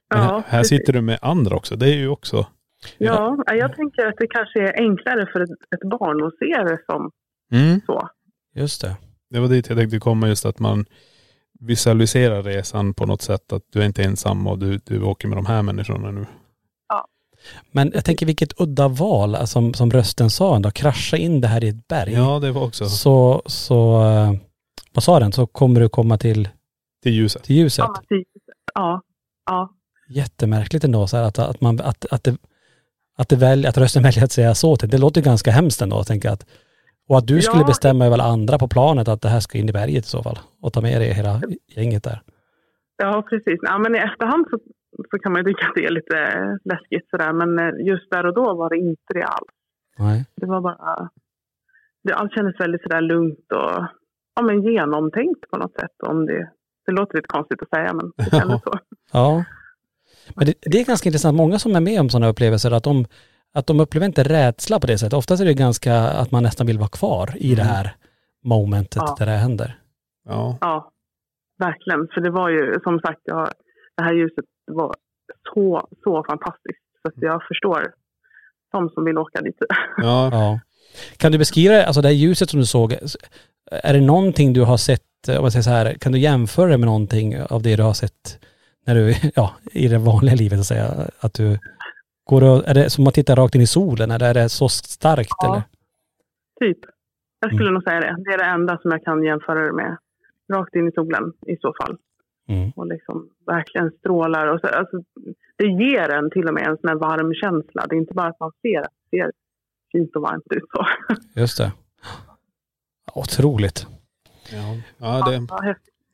Men 0.09 0.19
Ja, 0.23 0.25
här, 0.25 0.43
här 0.47 0.59
precis. 0.59 0.77
sitter 0.79 0.93
du 0.93 1.01
med 1.01 1.19
andra 1.21 1.55
också. 1.55 1.75
Det 1.75 1.89
är 1.89 1.95
ju 1.95 2.07
också.. 2.09 2.45
Ja, 2.97 3.37
jag 3.47 3.75
tänker 3.75 4.05
att 4.07 4.15
det 4.17 4.27
kanske 4.27 4.59
är 4.61 4.81
enklare 4.81 5.27
för 5.33 5.39
ett, 5.41 5.49
ett 5.49 5.89
barn 5.89 6.27
att 6.27 6.33
se 6.37 6.63
det 6.73 6.79
som 6.85 7.11
Mm. 7.51 7.81
så. 7.85 8.09
Just 8.55 8.81
det. 8.81 8.95
Det 9.29 9.39
var 9.39 9.47
dit 9.47 9.69
jag 9.69 9.77
tänkte 9.77 9.99
komma 9.99 10.27
just 10.27 10.45
att 10.45 10.59
man 10.59 10.85
visualiserar 11.59 12.43
resan 12.43 12.93
på 12.93 13.05
något 13.05 13.21
sätt. 13.21 13.53
Att 13.53 13.61
du 13.73 13.81
är 13.81 13.85
inte 13.85 14.03
ensam 14.03 14.47
och 14.47 14.59
du, 14.59 14.77
du 14.85 15.01
åker 15.03 15.27
med 15.27 15.37
de 15.37 15.45
här 15.45 15.61
människorna 15.61 16.11
nu. 16.11 16.25
Men 17.71 17.91
jag 17.93 18.05
tänker 18.05 18.25
vilket 18.25 18.61
udda 18.61 18.87
val, 18.87 19.35
alltså, 19.35 19.53
som, 19.53 19.73
som 19.73 19.91
rösten 19.91 20.29
sa 20.29 20.55
ändå, 20.55 20.71
krascha 20.71 21.17
in 21.17 21.41
det 21.41 21.47
här 21.47 21.63
i 21.63 21.67
ett 21.67 21.87
berg. 21.87 22.13
Ja 22.13 22.39
det 22.39 22.51
var 22.51 22.63
också 22.63 22.85
Så, 22.85 23.41
så, 23.45 24.03
eh, 24.05 24.31
vad 24.93 25.03
sa 25.03 25.19
den? 25.19 25.31
Så 25.31 25.47
kommer 25.47 25.79
du 25.81 25.89
komma 25.89 26.17
till, 26.17 26.49
till 27.05 27.13
ljuset. 27.13 27.43
till 27.43 27.55
ljuset. 27.55 27.85
Ja, 27.87 27.93
precis. 28.09 28.27
ja, 28.73 29.01
ja. 29.45 29.69
Jättemärkligt 30.09 30.83
ändå 30.83 31.07
så 31.07 31.17
här, 31.17 31.23
att, 31.23 31.39
att 31.39 31.61
man, 31.61 31.79
att, 31.79 32.05
att 32.11 32.23
det, 32.23 32.37
att 33.17 33.29
det 33.29 33.35
välj, 33.35 33.67
att 33.67 33.77
rösten 33.77 34.03
väljer 34.03 34.23
att 34.23 34.31
säga 34.31 34.55
så 34.55 34.75
till. 34.75 34.89
Det 34.89 34.97
låter 34.97 35.21
ganska 35.21 35.51
hemskt 35.51 35.81
ändå, 35.81 35.99
att 35.99 36.07
tänka 36.07 36.31
att, 36.31 36.45
och 37.09 37.17
att 37.17 37.27
du 37.27 37.41
skulle 37.41 37.61
Ja. 37.61 37.67
bestämma 37.67 38.05
över 38.05 38.13
alla 38.13 38.23
andra 38.23 38.57
på 38.57 38.67
planet 38.67 39.07
att 39.07 39.21
det 39.21 39.29
här 39.29 39.39
ska 39.39 39.57
in 39.57 39.69
i 39.69 39.73
berget 39.73 40.05
i 40.05 40.07
så 40.07 40.23
fall. 40.23 40.39
Och 40.61 40.73
ta 40.73 40.81
med 40.81 41.01
dig 41.01 41.13
hela 41.13 41.41
gänget 41.75 42.03
där. 42.03 42.21
Ja, 42.97 43.23
precis. 43.29 43.59
Ja, 43.61 43.77
men 43.77 43.95
i 43.95 43.97
efterhand 43.97 44.45
så, 44.49 44.59
så 45.11 45.19
kan 45.19 45.31
man 45.31 45.41
ju 45.41 45.45
tycka 45.53 45.67
att 45.67 45.75
det 45.75 45.85
är 45.85 45.91
lite 45.91 46.17
läskigt 46.71 47.09
sådär. 47.09 47.33
Men 47.33 47.59
eh, 47.59 47.87
just 47.87 48.11
där 48.11 48.25
och 48.25 48.33
då 48.35 48.53
var 48.53 48.69
det 48.69 48.77
inte 48.77 49.13
det 49.13 49.23
alls. 49.23 49.53
Nej. 49.97 50.25
Det 50.35 50.45
var 50.45 50.61
bara... 50.61 51.09
Det, 52.03 52.13
allt 52.15 52.33
kändes 52.33 52.59
väldigt 52.59 52.81
sådär 52.81 53.01
lugnt 53.01 53.51
och 53.59 53.85
ja, 54.35 54.41
men 54.43 54.61
genomtänkt 54.63 55.49
på 55.51 55.57
något 55.57 55.73
sätt. 55.79 55.95
Om 56.07 56.25
det, 56.25 56.51
det 56.85 56.91
låter 56.91 57.15
lite 57.15 57.27
konstigt 57.27 57.61
att 57.61 57.69
säga, 57.69 57.93
men 57.93 58.11
det 58.17 58.37
kändes 58.37 58.61
så. 58.63 58.73
Ja. 59.13 59.43
Men 60.35 60.45
det, 60.45 60.53
det 60.61 60.79
är 60.79 60.85
ganska 60.85 61.09
intressant. 61.09 61.37
Många 61.37 61.59
som 61.59 61.75
är 61.75 61.79
med 61.79 61.99
om 61.99 62.09
sådana 62.09 62.27
upplevelser, 62.27 62.71
att 62.71 62.83
de, 62.83 63.05
att 63.53 63.67
de 63.67 63.79
upplever 63.79 64.05
inte 64.05 64.23
rädsla 64.23 64.79
på 64.79 64.87
det 64.87 64.97
sättet. 64.97 65.13
Oftast 65.13 65.41
är 65.41 65.45
det 65.45 65.53
ganska 65.53 65.95
att 65.95 66.31
man 66.31 66.43
nästan 66.43 66.67
vill 66.67 66.77
vara 66.77 66.89
kvar 66.89 67.33
i 67.35 67.55
det 67.55 67.63
här 67.63 67.95
momentet 68.43 69.01
Ja. 69.05 69.15
där 69.19 69.25
det 69.25 69.31
händer. 69.31 69.79
Ja. 70.25 70.57
Ja, 70.61 70.91
verkligen. 71.59 72.07
För 72.13 72.21
det 72.21 72.29
var 72.29 72.49
ju 72.49 72.79
som 72.83 72.99
sagt, 72.99 73.19
jag, 73.23 73.49
det 73.97 74.03
här 74.03 74.13
ljuset 74.13 74.45
var 74.71 74.95
så, 75.53 75.87
så 76.03 76.23
fantastiskt. 76.29 76.81
Så 77.01 77.07
att 77.07 77.13
jag 77.17 77.41
förstår 77.47 77.93
de 78.71 78.89
som 78.89 79.05
vill 79.05 79.17
åka 79.17 79.41
dit. 79.41 79.57
ja. 79.97 80.29
Ja. 80.31 80.59
Kan 81.17 81.31
du 81.31 81.37
beskriva, 81.37 81.83
alltså 81.83 82.01
det 82.01 82.07
här 82.07 82.15
ljuset 82.15 82.49
som 82.49 82.59
du 82.59 82.65
såg, 82.65 82.95
är 83.71 83.93
det 83.93 84.01
någonting 84.01 84.53
du 84.53 84.61
har 84.61 84.77
sett, 84.77 85.01
om 85.27 85.33
jag 85.43 85.51
säger 85.51 85.63
så 85.63 85.69
här, 85.69 85.93
kan 85.93 86.11
du 86.11 86.19
jämföra 86.19 86.67
det 86.69 86.77
med 86.77 86.85
någonting 86.87 87.41
av 87.49 87.61
det 87.61 87.75
du 87.75 87.83
har 87.83 87.93
sett 87.93 88.39
när 88.85 88.95
du, 88.95 89.13
ja, 89.35 89.53
i 89.71 89.87
det 89.87 89.97
vanliga 89.97 90.35
livet 90.35 90.59
att 90.59 90.65
säga, 90.65 90.87
att 91.19 91.33
du 91.33 91.59
går 92.29 92.43
och, 92.43 92.67
är 92.67 92.73
det 92.73 92.89
som 92.89 93.07
att 93.07 93.13
titta 93.13 93.35
rakt 93.35 93.55
in 93.55 93.61
i 93.61 93.67
solen 93.67 94.11
eller 94.11 94.29
är 94.29 94.33
det 94.33 94.49
så 94.49 94.69
starkt 94.69 95.29
Ja. 95.37 95.47
eller? 95.53 95.63
Typ. 96.59 96.79
Jag 97.39 97.49
skulle 97.49 97.63
Mm. 97.69 97.73
nog 97.73 97.83
säga 97.83 97.99
det. 97.99 98.15
Det 98.25 98.33
är 98.33 98.37
det 98.37 98.43
enda 98.45 98.77
som 98.81 98.91
jag 98.91 99.03
kan 99.03 99.23
jämföra 99.23 99.65
det 99.65 99.73
med. 99.73 99.97
Rakt 100.53 100.75
in 100.75 100.87
i 100.87 100.91
solen 100.91 101.33
i 101.47 101.57
så 101.61 101.73
fall. 101.81 101.97
Mm. 102.47 102.71
Och 102.75 102.87
liksom 102.87 103.29
verkligen 103.45 103.91
strålar. 103.91 104.47
Och 104.47 104.59
så, 104.61 104.67
alltså, 104.67 104.97
det 105.57 105.65
ger 105.67 106.09
en 106.09 106.29
till 106.31 106.47
och 106.47 106.53
med 106.53 106.67
en 106.67 106.77
sån 106.77 106.87
här 106.89 106.95
varm 106.95 107.33
känsla. 107.33 107.85
Det 107.89 107.95
är 107.95 107.97
inte 107.97 108.13
bara 108.13 108.27
att 108.27 108.39
man 108.39 108.51
ser 108.61 108.79
att 108.81 108.91
det 109.11 109.17
ser 109.17 109.31
fint 109.91 110.15
och 110.15 110.21
varmt 110.21 110.43
ut. 110.49 110.63
Så. 110.73 110.85
Just 111.39 111.57
det. 111.57 111.71
Otroligt. 113.15 113.87
Ja. 114.51 114.75
ja 114.97 115.31
det. 115.31 115.47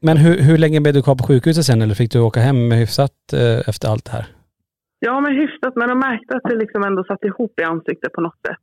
Men 0.01 0.17
hur, 0.17 0.37
hur 0.37 0.57
länge 0.57 0.81
blev 0.81 0.93
du 0.93 1.01
kvar 1.01 1.15
på 1.15 1.23
sjukhuset 1.27 1.65
sen 1.65 1.81
eller 1.81 1.95
fick 1.95 2.11
du 2.11 2.19
åka 2.19 2.39
hem 2.39 2.71
hyfsat 2.71 3.33
eh, 3.33 3.69
efter 3.69 3.87
allt 3.89 4.05
det 4.05 4.11
här? 4.11 4.25
ja, 4.99 5.19
men 5.21 5.35
hyfsat. 5.35 5.73
Men 5.75 5.89
de 5.89 5.99
märkte 5.99 6.35
att 6.37 6.43
det 6.43 6.55
liksom 6.55 6.83
ändå 6.83 7.03
satt 7.03 7.23
ihop 7.23 7.59
i 7.59 7.63
ansiktet 7.63 8.13
på 8.13 8.21
något 8.21 8.39
sätt. 8.47 8.57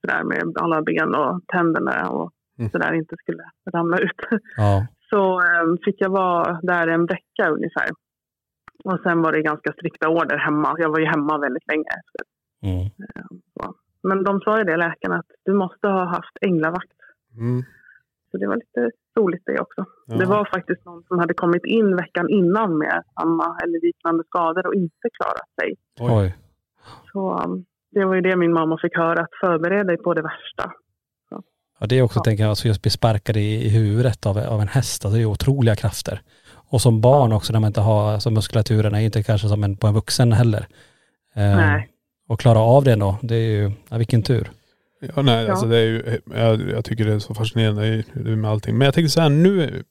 Sådär 0.00 0.24
med 0.24 0.42
alla 0.60 0.82
ben 0.82 1.14
och 1.14 1.40
tänderna 1.46 2.10
och 2.10 2.32
Mm. 2.58 2.70
sådär 2.70 2.92
inte 2.92 3.16
skulle 3.18 3.42
ramla 3.74 3.98
ut. 3.98 4.20
Ja. 4.56 4.86
Så 5.10 5.40
eh, 5.40 5.64
fick 5.84 5.96
jag 5.98 6.10
vara 6.10 6.60
där 6.62 6.86
en 6.88 7.06
vecka 7.06 7.48
ungefär. 7.50 7.88
Och 8.84 9.00
sen 9.02 9.22
var 9.22 9.32
det 9.32 9.42
ganska 9.42 9.72
strikta 9.72 10.08
order 10.08 10.36
hemma. 10.38 10.76
Jag 10.78 10.88
var 10.90 10.98
ju 10.98 11.06
hemma 11.06 11.38
väldigt 11.38 11.66
länge 11.72 11.88
efter. 12.00 12.22
Mm. 12.62 12.90
Men 14.02 14.24
de 14.24 14.40
sa 14.40 14.58
ju 14.58 14.64
det, 14.64 14.76
läkarna, 14.76 15.16
att 15.18 15.30
du 15.44 15.52
måste 15.54 15.86
ha 15.88 16.04
haft 16.04 16.36
änglavakt. 16.40 16.92
mm. 17.38 17.62
Så 18.30 18.38
det 18.38 18.46
var 18.46 18.56
lite 18.56 18.90
roligt 19.18 19.42
det 19.46 19.60
också. 19.60 19.84
Ja. 20.06 20.16
Det 20.16 20.24
var 20.24 20.44
faktiskt 20.54 20.84
någon 20.84 21.02
som 21.08 21.18
hade 21.18 21.34
kommit 21.34 21.64
in 21.64 21.96
veckan 21.96 22.28
innan 22.28 22.78
med 22.78 23.02
samma 23.20 23.58
eller 23.62 23.86
liknande 23.86 24.24
skador 24.26 24.66
och 24.66 24.74
inte 24.74 25.08
klarat 25.18 25.48
sig. 25.60 25.74
Oj. 26.00 26.36
Så 27.12 27.38
um, 27.44 27.64
det 27.90 28.04
var 28.04 28.14
ju 28.14 28.20
det 28.20 28.36
min 28.36 28.52
mamma 28.52 28.78
fick 28.82 28.96
höra, 28.96 29.20
att 29.22 29.34
förbereda 29.40 29.84
dig 29.84 29.96
på 29.96 30.14
det 30.14 30.22
värsta. 30.22 30.72
Ja, 31.80 31.86
det 31.86 31.98
är 31.98 32.02
också, 32.02 32.18
Ja. 32.18 32.22
tänker 32.22 32.42
jag, 32.42 32.50
alltså 32.50 32.68
just 32.68 32.82
bli 32.82 32.90
sparkad 32.90 33.36
i, 33.36 33.66
i 33.66 33.68
huvudet 33.68 34.26
av, 34.26 34.38
av 34.38 34.60
en 34.60 34.68
häst. 34.68 35.04
Alltså 35.04 35.16
det 35.16 35.22
är 35.22 35.26
otroliga 35.26 35.76
krafter. 35.76 36.20
Och 36.70 36.80
som 36.80 37.00
barn 37.00 37.32
också 37.32 37.52
när 37.52 37.60
man 37.60 37.68
inte 37.68 37.80
har, 37.80 38.12
alltså 38.12 38.30
muskulaturen 38.30 38.94
är 38.94 39.00
inte 39.00 39.22
kanske 39.22 39.48
som 39.48 39.64
en, 39.64 39.76
på 39.76 39.86
en 39.86 39.94
vuxen 39.94 40.32
heller. 40.32 40.66
Eh, 41.34 41.56
Nej. 41.56 41.88
Och 42.28 42.40
klara 42.40 42.58
av 42.58 42.84
det 42.84 42.96
då, 42.96 43.18
det 43.22 43.34
är 43.34 43.50
ju, 43.60 43.70
ja, 43.88 43.98
vilken 43.98 44.22
tur. 44.22 44.50
Ja, 45.16 45.22
nej, 45.22 45.44
Ja. 45.44 45.50
alltså 45.50 45.66
det 45.66 45.76
är 45.78 45.84
ju, 45.86 46.18
jag, 46.34 46.60
jag 46.70 46.84
tycker 46.84 47.04
det 47.04 47.12
är 47.12 47.18
så 47.18 47.34
fascinerande 47.34 48.04
med 48.36 48.50
allting. 48.50 48.78
Men 48.78 48.84
jag 48.84 48.94
tänkte 48.94 49.10
så 49.10 49.20
här, 49.20 49.28
nu, 49.28 49.82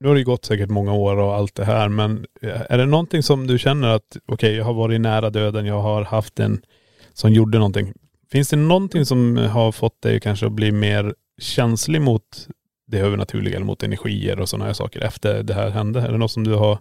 nu 0.00 0.08
har 0.08 0.14
det 0.14 0.18
ju 0.20 0.24
gått 0.26 0.44
säkert 0.44 0.70
många 0.70 0.92
år 0.94 1.16
och 1.16 1.34
allt 1.34 1.54
det 1.54 1.64
här, 1.64 1.88
men 1.88 2.26
är 2.42 2.78
det 2.78 2.86
någonting 2.86 3.22
som 3.22 3.46
du 3.46 3.58
känner 3.58 3.88
att, 3.88 4.16
okej, 4.26 4.56
jag 4.56 4.64
har 4.64 4.74
varit 4.74 5.00
nära 5.00 5.30
döden, 5.30 5.66
jag 5.66 5.80
har 5.80 6.04
haft 6.04 6.40
en 6.40 6.60
som 7.12 7.32
gjorde 7.32 7.58
någonting. 7.58 7.92
Finns 8.32 8.50
det 8.50 8.56
någonting 8.56 9.04
som 9.04 9.36
har 9.36 9.72
fått 9.72 10.02
dig 10.02 10.20
kanske 10.20 10.46
att 10.46 10.52
bli 10.52 10.72
mer 10.72 11.14
känslig 11.38 12.00
mot 12.00 12.22
det 12.86 12.98
övernaturliga 12.98 13.56
eller 13.56 13.66
mot 13.66 13.82
energier 13.82 14.40
och 14.40 14.48
sådana 14.48 14.64
här 14.66 14.72
saker 14.72 15.00
efter 15.04 15.42
det 15.42 15.54
här 15.54 15.70
hände? 15.70 16.00
Är 16.00 16.12
det 16.12 16.18
något 16.18 16.30
som 16.30 16.44
du 16.44 16.54
har 16.54 16.78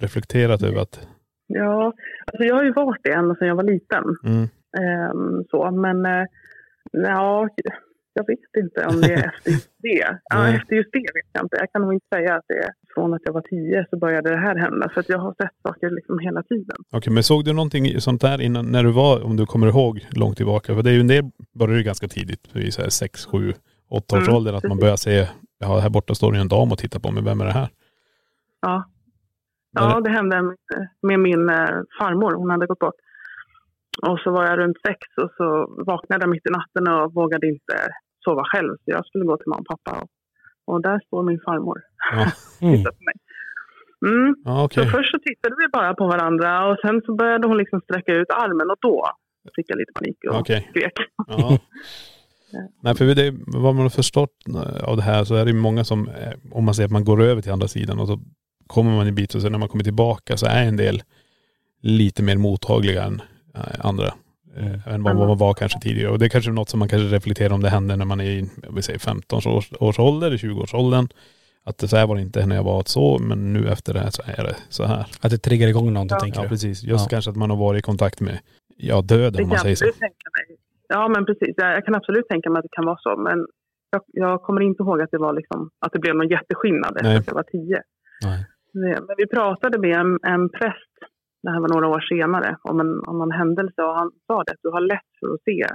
reflekterat 0.00 0.62
över 0.62 0.80
att, 0.80 1.00
Ja, 1.46 1.92
alltså 2.26 2.44
jag 2.44 2.54
har 2.54 2.64
ju 2.64 2.72
varit 2.72 3.00
det 3.04 3.12
ända 3.12 3.34
sedan 3.34 3.48
jag 3.48 3.56
var 3.56 3.62
liten. 3.62 4.04
mm, 4.24 4.48
Ehm, 4.78 5.44
så, 5.50 5.70
men 5.70 6.06
eh, 6.06 6.26
ja, 6.92 7.48
jag 8.18 8.26
vet 8.26 8.38
inte 8.64 8.86
om 8.86 9.00
det 9.00 9.14
är 9.14 9.28
efter 9.34 9.50
just 9.50 9.70
det. 9.78 10.18
Ja, 10.24 10.48
efter 10.48 10.76
just 10.76 10.92
det 10.92 10.98
vet 10.98 11.30
jag 11.32 11.44
inte. 11.44 11.56
Jag 11.60 11.72
kan 11.72 11.82
nog 11.82 11.92
inte 11.92 12.06
säga 12.14 12.34
att 12.34 12.44
det 12.48 12.54
är 12.54 12.70
från 12.94 13.14
att 13.14 13.20
jag 13.24 13.32
var 13.32 13.40
tio 13.40 13.86
så 13.90 13.96
började 13.98 14.30
det 14.30 14.36
här 14.36 14.56
hända. 14.56 14.90
För 14.94 15.00
att 15.00 15.08
jag 15.08 15.18
har 15.18 15.34
sett 15.42 15.56
saker 15.62 15.90
liksom 15.90 16.18
hela 16.18 16.42
tiden. 16.42 16.76
Okej, 16.92 17.12
men 17.12 17.22
såg 17.22 17.44
du 17.44 17.52
någonting 17.52 18.00
sånt 18.00 18.20
där 18.20 18.40
innan, 18.40 18.66
när 18.72 18.84
du 18.84 18.92
var, 18.92 19.24
om 19.24 19.36
du 19.36 19.46
kommer 19.46 19.66
ihåg, 19.66 20.06
långt 20.10 20.36
tillbaka? 20.36 20.74
För 20.74 20.82
det 20.82 20.90
är 20.90 20.94
ju 20.94 21.00
en 21.00 21.08
del, 21.08 21.24
började 21.58 21.78
ju 21.78 21.84
ganska 21.84 22.08
tidigt, 22.08 22.56
i 22.56 22.70
så 22.70 22.82
här 22.82 22.88
sex, 22.88 23.26
sju, 23.26 23.52
åtta 23.90 24.16
års 24.16 24.28
Mm, 24.28 24.36
ålder, 24.36 24.52
att 24.52 24.68
man 24.68 24.78
börjar 24.78 24.96
se, 24.96 25.26
ja 25.58 25.78
här 25.78 25.90
borta 25.90 26.14
står 26.14 26.32
det 26.32 26.38
en 26.38 26.48
dam 26.48 26.72
och 26.72 26.78
tittar 26.78 27.00
på 27.00 27.10
mig, 27.10 27.24
vem 27.24 27.40
är 27.40 27.44
det 27.44 27.52
här? 27.52 27.68
Ja, 28.60 28.84
ja 29.72 30.00
det 30.00 30.10
hände 30.10 30.42
med, 30.42 30.56
med 31.02 31.20
min 31.20 31.48
eh, 31.48 31.68
farmor. 31.98 32.32
Hon 32.34 32.50
hade 32.50 32.66
gått 32.66 32.78
bort. 32.78 32.94
Och 34.06 34.18
så 34.24 34.30
var 34.30 34.44
jag 34.46 34.58
runt 34.58 34.76
sex 34.86 34.98
och 35.22 35.30
så 35.36 35.46
vaknade 35.86 36.22
jag 36.22 36.30
mitt 36.30 36.46
i 36.46 36.50
natten 36.50 36.94
och 36.94 37.14
vågade 37.14 37.46
inte 37.46 37.76
sova 38.24 38.42
själv. 38.44 38.70
Så 38.76 38.84
jag 38.84 39.06
skulle 39.06 39.24
gå 39.24 39.36
till 39.36 39.48
mamma 39.48 39.64
och 39.68 39.78
pappa. 39.84 40.00
Och, 40.02 40.08
och 40.74 40.82
där 40.82 41.00
står 41.06 41.22
min 41.22 41.40
farmor 41.44 41.78
Ja, 42.12 42.26
Mm. 42.68 42.84
på 42.84 42.90
mig. 43.08 43.14
Mm. 44.06 44.34
ja 44.44 44.64
okej. 44.64 44.84
Så 44.84 44.90
först 44.90 45.10
så 45.10 45.18
tittade 45.18 45.54
vi 45.58 45.68
bara 45.72 45.94
på 45.94 46.06
varandra 46.06 46.66
och 46.68 46.76
sen 46.84 47.02
så 47.06 47.14
började 47.14 47.46
hon 47.46 47.56
liksom 47.56 47.80
sträcka 47.80 48.12
ut 48.12 48.30
armen 48.30 48.70
och 48.70 48.76
då 48.80 49.10
fick 49.56 49.66
jag 49.70 49.78
lite 49.78 49.92
panik 49.92 50.16
och 50.30 50.40
Okej. 50.40 50.66
skrek. 50.70 50.92
Ja. 51.26 51.58
Nej 52.82 52.94
för 52.94 53.04
det, 53.04 53.34
vad 53.46 53.74
man 53.74 53.82
har 53.82 53.90
förstått 53.90 54.34
av 54.82 54.96
det 54.96 55.02
här 55.02 55.24
så 55.24 55.34
är 55.34 55.44
det 55.44 55.52
många 55.52 55.84
som, 55.84 56.08
eh, 56.08 56.32
om 56.50 56.64
man 56.64 56.74
säger 56.74 56.86
att 56.86 56.92
man 56.92 57.04
går 57.04 57.22
över 57.22 57.42
till 57.42 57.52
andra 57.52 57.68
sidan 57.68 57.98
och 58.00 58.06
så 58.08 58.18
kommer 58.66 58.90
man 58.96 59.06
en 59.06 59.14
bit 59.14 59.34
och 59.34 59.42
sen 59.42 59.52
när 59.52 59.58
man 59.58 59.68
kommer 59.68 59.84
tillbaka 59.84 60.36
så 60.36 60.46
är 60.46 60.64
en 60.64 60.76
del 60.76 61.02
lite 61.82 62.22
mer 62.22 62.36
mottagliga 62.36 63.02
än 63.04 63.22
andra. 63.80 64.06
Eh, 64.56 64.88
än 64.94 65.02
vad 65.02 65.12
Mm. 65.16 65.28
man 65.28 65.38
var 65.38 65.54
kanske 65.54 65.80
tidigare. 65.80 66.10
Och 66.12 66.18
det 66.18 66.24
är 66.24 66.28
kanske 66.28 66.50
något 66.50 66.68
som 66.68 66.78
man 66.78 66.88
kanske 66.88 67.16
reflekterar 67.16 67.54
om 67.54 67.60
det 67.62 67.68
hände 67.70 67.96
när 67.96 68.04
man 68.04 68.20
är 68.20 68.24
i, 68.24 68.50
jag 68.62 68.72
vill 68.74 68.82
säga 68.82 68.98
15 68.98 69.40
års, 69.46 69.72
års 69.80 69.98
ålder, 69.98 70.36
20 70.36 70.60
års 70.60 70.74
åldern. 70.74 71.08
Att 71.64 71.78
det 71.78 71.88
så 71.88 71.96
här 71.96 72.06
var 72.06 72.14
det 72.16 72.22
inte 72.22 72.46
när 72.46 72.56
jag 72.56 72.62
var 72.64 72.82
så, 72.86 73.18
men 73.18 73.52
nu 73.52 73.68
efter 73.68 73.94
det 73.94 74.00
här 74.00 74.10
så 74.10 74.22
är 74.26 74.44
det 74.44 74.56
så 74.68 74.84
här. 74.84 75.06
Att 75.20 75.30
det 75.30 75.38
triggar 75.38 75.68
igång 75.68 75.92
någonting 75.92 76.16
Ja. 76.16 76.20
tänker 76.20 76.38
Ja 76.38 76.42
du? 76.42 76.48
precis. 76.48 76.82
Just 76.82 77.04
Ja. 77.04 77.08
kanske 77.10 77.30
att 77.30 77.36
man 77.36 77.50
har 77.50 77.56
varit 77.56 77.78
i 77.78 77.82
kontakt 77.82 78.20
med, 78.20 78.38
ja 78.76 79.00
döden 79.02 79.32
Det 79.32 79.42
om 79.42 79.48
man 79.48 79.58
säger 79.58 79.76
så. 79.76 79.84
absolut 79.84 79.98
tänka 80.00 80.28
mig. 80.38 80.56
Ja 80.88 81.08
men 81.08 81.26
precis, 81.26 81.54
jag, 81.56 81.72
jag 81.76 81.84
kan 81.84 81.94
absolut 81.94 82.28
tänka 82.28 82.50
mig 82.50 82.58
att 82.58 82.62
det 82.62 82.76
kan 82.76 82.84
vara 82.86 82.98
så. 83.00 83.16
Men 83.16 83.46
jag, 83.90 84.02
jag 84.06 84.42
kommer 84.42 84.60
inte 84.60 84.82
ihåg 84.82 85.00
att 85.02 85.10
det 85.10 85.18
var 85.18 85.32
liksom, 85.32 85.70
att 85.86 85.92
det 85.92 85.98
blev 85.98 86.14
någon 86.16 86.28
jätteskillnad 86.28 86.92
efter 86.96 87.08
Nej. 87.08 87.16
att 87.18 87.26
jag 87.26 87.34
var 87.34 87.42
tio. 87.42 87.82
Nej. 88.24 88.44
Men 88.74 89.14
vi 89.16 89.26
pratade 89.26 89.78
med 89.78 89.96
en, 90.00 90.18
en 90.22 90.48
präst, 90.48 90.94
det 91.42 91.50
här 91.50 91.60
var 91.60 91.68
några 91.68 91.88
år 91.88 92.00
senare, 92.00 92.56
om 92.62 92.80
en, 92.80 93.00
om 93.06 93.22
en 93.22 93.30
händelse 93.32 93.82
och 93.82 93.94
han 93.94 94.10
sa 94.26 94.42
det 94.42 94.56
du 94.62 94.68
har 94.70 94.80
lätt 94.80 95.10
för 95.20 95.34
att 95.34 95.42
se 95.44 95.66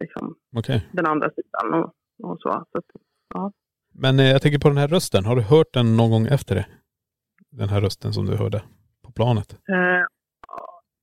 liksom, 0.00 0.34
Okej. 0.56 0.88
den 0.92 1.06
andra 1.06 1.30
sidan 1.30 1.74
och, 1.74 1.92
och 2.30 2.40
så. 2.40 2.64
så 2.72 2.78
att, 2.78 3.52
Men 3.94 4.18
eh, 4.20 4.26
jag 4.26 4.42
tänker 4.42 4.58
på 4.58 4.68
den 4.68 4.78
här 4.78 4.88
rösten. 4.88 5.24
Har 5.24 5.36
du 5.36 5.42
hört 5.42 5.72
den 5.74 5.96
någon 5.96 6.10
gång 6.10 6.26
efter 6.26 6.54
det? 6.54 6.66
Den 7.50 7.68
här 7.68 7.80
rösten 7.80 8.12
som 8.12 8.26
du 8.26 8.36
hörde 8.36 8.62
på 9.04 9.12
planet. 9.12 9.52
eh, 9.68 10.04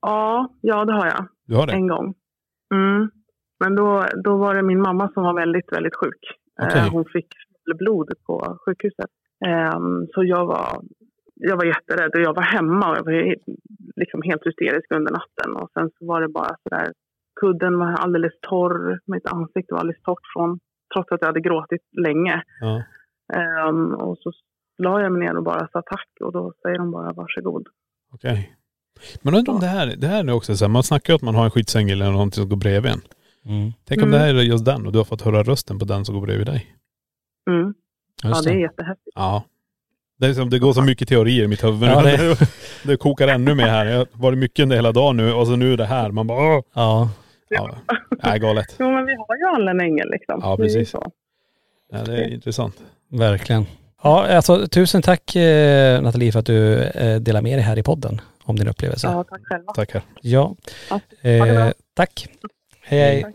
ja, 0.01 0.49
ja, 0.61 0.85
det 0.85 0.93
har 0.93 1.05
jag. 1.05 1.27
Du 1.45 1.55
har 1.55 1.67
det? 1.67 1.73
En 1.73 1.87
gång. 1.87 2.13
Mm. 2.73 3.09
Men 3.59 3.75
då, 3.75 4.05
då 4.23 4.37
var 4.37 4.55
det 4.55 4.63
min 4.63 4.81
mamma 4.81 5.11
som 5.13 5.23
var 5.23 5.33
väldigt, 5.33 5.71
väldigt 5.71 5.95
sjuk. 5.95 6.21
Okej. 6.61 6.79
Eh, 6.81 6.91
hon 6.91 7.05
fick 7.05 7.27
blod 7.79 8.09
på 8.25 8.57
sjukhuset. 8.65 9.09
Ehm, 9.45 10.07
så 10.13 10.23
jag 10.23 10.45
var, 10.45 10.81
jag 11.49 11.57
var 11.57 11.65
jätterädd 11.65 12.11
och 12.15 12.21
jag 12.21 12.33
var 12.33 12.43
hemma 12.43 12.89
och 12.91 12.97
jag 12.97 13.03
var 13.03 13.35
liksom 13.95 14.21
helt 14.21 14.45
hysterisk 14.45 14.91
under 14.91 15.11
natten. 15.11 15.55
Och 15.55 15.69
sen 15.73 15.89
så 15.99 16.05
var 16.05 16.21
det 16.21 16.27
bara 16.27 16.55
sådär, 16.63 16.93
kudden 17.41 17.79
var 17.79 17.91
alldeles 17.91 18.33
torr, 18.49 18.99
mitt 19.05 19.25
ansikte 19.25 19.73
var 19.73 19.79
alldeles 19.79 20.01
torrt 20.01 20.27
från, 20.33 20.59
trots 20.93 21.11
att 21.11 21.21
jag 21.21 21.27
hade 21.27 21.39
gråtit 21.41 21.81
länge. 22.07 22.43
Ja. 22.61 22.83
Ehm, 23.33 23.93
och 23.93 24.17
så 24.17 24.31
la 24.77 25.01
jag 25.01 25.11
mig 25.11 25.21
ner 25.27 25.37
och 25.37 25.43
bara 25.43 25.67
sa 25.71 25.81
tack 25.85 26.09
och 26.21 26.31
då 26.31 26.53
säger 26.61 26.77
de 26.77 26.91
bara 26.91 27.13
varsågod. 27.13 27.67
Okej. 28.13 28.55
Men 29.21 29.35
undrar 29.35 29.53
om 29.53 29.59
det 29.59 29.65
här, 29.67 29.95
det 29.97 30.07
här 30.07 30.23
är 30.27 30.31
också 30.33 30.55
så 30.55 30.65
här, 30.65 30.69
man 30.71 30.83
snackar 30.83 31.13
ju 31.13 31.15
att 31.15 31.21
man 31.21 31.35
har 31.35 31.45
en 31.45 31.51
skyddsängel 31.51 32.01
eller 32.01 32.11
någonting 32.11 32.41
som 32.41 32.49
går 32.49 32.57
bredvid 32.57 32.91
en. 32.91 33.01
Mm. 33.45 33.71
Tänk 33.85 34.01
om 34.01 34.07
Mm. 34.07 34.11
det 34.11 34.25
här 34.25 34.33
är 34.35 34.41
just 34.41 34.65
den 34.65 34.85
och 34.85 34.91
du 34.91 34.97
har 34.97 35.05
fått 35.05 35.21
höra 35.21 35.43
rösten 35.43 35.79
på 35.79 35.85
den 35.85 36.05
som 36.05 36.15
går 36.15 36.21
bredvid 36.25 36.47
dig. 36.47 36.75
Mm. 37.49 37.73
Ja, 38.23 38.41
det 38.41 38.49
är 38.49 38.55
jättehäftigt. 38.59 39.11
Ja. 39.15 39.43
Det, 40.23 40.29
är 40.29 40.33
som, 40.33 40.49
det 40.49 40.59
går 40.59 40.73
så 40.73 40.81
mycket 40.81 41.07
teorier 41.09 41.43
i 41.43 41.47
mitt 41.47 41.63
huvud. 41.63 41.89
Ja, 41.89 42.01
det... 42.01 42.17
det- 42.17 42.47
det 42.83 42.97
kokar 42.97 43.27
ännu 43.27 43.55
mer 43.55 43.67
här. 43.67 43.85
Jag 43.85 43.97
har 43.97 44.07
varit 44.13 44.37
mycket 44.37 44.63
under 44.63 44.75
hela 44.75 44.91
dagen 44.91 45.17
nu 45.17 45.33
och 45.33 45.47
så 45.47 45.55
nu 45.55 45.73
är 45.73 45.77
det 45.77 45.85
här. 45.85 46.11
Man 46.11 46.27
bara 46.27 46.57
åh. 46.57 46.63
Ja. 46.73 47.09
Ja. 47.49 47.75
Nej, 48.23 48.39
galet. 48.39 48.75
Jo, 48.79 48.91
men 48.91 49.05
vi 49.05 49.13
har 49.15 49.37
ju 49.37 49.55
alla 49.55 49.71
en 49.71 49.81
ängel 49.81 50.09
liksom. 50.11 50.39
Ja, 50.43 50.47
Det 50.55 50.63
är 50.63 50.67
precis. 50.67 50.93
Ja, 51.91 52.03
det 52.05 52.17
är 52.17 52.33
intressant. 52.33 52.75
Verkligen. 53.11 53.65
Ja, 54.03 54.27
alltså 54.35 54.67
tusen 54.67 55.01
tack 55.01 55.35
eh, 55.35 56.01
Nathalie 56.01 56.31
för 56.31 56.39
att 56.39 56.45
du 56.45 56.77
eh, 56.83 57.19
delar 57.19 57.41
med 57.41 57.57
dig 57.57 57.63
här 57.65 57.77
i 57.79 57.83
podden 57.83 58.21
om 58.43 58.55
din 58.55 58.67
upplevelse. 58.67 59.07
Ja, 59.07 59.23
tack 59.23 59.41
själva. 59.43 59.73
Tackar. 59.73 60.01
Ja. 60.21 60.55
Ja. 60.89 60.99
Eh, 61.29 61.69
tack. 61.95 62.27
Hej 62.81 62.99
hej. 62.99 63.21
Tack. 63.23 63.33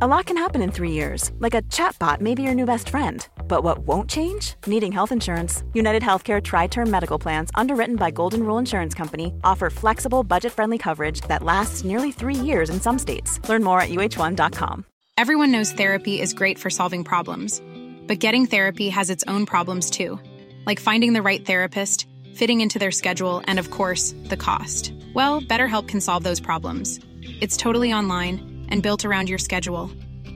A 0.00 0.06
lot 0.06 0.26
can 0.26 0.36
happen 0.36 0.62
in 0.62 0.70
three 0.70 0.90
years, 0.90 1.30
like 1.40 1.58
a 1.58 1.62
chatbot 1.70 2.20
may 2.20 2.34
be 2.34 2.42
your 2.42 2.54
new 2.54 2.66
best 2.66 2.88
friend. 2.88 3.20
But 3.46 3.62
what 3.62 3.80
won't 3.80 4.08
change? 4.08 4.54
Needing 4.66 4.92
health 4.92 5.12
insurance. 5.12 5.62
United 5.74 6.02
Healthcare 6.02 6.42
Tri 6.42 6.66
Term 6.66 6.90
Medical 6.90 7.18
Plans, 7.18 7.50
underwritten 7.54 7.96
by 7.96 8.10
Golden 8.10 8.42
Rule 8.44 8.58
Insurance 8.58 8.94
Company, 8.94 9.34
offer 9.44 9.70
flexible, 9.70 10.24
budget 10.24 10.52
friendly 10.52 10.78
coverage 10.78 11.20
that 11.22 11.42
lasts 11.42 11.84
nearly 11.84 12.12
three 12.12 12.34
years 12.34 12.70
in 12.70 12.80
some 12.80 12.98
states. 12.98 13.38
Learn 13.48 13.62
more 13.62 13.80
at 13.80 13.90
uh1.com. 13.90 14.86
Everyone 15.18 15.52
knows 15.52 15.72
therapy 15.72 16.20
is 16.20 16.32
great 16.34 16.58
for 16.58 16.70
solving 16.70 17.04
problems, 17.04 17.60
but 18.06 18.18
getting 18.18 18.46
therapy 18.46 18.88
has 18.88 19.10
its 19.10 19.24
own 19.28 19.46
problems 19.46 19.90
too, 19.90 20.18
like 20.66 20.80
finding 20.80 21.12
the 21.12 21.22
right 21.22 21.44
therapist, 21.44 22.06
fitting 22.34 22.60
into 22.60 22.78
their 22.78 22.90
schedule, 22.90 23.42
and 23.46 23.58
of 23.58 23.70
course, 23.70 24.14
the 24.24 24.36
cost. 24.36 24.92
Well, 25.14 25.40
BetterHelp 25.40 25.86
can 25.86 26.00
solve 26.00 26.24
those 26.24 26.40
problems. 26.40 26.98
It's 27.40 27.56
totally 27.56 27.92
online 27.92 28.66
and 28.70 28.82
built 28.82 29.04
around 29.04 29.28
your 29.28 29.38
schedule. 29.38 29.90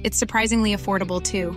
It's 0.05 0.19
surprisingly 0.19 0.75
affordable 0.75 1.23
too. 1.23 1.57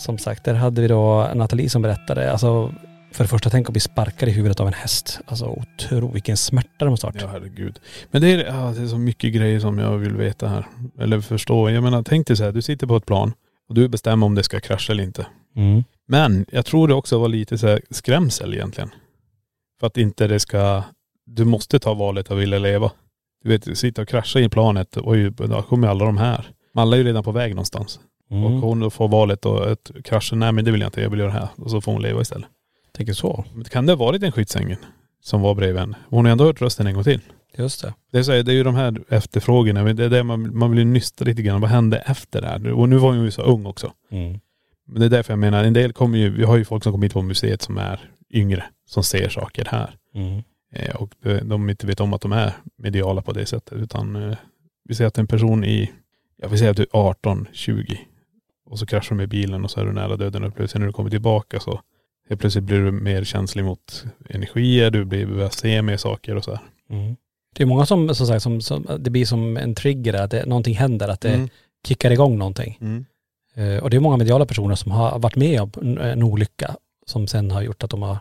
Som 0.00 0.18
sagt, 0.18 0.44
där 0.44 0.54
hade 0.54 0.82
vi 0.82 0.88
då 0.88 1.30
Nathalie 1.34 1.70
som 1.70 1.82
berättade, 1.82 2.32
alltså 2.32 2.74
för 3.12 3.24
det 3.24 3.28
första 3.28 3.50
tänk 3.50 3.68
att 3.68 3.72
bli 3.72 3.80
sparkad 3.80 4.28
i 4.28 4.32
huvudet 4.32 4.60
av 4.60 4.66
en 4.66 4.72
häst. 4.72 5.20
Alltså 5.26 5.46
otro, 5.46 6.12
vilken 6.12 6.36
smärta 6.36 6.84
det 6.84 6.90
måste 6.90 7.06
ha 7.06 7.10
varit. 7.10 7.22
Ja 7.22 7.28
herregud. 7.32 7.80
Men 8.10 8.22
det 8.22 8.28
är, 8.28 8.44
ja, 8.44 8.72
det 8.76 8.82
är 8.82 8.86
så 8.86 8.98
mycket 8.98 9.32
grejer 9.32 9.60
som 9.60 9.78
jag 9.78 9.98
vill 9.98 10.16
veta 10.16 10.48
här. 10.48 10.66
Eller 10.98 11.20
förstå. 11.20 11.70
Jag 11.70 11.82
menar 11.82 12.02
tänk 12.02 12.26
dig 12.26 12.36
så 12.36 12.44
här, 12.44 12.52
du 12.52 12.62
sitter 12.62 12.86
på 12.86 12.96
ett 12.96 13.06
plan 13.06 13.32
och 13.68 13.74
du 13.74 13.88
bestämmer 13.88 14.26
om 14.26 14.34
det 14.34 14.42
ska 14.42 14.60
krascha 14.60 14.92
eller 14.92 15.04
inte. 15.04 15.26
Mm. 15.56 15.84
Men 16.08 16.46
jag 16.50 16.66
tror 16.66 16.88
det 16.88 16.94
också 16.94 17.18
var 17.18 17.28
lite 17.28 17.58
så 17.58 17.66
här 17.66 17.80
skrämsel 17.90 18.54
egentligen. 18.54 18.90
För 19.80 19.86
att 19.86 19.96
inte 19.96 20.26
det 20.26 20.40
ska, 20.40 20.82
du 21.26 21.44
måste 21.44 21.78
ta 21.78 21.94
valet 21.94 22.30
att 22.30 22.38
vilja 22.38 22.58
leva. 22.58 22.92
Du 23.44 23.48
vet, 23.48 23.78
sitta 23.78 24.02
och 24.02 24.08
krascha 24.08 24.40
i 24.40 24.48
planet, 24.48 24.96
ju, 25.14 25.30
då 25.30 25.62
kommer 25.62 25.88
alla 25.88 26.04
de 26.04 26.18
här. 26.18 26.50
Alla 26.74 26.96
är 26.96 26.98
ju 26.98 27.06
redan 27.06 27.24
på 27.24 27.32
väg 27.32 27.54
någonstans. 27.54 28.00
Mm. 28.30 28.44
Och 28.44 28.52
hon 28.52 28.80
då 28.80 28.90
får 28.90 29.08
valet 29.08 29.46
och 29.46 29.70
ett 29.70 29.90
krascha, 30.04 30.36
nej 30.36 30.52
men 30.52 30.64
det 30.64 30.70
vill 30.70 30.80
jag 30.80 30.88
inte, 30.88 31.00
jag 31.00 31.10
vill 31.10 31.18
göra 31.18 31.32
det 31.32 31.38
här. 31.38 31.48
Och 31.56 31.70
så 31.70 31.80
får 31.80 31.92
hon 31.92 32.02
leva 32.02 32.20
istället. 32.20 32.48
Tänker 32.92 33.12
så. 33.12 33.44
Men 33.54 33.64
kan 33.64 33.86
det 33.86 33.92
ha 33.92 33.96
varit 33.96 34.22
en 34.22 34.32
skyddsängel 34.32 34.76
som 35.22 35.40
var 35.40 35.54
bredvid 35.54 35.80
henne? 35.80 35.96
Hon 36.08 36.24
har 36.24 36.32
ändå 36.32 36.44
hört 36.44 36.62
rösten 36.62 36.86
en 36.86 36.94
gång 36.94 37.04
till. 37.04 37.20
Just 37.56 37.82
det. 37.82 37.94
Det 38.12 38.18
är, 38.18 38.22
så, 38.22 38.30
det 38.30 38.52
är 38.52 38.56
ju 38.56 38.62
de 38.62 38.74
här 38.74 39.00
efterfrågorna, 39.08 39.84
men 39.84 39.96
det 39.96 40.04
är 40.04 40.08
det 40.08 40.22
man, 40.22 40.58
man 40.58 40.70
vill 40.70 40.78
ju 40.78 40.84
nysta 40.84 41.24
lite 41.24 41.42
grann. 41.42 41.60
Vad 41.60 41.70
hände 41.70 41.98
efter 41.98 42.40
det 42.40 42.46
här? 42.46 42.72
Och 42.72 42.88
nu 42.88 42.96
var 42.96 43.08
hon 43.08 43.24
ju 43.24 43.30
så 43.30 43.42
ung 43.42 43.66
också. 43.66 43.92
Mm. 44.10 44.40
Men 44.86 45.00
det 45.00 45.06
är 45.06 45.10
därför 45.10 45.32
jag 45.32 45.38
menar, 45.38 45.64
en 45.64 45.72
del 45.72 45.92
kommer 45.92 46.18
ju, 46.18 46.30
vi 46.30 46.44
har 46.44 46.56
ju 46.56 46.64
folk 46.64 46.82
som 46.82 46.92
kommer 46.92 47.04
hit 47.04 47.12
på 47.12 47.22
museet 47.22 47.62
som 47.62 47.78
är 47.78 48.10
yngre, 48.30 48.64
som 48.88 49.04
ser 49.04 49.28
saker 49.28 49.64
här. 49.70 49.94
Mm. 50.14 50.42
Eh, 50.72 50.94
och 50.94 51.10
de, 51.22 51.38
de 51.40 51.70
inte 51.70 51.86
vet 51.86 52.00
om 52.00 52.12
att 52.12 52.20
de 52.20 52.32
är 52.32 52.52
mediala 52.78 53.22
på 53.22 53.32
det 53.32 53.46
sättet. 53.46 53.78
Utan 53.78 54.16
eh, 54.16 54.36
vi 54.84 54.94
säger 54.94 55.08
att 55.08 55.18
en 55.18 55.26
person 55.26 55.64
i, 55.64 55.90
jag 56.36 56.48
vill 56.48 56.58
säga 56.58 56.70
att 56.70 56.76
du 56.76 56.82
är 56.82 56.88
18, 56.92 57.48
20 57.52 58.00
och 58.70 58.78
så 58.78 58.86
kraschar 58.86 59.10
du 59.10 59.16
med 59.16 59.28
bilen 59.28 59.64
och 59.64 59.70
så 59.70 59.80
är 59.80 59.84
du 59.84 59.92
nära 59.92 60.16
döden 60.16 60.44
och 60.44 60.54
plötsligt 60.54 60.80
när 60.80 60.86
du 60.86 60.92
kommer 60.92 61.10
tillbaka 61.10 61.60
så 61.60 61.80
helt 62.28 62.40
plötsligt 62.40 62.64
blir 62.64 62.78
du 62.80 62.90
mer 62.90 63.24
känslig 63.24 63.64
mot 63.64 64.04
energier, 64.28 64.90
du 64.90 65.04
blir, 65.04 65.48
se 65.48 65.82
mer 65.82 65.96
saker 65.96 66.36
och 66.36 66.44
så 66.44 66.50
här. 66.50 66.60
Mm. 66.90 67.16
Det 67.54 67.62
är 67.62 67.66
många 67.66 67.86
som, 67.86 68.14
som 68.14 68.26
sagt, 68.26 68.42
som, 68.42 68.60
som, 68.60 68.86
det 68.98 69.10
blir 69.10 69.24
som 69.26 69.56
en 69.56 69.74
trigger, 69.74 70.14
att 70.14 70.30
det, 70.30 70.46
någonting 70.46 70.74
händer, 70.74 71.08
att 71.08 71.20
det 71.20 71.34
Mm. 71.34 71.48
kickar 71.86 72.10
igång 72.10 72.38
någonting. 72.38 72.78
Mm. 72.80 73.04
Eh, 73.54 73.82
och 73.82 73.90
det 73.90 73.96
är 73.96 74.00
många 74.00 74.16
mediala 74.16 74.46
personer 74.46 74.74
som 74.74 74.92
har 74.92 75.18
varit 75.18 75.36
med 75.36 75.60
om 75.60 75.98
en, 76.00 76.22
olycka 76.22 76.76
som 77.06 77.26
sen 77.26 77.50
har 77.50 77.62
gjort 77.62 77.82
att 77.84 77.90
de 77.90 78.02
har 78.02 78.18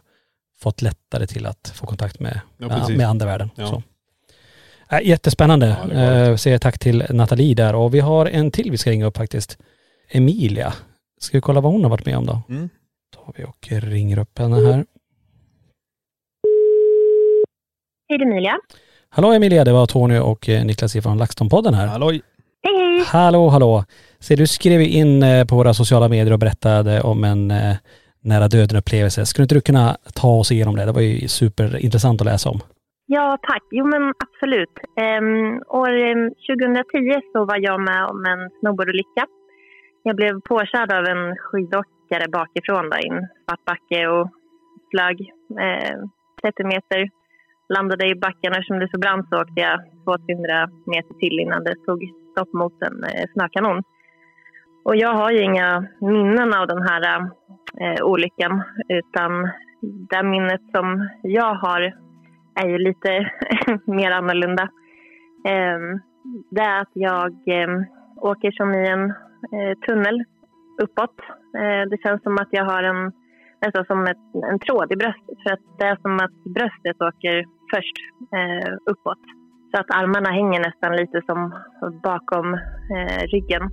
fått 0.60 0.82
lättare 0.82 1.28
till 1.28 1.46
att 1.46 1.74
få 1.76 1.86
kontakt 1.86 2.20
med, 2.20 2.40
Ja, 2.58 2.68
med, 2.68 2.98
med 2.98 3.08
andevärlden. 3.08 3.50
Ja. 3.56 3.68
Så. 3.68 3.84
Äh, 4.96 5.08
jättespännande. 5.08 5.78
Ja, 5.92 6.02
eh, 6.02 6.36
säger 6.36 6.58
tack 6.58 6.80
till 6.80 7.06
Nathalie 7.10 7.56
där. 7.56 7.76
Och 7.76 7.94
vi 7.94 8.00
har 8.00 8.26
en 8.26 8.52
till 8.52 8.72
vi 8.72 8.78
ska 8.78 8.92
ringa 8.92 9.06
upp 9.06 9.18
faktiskt. 9.18 9.58
Emilia. 10.12 10.74
Ska 11.20 11.38
vi 11.38 11.42
kolla 11.42 11.62
vad 11.62 11.72
hon 11.72 11.84
har 11.84 11.90
varit 11.90 12.06
med 12.06 12.18
om 12.18 12.26
då? 12.26 12.42
Mm. 12.50 12.70
tar 13.16 13.34
vi 13.38 13.44
och 13.44 13.90
ringer 13.90 14.20
upp 14.20 14.40
henne 14.40 14.56
här. 14.56 14.86
Hej 18.10 18.18
det 18.18 18.24
är 18.24 18.32
Emilia. 18.32 18.58
Hallå 19.10 19.32
Emilia, 19.32 19.64
det 19.64 19.74
var 19.74 19.86
Tony 19.86 20.20
och 20.20 20.50
eh, 20.50 20.66
Niklas 20.66 20.94
från 20.94 21.22
LaxTon-podden 21.22 21.74
här. 21.74 21.88
Halloj! 21.88 22.22
Hej. 22.64 23.04
Hallå, 23.08 23.48
hallå. 23.50 23.84
Se, 24.20 24.36
du 24.36 24.48
skrev 24.48 24.82
in 24.82 25.24
eh, 25.24 25.46
på 25.46 25.56
våra 25.56 25.74
sociala 25.74 26.10
medier 26.10 26.34
och 26.34 26.40
berättade 26.40 27.02
om 27.02 27.24
en 27.24 27.52
eh, 27.52 27.76
nära 28.24 28.48
döden-upplevelse. 28.48 29.26
Skulle 29.26 29.44
inte 29.44 29.56
du 29.56 29.62
kunna 29.62 29.98
ta 30.16 30.28
oss 30.40 30.52
igenom 30.52 30.76
det? 30.76 30.86
Det 30.86 30.92
var 30.92 31.02
ju 31.02 31.28
superintressant 31.28 32.22
att 32.22 32.26
läsa 32.26 32.50
om. 32.50 32.60
Ja 33.06 33.38
tack. 33.42 33.64
Jo 33.72 33.86
men 33.86 34.14
absolut. 34.26 34.76
Ehm, 35.02 35.62
år 35.82 35.92
em, 36.10 36.30
2010 36.30 37.22
så 37.34 37.46
var 37.46 37.58
jag 37.58 37.82
med 37.82 38.06
om 38.06 38.26
en 38.26 38.50
snowboardolycka. 38.60 39.24
Jag 40.10 40.16
blev 40.16 40.42
påkörd 40.42 40.92
av 40.92 41.06
en 41.06 41.38
skidåkare 41.38 42.28
bakifrån 42.32 42.90
där 42.90 43.06
i 43.06 43.10
en 43.10 43.28
svart 43.46 43.66
backe 43.66 44.08
och 44.08 44.30
flög 44.92 45.34
eh, 45.60 45.98
30 46.42 46.64
meter. 46.64 47.10
Landade 47.74 48.08
i 48.08 48.16
backen 48.16 48.52
och 48.52 48.58
eftersom 48.58 48.80
det 48.80 48.86
är 48.86 48.94
så 48.94 49.00
brant 49.00 49.30
så 49.30 49.42
åkte 49.42 49.62
jag 49.62 49.80
200 50.04 50.70
meter 50.86 51.14
till 51.14 51.40
innan 51.40 51.64
det 51.64 51.76
tog 51.86 52.00
stopp 52.32 52.54
mot 52.54 52.82
en 52.82 53.04
eh, 53.04 53.26
snökanon. 53.34 53.84
Och 54.84 54.96
jag 54.96 55.14
har 55.14 55.32
ju 55.32 55.42
inga 55.42 55.88
minnen 56.00 56.54
av 56.54 56.68
den 56.68 56.82
här 56.82 57.04
eh, 57.82 58.06
olyckan 58.06 58.64
utan 58.88 59.50
det 59.82 60.24
minnet 60.24 60.62
som 60.76 61.10
jag 61.24 61.54
har 61.54 61.82
är 62.56 62.68
ju 62.68 62.78
lite 62.78 63.32
mer 63.86 64.12
annorlunda. 64.12 64.64
Eh, 65.48 65.80
det 66.52 66.62
är 66.62 66.82
att 66.82 66.94
jag 66.94 67.32
eh, 67.48 67.82
åker 68.16 68.52
som 68.52 68.74
i 68.74 68.88
en 68.90 69.14
tunnel 69.88 70.24
uppåt. 70.84 71.16
Eh, 71.62 71.84
det 71.90 72.02
känns 72.04 72.24
som 72.24 72.36
att 72.38 72.52
jag 72.52 72.66
har 72.66 72.84
en, 72.84 73.12
nästan 73.66 73.86
som 73.86 74.04
ett, 74.04 74.26
en 74.52 74.60
tråd 74.60 74.92
i 74.92 74.96
bröstet. 74.96 75.38
För 75.44 75.52
att 75.54 75.66
det 75.78 75.86
är 75.86 75.98
som 76.02 76.16
att 76.26 76.38
bröstet 76.58 77.02
åker 77.10 77.46
först 77.74 77.98
eh, 78.38 78.74
uppåt. 78.92 79.24
Så 79.72 79.82
att 79.82 79.96
armarna 80.00 80.30
hänger 80.30 80.60
nästan 80.60 80.96
lite 80.96 81.22
som 81.26 81.40
bakom 82.04 82.54
eh, 82.96 83.22
ryggen. 83.34 83.64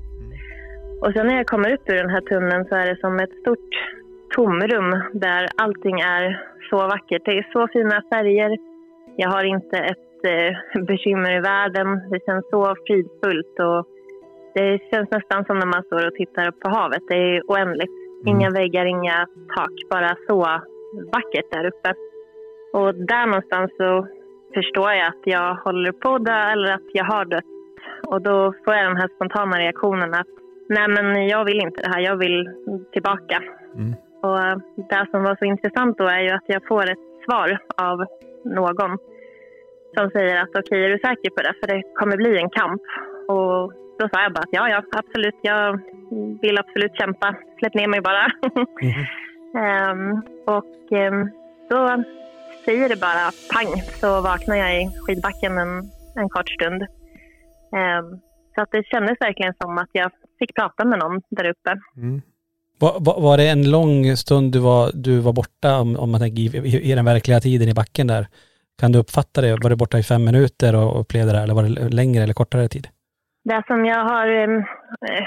Och 1.02 1.12
sen 1.12 1.26
när 1.26 1.36
jag 1.36 1.46
kommer 1.46 1.72
upp 1.74 1.88
ur 1.88 1.94
den 1.94 2.10
här 2.10 2.20
tunneln 2.20 2.64
så 2.64 2.74
är 2.74 2.86
det 2.86 3.00
som 3.00 3.16
ett 3.16 3.40
stort 3.40 3.72
tomrum 4.34 4.90
där 5.12 5.48
allting 5.56 6.00
är 6.00 6.42
så 6.70 6.76
vackert. 6.76 7.22
Det 7.24 7.38
är 7.38 7.48
så 7.52 7.68
fina 7.72 8.02
färger. 8.12 8.58
Jag 9.16 9.30
har 9.30 9.44
inte 9.44 9.76
ett 9.78 10.24
eh, 10.24 10.82
bekymmer 10.82 11.36
i 11.36 11.40
världen. 11.40 11.88
Det 12.10 12.24
känns 12.26 12.44
så 12.50 12.76
fridfullt 12.86 13.60
och 13.60 13.95
det 14.56 14.78
känns 14.90 15.10
nästan 15.10 15.44
som 15.44 15.58
när 15.58 15.66
man 15.66 15.82
står 15.82 16.06
och 16.06 16.14
tittar 16.14 16.48
upp 16.48 16.60
på 16.60 16.68
havet. 16.68 17.02
Det 17.08 17.14
är 17.14 17.42
oändligt. 17.46 17.96
Inga 18.26 18.50
väggar, 18.50 18.84
inga 18.84 19.26
tak. 19.56 19.74
Bara 19.90 20.16
så 20.28 20.38
vackert 21.14 21.50
där 21.50 21.64
uppe. 21.66 21.90
Och 22.72 22.94
där 22.94 23.26
någonstans 23.26 23.70
så 23.76 24.06
förstår 24.54 24.90
jag 24.92 25.06
att 25.06 25.24
jag 25.24 25.54
håller 25.54 25.92
på 25.92 26.14
att 26.14 26.24
dö 26.24 26.40
eller 26.52 26.72
att 26.74 26.88
jag 26.92 27.04
har 27.04 27.24
dött. 27.24 27.50
Och 28.06 28.22
då 28.22 28.54
får 28.64 28.74
jag 28.74 28.84
den 28.84 28.96
här 28.96 29.10
spontana 29.16 29.58
reaktionen 29.58 30.14
att 30.14 30.32
nej 30.68 30.88
men 30.88 31.28
jag 31.28 31.44
vill 31.44 31.60
inte 31.60 31.82
det 31.82 31.90
här, 31.94 32.00
jag 32.00 32.16
vill 32.16 32.48
tillbaka. 32.92 33.42
Mm. 33.74 33.94
Och 34.22 34.62
det 34.90 35.06
som 35.10 35.22
var 35.22 35.36
så 35.36 35.44
intressant 35.44 35.98
då 35.98 36.04
är 36.04 36.20
ju 36.20 36.30
att 36.30 36.44
jag 36.46 36.66
får 36.66 36.90
ett 36.90 37.06
svar 37.24 37.58
av 37.76 38.06
någon 38.44 38.98
som 39.96 40.10
säger 40.10 40.42
att 40.42 40.58
okej, 40.58 40.84
är 40.84 40.88
du 40.88 40.98
säker 40.98 41.30
på 41.30 41.42
det? 41.42 41.54
För 41.60 41.66
det 41.66 41.82
kommer 41.94 42.16
bli 42.16 42.38
en 42.38 42.50
kamp. 42.50 42.82
Och 43.28 43.72
då 43.98 44.08
sa 44.08 44.22
jag 44.22 44.32
bara 44.32 44.40
att 44.40 44.58
ja, 44.58 44.68
ja, 44.68 44.82
absolut, 44.92 45.38
jag 45.42 45.80
vill 46.42 46.58
absolut 46.58 46.96
kämpa. 46.96 47.36
Släpp 47.58 47.74
ner 47.74 47.88
mig 47.88 48.00
bara. 48.00 48.26
Ehm, 49.56 50.22
och 50.46 50.92
ehm, 50.92 51.30
då 51.70 52.04
säger 52.64 52.88
det 52.88 52.96
bara 53.00 53.30
pang 53.52 53.82
så 54.00 54.20
vaknar 54.20 54.56
jag 54.56 54.82
i 54.82 54.90
skidbacken 55.00 55.58
en, 55.58 55.90
en 56.14 56.28
kort 56.28 56.48
stund. 56.48 56.82
Ehm, 57.76 58.20
så 58.54 58.62
att 58.62 58.70
det 58.70 58.86
kändes 58.86 59.16
verkligen 59.20 59.54
som 59.62 59.78
att 59.78 59.88
jag 59.92 60.10
fick 60.38 60.54
prata 60.54 60.84
med 60.84 60.98
någon 60.98 61.20
där 61.30 61.44
uppe. 61.44 61.80
Mm. 61.96 62.22
Var, 62.78 62.96
var, 63.00 63.20
var 63.20 63.36
det 63.36 63.48
en 63.48 63.70
lång 63.70 64.16
stund 64.16 64.52
du 64.52 64.58
var, 64.58 64.90
du 64.94 65.18
var 65.18 65.32
borta, 65.32 65.80
om, 65.80 65.96
om 65.96 66.10
man 66.10 66.20
tänker 66.20 66.42
i, 66.42 66.68
i, 66.68 66.92
i 66.92 66.94
den 66.94 67.04
verkliga 67.04 67.40
tiden 67.40 67.68
i 67.68 67.74
backen 67.74 68.06
där? 68.06 68.26
Kan 68.78 68.92
du 68.92 68.98
uppfatta 68.98 69.40
det? 69.40 69.56
Var 69.62 69.70
du 69.70 69.76
borta 69.76 69.98
i 69.98 70.02
fem 70.02 70.24
minuter 70.24 70.74
och, 70.74 70.92
och 70.92 71.00
upplevde 71.00 71.32
det 71.32 71.38
här, 71.38 71.44
eller 71.44 71.54
var 71.54 71.62
det 71.62 71.88
längre 71.88 72.22
eller 72.22 72.34
kortare 72.34 72.68
tid? 72.68 72.88
Det 73.48 73.62
som 73.66 73.84
jag 73.84 74.02
har, 74.12 74.26
eh, 74.28 75.26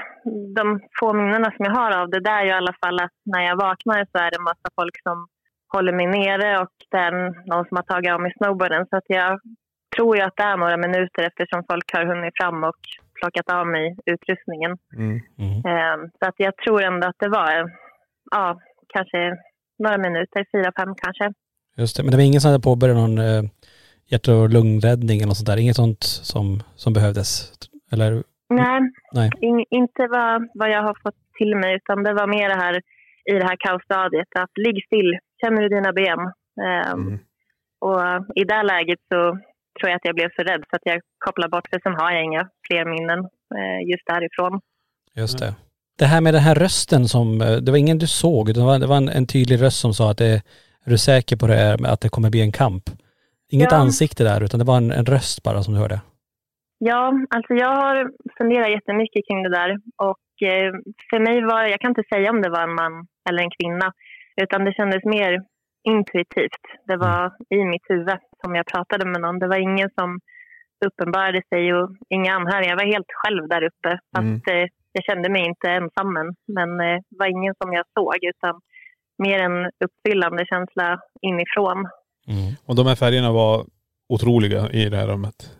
de 0.55 0.65
få 0.99 1.13
minnena 1.13 1.51
som 1.55 1.65
jag 1.65 1.75
har 1.81 1.91
av 1.99 2.09
det, 2.09 2.19
det 2.19 2.29
är 2.29 2.43
ju 2.43 2.49
i 2.49 2.59
alla 2.61 2.75
fall 2.81 2.99
att 2.99 3.17
när 3.25 3.43
jag 3.49 3.55
vaknar 3.55 4.07
så 4.11 4.17
är 4.17 4.31
det 4.31 4.37
en 4.37 4.49
massa 4.51 4.69
folk 4.79 4.95
som 5.03 5.27
håller 5.73 5.93
mig 5.93 6.07
nere 6.07 6.59
och 6.63 6.75
det 6.91 6.97
är 6.97 7.11
någon 7.49 7.65
som 7.67 7.77
har 7.77 7.83
tagit 7.83 8.11
av 8.13 8.21
mig 8.21 8.33
snowboarden. 8.37 8.85
Så 8.89 8.97
att 8.97 9.07
jag 9.07 9.39
tror 9.95 10.17
ju 10.17 10.21
att 10.23 10.37
det 10.37 10.43
är 10.43 10.57
några 10.57 10.77
minuter 10.77 11.21
eftersom 11.29 11.63
folk 11.71 11.87
har 11.93 12.05
hunnit 12.05 12.33
fram 12.39 12.63
och 12.63 12.81
plockat 13.19 13.49
av 13.59 13.67
mig 13.67 13.95
utrustningen. 14.05 14.77
Mm. 14.97 15.19
Mm. 15.37 16.09
Så 16.19 16.23
att 16.29 16.37
jag 16.37 16.53
tror 16.57 16.83
ändå 16.83 17.07
att 17.07 17.19
det 17.19 17.29
var, 17.29 17.71
ja, 18.31 18.59
kanske 18.93 19.19
några 19.83 19.97
minuter, 19.97 20.45
fyra, 20.51 20.71
fem 20.79 20.95
kanske. 21.03 21.33
Just 21.77 21.97
det, 21.97 22.03
men 22.03 22.11
det 22.11 22.17
var 22.17 22.23
ingen 22.23 22.41
som 22.41 22.51
hade 22.51 22.63
påbörjat 22.63 22.97
någon 22.97 23.17
eh, 23.17 23.43
hjärt 24.09 24.27
och 24.27 24.49
lungräddning 24.49 25.17
eller 25.17 25.27
något 25.27 25.37
sånt 25.37 25.47
där? 25.47 25.57
Inget 25.57 25.75
sånt 25.75 26.03
som, 26.03 26.63
som 26.75 26.93
behövdes? 26.93 27.53
Eller? 27.91 28.23
Nej, 28.49 28.81
Nej. 29.11 29.29
In, 29.41 29.65
inte 29.69 30.07
vad, 30.07 30.47
vad 30.53 30.69
jag 30.69 30.81
har 30.83 30.97
fått 31.03 31.15
till 31.37 31.55
mig 31.55 31.75
utan 31.75 32.03
det 32.03 32.13
var 32.13 32.27
mer 32.27 32.49
det 32.49 32.55
här 32.63 32.75
i 33.31 33.33
det 33.33 33.43
här 33.43 33.57
kaosstadiet 33.59 34.27
att 34.39 34.57
ligg 34.57 34.85
still, 34.85 35.17
känner 35.41 35.61
du 35.61 35.69
dina 35.69 35.93
ben? 35.93 36.19
Ehm, 36.67 37.01
Mm. 37.07 37.19
Och 37.81 38.01
i 38.35 38.43
det 38.43 38.63
läget 38.63 38.99
så 39.13 39.19
tror 39.79 39.89
jag 39.89 39.95
att 39.95 40.05
jag 40.05 40.15
blev 40.15 40.29
så 40.35 40.41
rädd 40.43 40.63
så 40.69 40.75
att 40.75 40.81
jag 40.83 41.01
kopplade 41.25 41.49
bort 41.49 41.67
för 41.69 41.79
sen 41.83 41.95
har 41.95 42.11
jag 42.11 42.23
inga 42.23 42.49
fler 42.67 42.85
minnen 42.85 43.19
eh, 43.57 43.89
just 43.91 44.05
därifrån. 44.05 44.61
Just 45.15 45.39
det. 45.39 45.55
Det 45.99 46.05
här 46.05 46.21
med 46.21 46.33
den 46.33 46.41
här 46.41 46.55
rösten 46.55 47.07
som, 47.07 47.41
eh, 47.41 47.51
det 47.57 47.71
var 47.71 47.77
ingen 47.77 47.97
du 47.97 48.07
såg, 48.07 48.49
utan 48.49 48.61
det 48.63 48.67
var, 48.67 48.79
det 48.79 48.87
var 48.87 48.97
en, 48.97 49.09
en 49.09 49.27
tydlig 49.27 49.61
röst 49.61 49.79
som 49.79 49.93
sa 49.93 50.11
att 50.11 50.17
det, 50.17 50.41
är 50.85 50.89
du 50.89 50.97
säker 50.97 51.35
på 51.37 51.47
det 51.47 51.53
här 51.55 51.77
med 51.77 51.91
att 51.91 52.01
det 52.01 52.09
kommer 52.09 52.29
bli 52.29 52.41
en 52.41 52.51
kamp? 52.51 52.83
Inget 53.51 53.71
Ja. 53.71 53.77
ansikte 53.77 54.23
där, 54.23 54.43
utan 54.43 54.59
det 54.59 54.65
var 54.65 54.77
en, 54.77 54.91
en 54.91 55.05
röst 55.05 55.43
bara 55.43 55.63
som 55.63 55.73
du 55.73 55.79
hörde. 55.79 56.01
Ja, 56.81 57.13
alltså 57.29 57.53
jag 57.53 57.75
har 57.75 58.11
funderat 58.37 58.69
jättemycket 58.69 59.27
kring 59.27 59.43
det 59.43 59.49
där 59.49 59.69
och 60.09 60.47
eh, 60.51 60.71
för 61.09 61.19
mig 61.19 61.37
var 61.51 61.63
jag 61.63 61.79
kan 61.79 61.91
inte 61.91 62.09
säga 62.13 62.31
om 62.31 62.41
det 62.41 62.49
var 62.49 62.63
en 62.63 62.75
man 62.75 63.07
eller 63.29 63.43
en 63.43 63.55
kvinna 63.59 63.93
utan 64.41 64.65
det 64.65 64.73
kändes 64.73 65.03
mer 65.03 65.31
intuitivt. 65.83 66.65
Det 66.87 66.97
var 66.97 67.21
i 67.49 67.65
mitt 67.65 67.85
huvud 67.89 68.19
som 68.41 68.55
jag 68.55 68.65
pratade 68.65 69.05
med 69.05 69.21
någon. 69.21 69.39
Det 69.39 69.47
var 69.47 69.59
ingen 69.69 69.89
som 69.99 70.19
uppenbarade 70.85 71.41
sig 71.49 71.73
och 71.73 71.89
inga 72.09 72.33
anhöriga. 72.33 72.69
Jag 72.69 72.81
var 72.83 72.93
helt 72.95 73.13
själv 73.21 73.47
där 73.47 73.63
uppe 73.69 73.99
fast 74.15 74.47
eh, 74.53 74.65
jag 74.91 75.03
kände 75.03 75.29
mig 75.29 75.45
inte 75.45 75.67
ensam 75.69 76.17
än. 76.17 76.35
Men 76.57 76.69
eh, 76.79 76.97
det 77.09 77.17
var 77.21 77.27
ingen 77.27 77.55
som 77.61 77.73
jag 77.73 77.85
såg 77.97 78.19
utan 78.33 78.61
mer 79.23 79.39
en 79.39 79.71
uppfyllande 79.85 80.45
känsla 80.45 80.99
inifrån. 81.21 81.79
Och 82.65 82.75
de 82.75 82.85
här 82.87 82.95
färgerna 82.95 83.31
var 83.31 83.65
otroliga 84.09 84.69
i 84.71 84.89
det 84.89 84.97
här 84.97 85.07
rummet. 85.07 85.58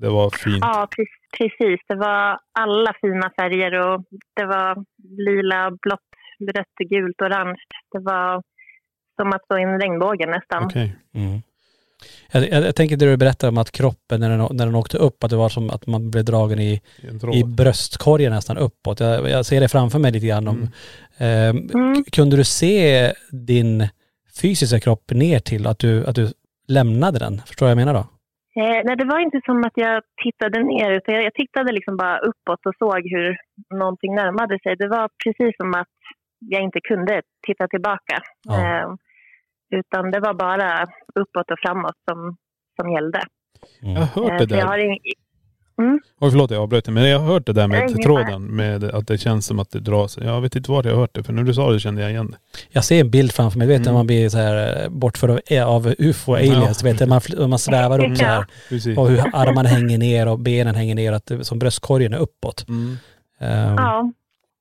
Det 0.00 0.08
var 0.08 0.30
fint. 0.30 0.58
Ja, 0.60 0.88
pre- 0.96 1.38
precis. 1.38 1.80
Det 1.88 1.94
var 1.96 2.38
alla 2.60 2.92
fina 3.00 3.30
färger 3.40 3.72
och 3.86 4.04
det 4.36 4.44
var 4.46 4.84
lila, 5.26 5.70
blått, 5.82 6.00
rött, 6.56 6.88
gult, 6.90 7.20
orange. 7.22 7.58
Det 7.92 7.98
var 7.98 8.42
som 9.20 9.32
att 9.32 9.44
stå 9.44 9.58
i 9.58 9.62
en 9.62 9.80
regnbåge 9.80 10.26
nästan. 10.26 10.64
Okej. 10.64 10.96
Mm. 11.14 11.38
Jag, 12.32 12.48
jag, 12.48 12.64
jag 12.66 12.76
tänker 12.76 12.96
det 12.96 13.06
du 13.10 13.16
berättade 13.16 13.48
om 13.50 13.58
att 13.58 13.70
kroppen 13.72 14.20
när 14.20 14.30
den, 14.30 14.48
när 14.56 14.66
den 14.66 14.74
åkte 14.74 14.98
upp, 14.98 15.24
att 15.24 15.30
det 15.30 15.36
var 15.36 15.48
som 15.48 15.70
att 15.70 15.86
man 15.86 16.10
blev 16.10 16.24
dragen 16.24 16.58
i, 16.60 16.80
I 17.34 17.44
bröstkorgen 17.44 18.32
nästan 18.32 18.58
uppåt. 18.58 19.00
Jag, 19.00 19.30
jag 19.30 19.46
ser 19.46 19.60
det 19.60 19.68
framför 19.68 19.98
mig 19.98 20.12
lite 20.12 20.26
grann. 20.26 20.48
Om, 20.48 20.68
Mm. 21.18 21.56
eh, 21.56 21.80
Mm. 21.80 22.04
Kunde 22.12 22.36
du 22.36 22.44
se 22.44 23.12
din 23.30 23.88
fysiska 24.40 24.80
kropp 24.80 25.10
ner 25.10 25.38
till 25.40 25.66
att 25.66 25.78
du, 25.78 26.06
att 26.06 26.14
du 26.14 26.28
lämnade 26.68 27.18
den? 27.18 27.42
Förstår 27.46 27.66
du 27.66 27.74
vad 27.74 27.80
jag 27.80 27.86
menar 27.86 27.94
då? 27.94 28.06
Eh, 28.58 28.80
nej, 28.84 28.96
det 28.96 29.04
var 29.04 29.18
inte 29.20 29.40
som 29.44 29.64
att 29.64 29.76
jag 29.86 30.02
tittade 30.24 30.62
ner, 30.62 30.90
utan 30.90 31.14
jag, 31.14 31.24
jag 31.24 31.34
tittade 31.34 31.72
liksom 31.72 31.96
bara 31.96 32.18
uppåt 32.18 32.66
och 32.66 32.74
såg 32.78 33.00
hur 33.14 33.36
någonting 33.78 34.14
närmade 34.14 34.58
sig. 34.62 34.76
Det 34.76 34.88
var 34.88 35.08
precis 35.24 35.56
som 35.56 35.74
att 35.74 35.88
jag 36.38 36.62
inte 36.62 36.80
kunde 36.80 37.22
titta 37.46 37.68
tillbaka. 37.68 38.16
Ja. 38.48 38.54
Eh, 38.60 38.88
utan 39.70 40.10
det 40.10 40.20
var 40.20 40.34
bara 40.34 40.86
uppåt 41.14 41.50
och 41.50 41.60
framåt 41.64 41.98
som, 42.10 42.36
som 42.80 42.92
gällde. 42.92 43.20
Mm. 43.82 43.94
Jag 43.94 44.00
har 44.00 44.22
hört 44.22 44.32
Eh, 44.32 44.36
det 44.38 44.48
så 44.48 44.54
jag 44.54 44.66
där. 44.66 44.66
har 44.66 44.78
ing- 45.78 45.98
Oj 46.20 46.30
förlåt 46.30 46.50
jag 46.50 46.62
avbröt 46.62 46.84
dig, 46.84 46.94
men 46.94 47.08
jag 47.08 47.18
har 47.18 47.26
hört 47.26 47.46
det 47.46 47.52
där 47.52 47.66
med 47.66 47.90
ingen 47.90 48.02
tråden. 48.02 48.42
Med 48.56 48.84
att 48.84 49.06
det 49.06 49.18
känns 49.18 49.46
som 49.46 49.58
att 49.58 49.70
det 49.70 49.80
drar 49.80 50.08
sig. 50.08 50.24
Jag 50.24 50.40
vet 50.40 50.56
inte 50.56 50.70
var 50.70 50.84
jag 50.84 50.92
har 50.92 51.00
hört 51.00 51.14
det, 51.14 51.22
för 51.22 51.32
när 51.32 51.42
du 51.42 51.54
sa 51.54 51.70
det 51.72 51.80
kände 51.80 52.02
jag 52.02 52.10
igen 52.10 52.30
det. 52.30 52.36
Jag 52.70 52.84
ser 52.84 53.00
en 53.00 53.10
bild 53.10 53.32
framför 53.32 53.58
mig, 53.58 53.66
du 53.66 53.72
vet 53.72 53.80
när 53.82 53.88
Mm. 53.88 53.94
man 53.98 54.06
blir 54.06 54.28
så 54.28 54.38
här 54.38 54.82
eh, 54.84 54.88
bortförd 54.88 55.30
av, 55.30 55.38
av 55.68 55.94
ufo 55.98 56.34
aliens, 56.34 56.78
du 56.78 56.92
vet 56.92 57.08
man, 57.08 57.20
fl- 57.20 57.46
man 57.46 57.58
svävar 57.58 58.04
upp 58.10 58.16
så 58.18 58.24
här 58.24 58.46
Precis. 58.68 58.98
och 58.98 59.08
hur 59.10 59.18
armarna 59.32 59.68
hänger 59.68 59.98
ner 59.98 60.28
och 60.28 60.38
benen 60.38 60.74
hänger 60.74 60.94
ner, 60.94 61.12
att 61.12 61.26
det, 61.26 61.44
som 61.44 61.58
bröstkorgen 61.58 62.12
är 62.12 62.18
uppåt. 62.18 62.64
Mm. 62.68 62.80
Um, 62.90 62.96
Ja, 63.76 64.12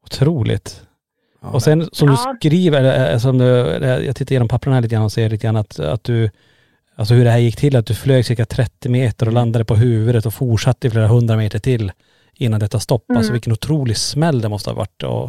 Otroligt. 0.06 0.82
Ja, 1.42 1.50
Och 1.50 1.64
sen 1.64 1.90
som 1.92 2.08
Ja. 2.08 2.14
du 2.14 2.38
skriver, 2.50 3.12
eh, 3.14 3.18
som 3.20 3.38
du, 3.38 3.46
jag 4.06 4.16
tittar 4.16 4.32
igenom 4.34 4.48
papperna 4.48 4.76
här 4.76 4.82
lite 4.82 4.96
grann 4.96 5.04
och 5.04 5.12
ser 5.12 5.30
lite 5.30 5.44
grann 5.48 5.56
att, 5.56 5.80
att 5.80 6.04
du, 6.04 6.30
alltså 6.98 7.14
hur 7.14 7.24
det 7.24 7.32
här 7.32 7.38
gick 7.38 7.56
till, 7.56 7.76
att 7.76 7.86
du 7.86 7.96
flög 7.96 8.26
cirka 8.26 8.46
30 8.46 8.90
meter 8.90 9.28
och 9.28 9.34
landade 9.34 9.66
på 9.66 9.76
huvudet 9.76 10.26
och 10.26 10.34
fortsatte 10.34 10.88
i 10.88 10.90
flera 10.90 11.08
hundra 11.08 11.38
meter 11.38 11.60
till 11.60 11.92
innan 12.34 12.60
detta 12.60 12.80
stopp. 12.80 13.10
Mm. 13.10 13.18
Alltså 13.18 13.34
vilken 13.34 13.54
otrolig 13.54 13.98
smäll 13.98 14.42
det 14.42 14.50
måste 14.50 14.70
ha 14.70 14.76
varit 14.76 15.04
och, 15.04 15.26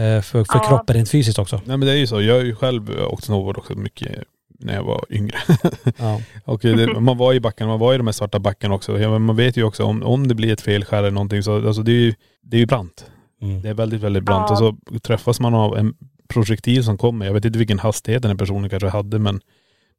eh, 0.00 0.20
för, 0.22 0.22
för 0.22 0.46
Ja. 0.54 0.68
kroppen 0.68 0.96
rent 0.96 1.10
fysiskt 1.10 1.38
också. 1.38 1.56
Nej 1.64 1.76
men 1.76 1.80
det 1.80 1.92
är 1.92 1.96
ju 1.96 2.06
så. 2.06 2.22
Jag 2.22 2.34
har 2.34 2.42
ju 2.42 2.54
själv 2.54 2.90
åkt 3.08 3.24
snowboard 3.24 3.58
också 3.58 3.74
mycket 3.74 4.24
när 4.58 4.74
jag 4.74 4.84
var 4.84 5.04
yngre. 5.10 5.36
Ja. 5.98 6.20
och 6.44 6.60
det, 6.60 7.00
man 7.00 7.18
var 7.18 7.34
i 7.34 7.40
backen, 7.40 7.68
man 7.68 7.78
var 7.78 7.94
i 7.94 7.96
de 7.96 8.06
här 8.06 8.12
svarta 8.12 8.38
backarna 8.38 8.74
också. 8.74 9.00
Ja, 9.00 9.18
man 9.18 9.36
vet 9.36 9.56
ju 9.56 9.64
också 9.64 9.84
om, 9.84 10.02
om 10.02 10.28
det 10.28 10.34
blir 10.34 10.52
ett 10.52 10.60
felskär 10.60 10.98
eller 10.98 11.10
någonting 11.10 11.42
så, 11.42 11.66
alltså 11.66 11.82
det 11.82 11.92
är 11.92 12.00
ju, 12.00 12.14
det 12.42 12.56
är 12.56 12.60
ju 12.60 12.66
brant. 12.66 13.06
Mm. 13.42 13.62
Det 13.62 13.68
är 13.68 13.74
väldigt, 13.74 14.00
väldigt 14.00 14.24
brant. 14.24 14.46
Ja. 14.50 14.52
Och 14.52 14.58
så 14.90 14.98
träffas 14.98 15.40
man 15.40 15.54
av 15.54 15.78
en 15.78 15.94
projektil 16.28 16.84
som 16.84 16.98
kommer. 16.98 17.26
Jag 17.26 17.32
vet 17.32 17.44
inte 17.44 17.58
vilken 17.58 17.78
hastighet 17.78 18.22
den 18.22 18.30
här 18.30 18.38
personen 18.38 18.70
kanske 18.70 18.88
hade 18.88 19.18
men 19.18 19.40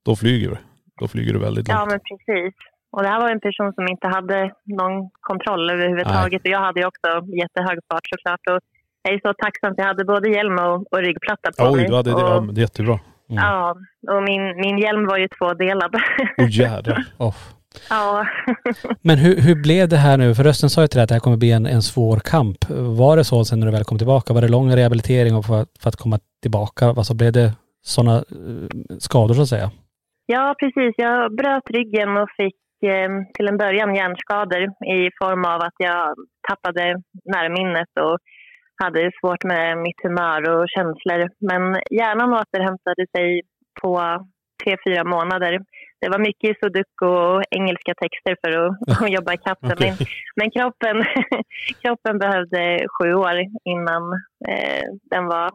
då 0.06 0.15
flyger 0.15 0.50
du. 0.50 0.58
Då 1.00 1.08
flyger 1.08 1.34
du 1.34 1.40
väldigt 1.40 1.68
ja 1.68 1.80
långt. 1.80 1.90
men 1.92 2.00
precis. 2.00 2.54
Och 2.92 3.04
det 3.04 3.10
här 3.10 3.22
var 3.22 3.30
en 3.30 3.40
person 3.40 3.74
som 3.74 3.88
inte 3.88 4.08
hade 4.08 4.52
någon 4.64 5.10
kontroll 5.22 5.70
överhuvudtaget. 5.70 6.42
Och 6.42 6.48
jag 6.48 6.60
hade 6.60 6.80
ju 6.80 6.86
också 6.86 7.10
jättehög 7.42 7.80
fart 7.92 8.08
såklart. 8.10 8.40
Och 8.52 8.60
jag 9.04 9.14
är 9.14 9.20
så 9.20 9.34
tacksam 9.34 9.72
att 9.72 9.78
jag 9.78 9.86
hade 9.86 10.06
både 10.06 10.30
hjälm 10.30 10.60
och, 10.60 10.76
och 10.92 10.98
ryggplatta 10.98 11.52
på 11.58 11.64
Oj, 11.72 11.76
mig. 11.76 11.88
du 11.90 11.96
hade 11.96 12.10
det. 12.10 12.16
och, 12.16 12.22
Ja, 12.22 12.40
det 12.52 12.60
är 12.60 12.62
jättebra. 12.62 13.00
Mm. 13.30 13.44
ja, 13.44 13.76
och 14.12 14.24
min, 14.24 14.44
min 14.66 14.78
hjälm 14.78 15.06
var 15.08 15.18
ju 15.18 15.28
tvådelad. 15.28 15.96
Åh 16.38 16.50
jädrar. 16.50 17.06
Oh. 17.18 17.36
ja. 17.90 18.26
Men 19.02 19.18
hur, 19.18 19.42
hur 19.42 19.56
blev 19.56 19.90
det 19.90 19.98
här 19.98 20.18
nu? 20.18 20.36
För 20.36 20.44
rösten 20.44 20.70
sa 20.70 20.82
ju 20.82 20.88
till 20.88 20.98
dig 20.98 21.04
att 21.04 21.10
det 21.10 21.16
här 21.16 21.20
kommer 21.20 21.38
bli 21.38 21.52
en, 21.52 21.66
en 21.66 21.82
svår 21.82 22.20
kamp. 22.20 22.58
Var 22.70 23.18
det 23.18 23.24
så 23.24 23.46
sen 23.46 23.60
när 23.60 23.68
du 23.68 23.72
väl 23.72 23.84
kom 23.84 23.98
tillbaka? 23.98 24.34
Var 24.34 24.42
det 24.42 24.48
lång 24.48 24.76
rehabilitering 24.76 25.36
och 25.36 25.46
för, 25.46 25.66
för 25.80 25.90
att 25.90 25.96
komma 25.96 26.20
tillbaka? 26.42 26.86
Alltså 26.88 27.14
blev 27.14 27.32
det 27.32 27.54
sådana 27.84 28.24
skador 29.00 29.34
så 29.34 29.42
att 29.42 29.50
säga? 29.50 29.72
Ja, 30.26 30.56
precis. 30.60 30.94
Jag 30.98 31.36
bröt 31.36 31.70
ryggen 31.70 32.18
och 32.18 32.30
fick 32.38 32.60
eh, 32.92 33.10
till 33.34 33.48
en 33.48 33.58
början 33.58 33.96
hjärnskador 33.96 34.64
i 35.00 35.10
form 35.22 35.46
av 35.46 35.62
att 35.62 35.78
jag 35.78 36.16
tappade 36.50 37.02
närminnet 37.26 37.90
och 38.00 38.18
hade 38.84 39.12
svårt 39.20 39.44
med 39.44 39.78
mitt 39.78 40.04
humör 40.04 40.42
och 40.50 40.66
känslor. 40.76 41.30
Men 41.40 41.64
hjärnan 41.92 42.34
återhämtade 42.34 43.06
sig 43.18 43.42
på 43.82 44.02
tre, 44.64 44.78
fyra 44.88 45.04
månader. 45.04 45.60
Det 46.02 46.10
var 46.10 46.20
mycket 46.20 46.60
sudoku 46.60 47.06
och 47.06 47.44
engelska 47.50 47.94
texter 48.02 48.36
för 48.42 48.52
att, 48.60 49.02
att 49.02 49.12
jobba 49.12 49.34
ikapp. 49.34 49.58
Okej. 49.62 49.94
Men, 49.98 50.08
men 50.36 50.52
kroppen, 50.52 50.96
kroppen 51.82 52.20
behövde 52.20 52.88
sju 52.94 53.14
år 53.14 53.38
innan 53.64 54.04
eh, 54.50 54.84
den 55.12 55.26
var 55.26 55.50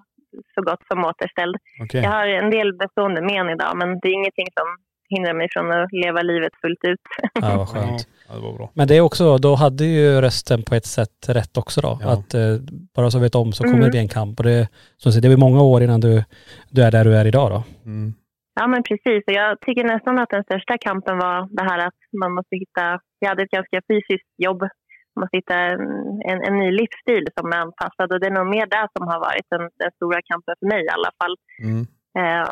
så 0.55 0.63
gott 0.63 0.83
som 0.91 1.05
återställd. 1.05 1.57
Okej. 1.83 2.03
Jag 2.03 2.11
har 2.11 2.27
en 2.27 2.51
del 2.51 2.77
bestående 2.77 3.21
men 3.23 3.51
idag, 3.51 3.73
men 3.77 3.89
det 4.01 4.09
är 4.09 4.13
ingenting 4.13 4.47
som 4.59 4.69
hindrar 5.11 5.35
mig 5.35 5.49
från 5.53 5.73
att 5.73 5.93
leva 5.93 6.23
livet 6.23 6.53
fullt 6.63 6.85
ut. 6.89 7.01
Ja, 7.35 7.57
vad 7.57 7.69
skönt. 7.69 8.09
Ja, 8.29 8.35
det 8.35 8.41
var 8.41 8.53
bra. 8.59 8.71
Men 8.75 8.89
det 8.89 8.97
är 8.97 9.01
också, 9.01 9.39
då 9.39 9.55
hade 9.55 9.85
ju 9.85 10.21
rösten 10.21 10.63
på 10.63 10.75
ett 10.75 10.87
sätt 10.87 11.29
rätt 11.29 11.57
också 11.57 11.81
då. 11.81 11.99
Ja. 12.03 12.13
Att 12.13 12.35
eh, 12.35 12.55
bara 12.97 13.11
så 13.11 13.19
vet 13.19 13.35
om 13.35 13.53
så 13.53 13.63
kommer 13.63 13.75
Mm. 13.75 13.85
det 13.85 13.91
bli 13.91 14.01
en 14.01 14.09
kamp. 14.09 14.39
Och 14.41 14.45
det, 14.45 14.69
som 14.97 15.13
sagt, 15.13 15.23
det 15.23 15.29
blir 15.29 15.47
många 15.47 15.63
år 15.63 15.83
innan 15.83 16.01
du, 16.01 16.25
du 16.71 16.83
är 16.83 16.91
där 16.91 17.05
du 17.05 17.17
är 17.17 17.25
idag 17.27 17.51
då. 17.51 17.63
Mm. 17.91 18.15
Ja, 18.61 18.67
men 18.67 18.83
precis. 18.83 19.23
Och 19.27 19.33
jag 19.43 19.61
tycker 19.61 19.85
nästan 19.85 20.19
att 20.19 20.31
den 20.31 20.45
största 20.45 20.79
kampen 20.79 21.19
var 21.19 21.49
det 21.57 21.63
här 21.71 21.79
att 21.87 21.99
man 22.21 22.33
måste 22.35 22.57
hitta... 22.57 23.01
Jag 23.19 23.29
hade 23.29 23.43
ett 23.43 23.51
ganska 23.51 23.81
fysiskt 23.91 24.31
jobb. 24.47 24.63
Man 25.19 25.23
måste 25.25 25.41
hitta 25.41 25.57
en, 25.73 25.83
en, 26.31 26.39
en 26.49 26.57
ny 26.63 26.71
livsstil 26.81 27.25
som 27.37 27.53
är 27.53 27.61
anpassad. 27.67 28.13
Och 28.13 28.21
det 28.21 28.27
är 28.27 28.39
nog 28.39 28.49
mer 28.57 28.67
där 28.77 28.87
som 28.95 29.05
har 29.11 29.21
varit 29.29 29.47
den, 29.55 29.65
den 29.83 29.93
stora 29.99 30.21
kampen 30.31 30.55
för 30.59 30.67
mig 30.73 30.83
i 30.85 30.95
alla 30.97 31.13
fall. 31.19 31.35
Mm. 31.67 31.83
Eh, 32.21 32.49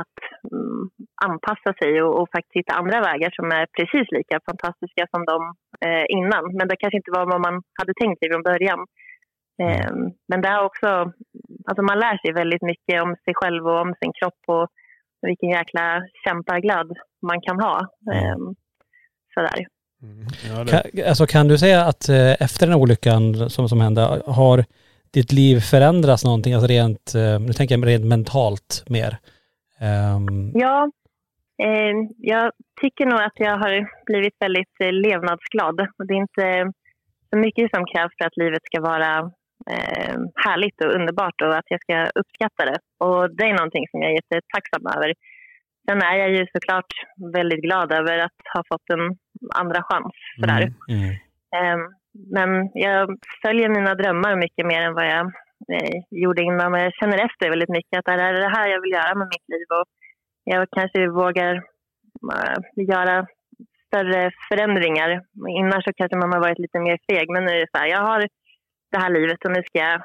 att 0.00 0.18
mm, 0.52 0.82
anpassa 1.28 1.70
sig 1.80 2.02
och, 2.02 2.12
och 2.20 2.28
faktiskt 2.34 2.58
hitta 2.60 2.78
andra 2.80 2.98
vägar 3.08 3.30
som 3.38 3.46
är 3.58 3.64
precis 3.76 4.06
lika 4.18 4.36
fantastiska 4.48 5.02
som 5.12 5.22
de 5.32 5.38
eh, 5.86 6.04
innan. 6.16 6.44
Men 6.56 6.68
det 6.68 6.76
kanske 6.82 7.00
inte 7.00 7.16
var 7.16 7.26
vad 7.32 7.40
man 7.46 7.56
hade 7.78 7.94
tänkt 8.00 8.18
sig 8.18 8.30
från 8.30 8.48
början. 8.50 8.80
Eh, 9.62 9.92
men 10.28 10.40
det 10.42 10.48
är 10.48 10.62
också, 10.68 10.88
alltså 11.68 11.82
man 11.90 11.98
lär 12.04 12.16
sig 12.18 12.32
väldigt 12.40 12.64
mycket 12.70 13.02
om 13.04 13.10
sig 13.24 13.34
själv 13.40 13.62
och 13.70 13.80
om 13.84 13.94
sin 14.00 14.12
kropp 14.18 14.42
och 14.46 14.66
vilken 15.28 15.50
jäkla 15.58 15.86
kämpaglöd 16.24 16.88
man 17.28 17.40
kan 17.46 17.60
ha. 17.60 17.76
Eh, 18.14 18.38
sådär. 19.34 19.77
Mm. 20.02 20.26
Ja, 20.48 20.64
Kan, 20.64 21.08
alltså 21.08 21.26
kan 21.26 21.48
du 21.48 21.58
säga 21.58 21.84
att 21.84 22.08
eh, 22.08 22.42
efter 22.42 22.66
den 22.66 22.72
här 22.74 22.80
olyckan 22.80 23.50
som, 23.50 23.68
som 23.68 23.80
hände, 23.80 24.22
har 24.26 24.64
ditt 25.10 25.32
liv 25.32 25.60
förändrats 25.60 26.24
någonting? 26.24 26.54
Alltså 26.54 26.66
rent, 26.66 27.14
eh, 27.14 27.40
nu 27.40 27.52
tänker 27.52 27.78
jag 27.78 27.86
rent 27.86 28.04
mentalt 28.04 28.84
mer. 28.88 29.18
Ehm, 29.80 30.52
Ja, 30.54 30.90
eh, 31.62 31.94
jag 32.18 32.52
tycker 32.80 33.06
nog 33.06 33.20
att 33.20 33.38
jag 33.46 33.58
har 33.58 33.88
blivit 34.06 34.36
väldigt 34.40 34.76
eh, 34.80 34.92
levnadsglad. 34.92 35.80
Och 35.80 36.06
Det 36.06 36.14
är 36.14 36.22
inte 36.28 36.72
så 37.30 37.36
mycket 37.38 37.70
som 37.74 37.86
krävs 37.92 38.12
för 38.18 38.26
att 38.26 38.36
livet 38.36 38.64
ska 38.64 38.80
vara 38.80 39.18
eh, 39.72 40.16
härligt 40.46 40.80
och 40.84 40.94
underbart 40.98 41.42
och 41.42 41.56
att 41.56 41.70
jag 41.74 41.80
ska 41.80 41.96
uppskatta 42.20 42.64
det. 42.70 42.78
Och 43.04 43.36
det 43.36 43.44
är 43.44 43.54
någonting 43.60 43.86
som 43.90 44.02
jag 44.02 44.10
är 44.10 44.18
jättetacksam 44.20 44.86
över. 44.96 45.14
Sen 45.88 46.02
är 46.02 46.16
jag 46.16 46.30
ju 46.30 46.46
såklart 46.52 46.92
väldigt 47.32 47.62
glad 47.62 47.92
över 47.92 48.18
att 48.18 48.40
ha 48.54 48.62
fått 48.68 48.90
en 48.90 49.16
andra 49.54 49.82
chans. 49.82 50.12
Sådär. 50.40 50.62
Mm. 50.62 51.00
mm. 51.00 51.10
Eh, 51.56 51.78
Men 52.36 52.70
jag 52.74 53.18
följer 53.42 53.68
mina 53.68 53.94
drömmar 53.94 54.36
mycket 54.36 54.66
mer 54.66 54.82
än 54.82 54.94
vad 54.94 55.06
jag 55.06 55.26
eh, 55.72 55.96
gjorde 56.10 56.42
innan. 56.42 56.72
Jag 56.72 56.94
känner 56.94 57.24
efter 57.24 57.50
väldigt 57.50 57.68
mycket 57.68 57.98
att 57.98 58.04
det 58.04 58.12
är 58.12 58.32
det 58.32 58.56
här 58.56 58.68
jag 58.68 58.80
vill 58.82 58.92
göra 58.92 59.14
med 59.14 59.28
mitt 59.34 59.48
liv. 59.54 59.66
Och 59.78 59.86
jag 60.44 60.68
kanske 60.76 61.08
vågar 61.08 61.54
eh, 62.34 62.58
göra 62.92 63.26
större 63.86 64.30
förändringar. 64.48 65.10
Innan 65.60 65.82
så 65.82 65.90
kanske 65.96 66.16
man 66.16 66.32
har 66.32 66.40
varit 66.40 66.58
lite 66.58 66.78
mer 66.78 66.98
feg. 67.08 67.30
Men 67.30 67.44
nu 67.44 67.50
är 67.52 67.60
det 67.60 67.72
så 67.72 67.78
här, 67.78 67.86
jag 67.86 68.02
har 68.10 68.20
det 68.92 68.98
här 68.98 69.10
livet 69.10 69.44
och 69.44 69.52
nu 69.52 69.62
ska 69.62 69.78
jag 69.78 70.02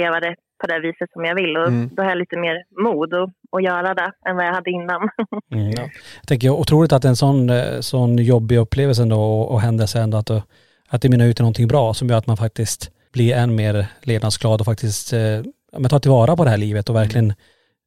leva 0.00 0.20
det 0.20 0.34
på 0.62 0.66
det 0.66 0.80
viset 0.80 1.10
som 1.12 1.24
jag 1.24 1.34
vill. 1.34 1.56
Och 1.56 1.68
Mm. 1.68 1.90
då 1.96 2.02
har 2.02 2.08
jag 2.08 2.18
lite 2.18 2.36
mer 2.36 2.56
mod 2.84 3.14
att, 3.14 3.30
att 3.56 3.62
göra 3.62 3.94
det 3.94 4.12
än 4.28 4.36
vad 4.36 4.46
jag 4.46 4.54
hade 4.54 4.70
innan. 4.70 5.02
Mm. 5.52 5.70
Jag 5.70 5.90
tänker 6.26 6.50
otroligt 6.50 6.92
att 6.92 7.04
en 7.04 7.16
sån, 7.16 7.50
eh, 7.50 7.80
sån 7.80 8.18
jobbig 8.18 8.56
upplevelse 8.58 9.02
ändå 9.02 9.20
och, 9.20 9.50
och 9.52 9.60
händelse 9.60 10.00
ändå 10.00 10.16
att, 10.18 10.30
att 10.88 11.02
det 11.02 11.08
mynnar 11.08 11.26
ut 11.26 11.40
i 11.40 11.42
någonting 11.42 11.68
bra 11.68 11.94
som 11.94 12.08
gör 12.08 12.18
att 12.18 12.26
man 12.26 12.36
faktiskt 12.36 12.90
blir 13.12 13.34
än 13.34 13.54
mer 13.54 13.86
levnadsglad 14.02 14.60
och 14.60 14.64
faktiskt 14.66 15.12
eh, 15.12 15.20
ja, 15.72 15.88
tar 15.90 15.98
tillvara 15.98 16.36
på 16.36 16.44
det 16.44 16.50
här 16.50 16.56
livet 16.56 16.88
och 16.88 16.96
verkligen 16.96 17.32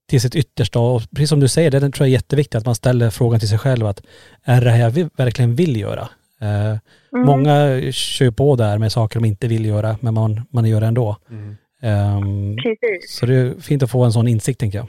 till 0.10 0.22
sitt 0.22 0.36
yttersta. 0.36 0.80
Och 0.80 1.02
precis 1.16 1.30
som 1.30 1.40
du 1.40 1.48
säger, 1.48 1.72
det 1.72 1.80
tror 1.80 1.94
jag 2.00 2.08
är 2.08 2.12
jätteviktigt 2.12 2.56
att 2.56 2.66
man 2.66 2.76
ställer 2.76 3.10
frågan 3.10 3.40
till 3.40 3.50
sig 3.50 3.58
själv 3.60 3.86
att 3.86 4.02
är 4.44 4.62
det 4.62 4.70
här 4.72 4.80
jag 4.80 5.10
verkligen 5.18 5.56
vill 5.56 5.80
göra? 5.80 6.08
Eh, 6.42 6.78
Mm. 7.16 7.26
Många 7.28 7.82
kör 7.92 8.32
på 8.32 8.56
där 8.56 8.78
med 8.78 8.92
saker 8.92 9.20
de 9.20 9.26
inte 9.28 9.48
vill 9.48 9.66
göra 9.66 9.98
men 10.02 10.14
man, 10.14 10.42
man 10.50 10.66
gör 10.66 10.82
det 10.82 10.88
ändå. 10.88 11.18
Mm. 11.30 11.58
Ehm, 11.84 12.56
Precis. 12.64 13.18
så 13.18 13.26
det 13.26 13.36
är 13.36 13.62
fint 13.62 13.84
att 13.84 13.92
få 13.92 14.04
en 14.04 14.12
sån 14.12 14.28
insikt 14.28 14.60
tänker 14.60 14.78
jag. 14.78 14.88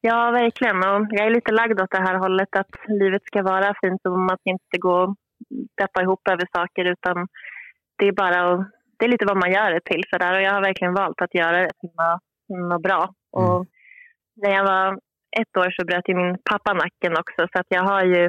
Ja, 0.00 0.30
verkligen. 0.30 0.76
Och 0.76 1.06
jag 1.10 1.26
är 1.26 1.30
lite 1.30 1.52
lagd 1.52 1.80
åt 1.80 1.90
det 1.90 2.06
här 2.08 2.18
hållet 2.18 2.56
att 2.56 2.74
livet 2.88 3.22
ska 3.24 3.42
vara 3.42 3.74
fint 3.82 4.00
och 4.06 4.18
man 4.18 4.36
ska 4.38 4.50
inte 4.50 4.78
gå 4.78 4.94
och 5.02 5.16
deppa 5.80 6.02
ihop 6.02 6.28
över 6.28 6.46
saker 6.56 6.84
utan 6.84 7.26
det 7.98 8.06
är 8.06 8.12
bara 8.12 8.52
att, 8.52 8.70
det 8.98 9.04
är 9.04 9.08
lite 9.08 9.26
vad 9.26 9.36
man 9.36 9.52
gör 9.52 9.70
det 9.70 9.80
till 9.84 10.02
sådär 10.10 10.34
och 10.34 10.42
jag 10.42 10.52
har 10.52 10.60
verkligen 10.62 10.94
valt 10.94 11.22
att 11.22 11.34
göra 11.34 11.60
det 11.60 11.70
till 11.80 11.90
något, 11.98 12.22
något 12.70 12.82
bra. 12.82 13.14
Och 13.32 13.66
när 14.36 14.50
jag 14.50 14.64
var 14.64 14.98
ett 15.40 15.56
år 15.56 15.70
så 15.70 15.84
bröt 15.86 16.08
ju 16.08 16.14
min 16.14 16.36
pappa 16.50 16.72
nacken 16.72 17.12
också 17.12 17.40
så 17.52 17.60
att 17.60 17.66
jag 17.68 17.82
har 17.82 18.04
ju 18.04 18.28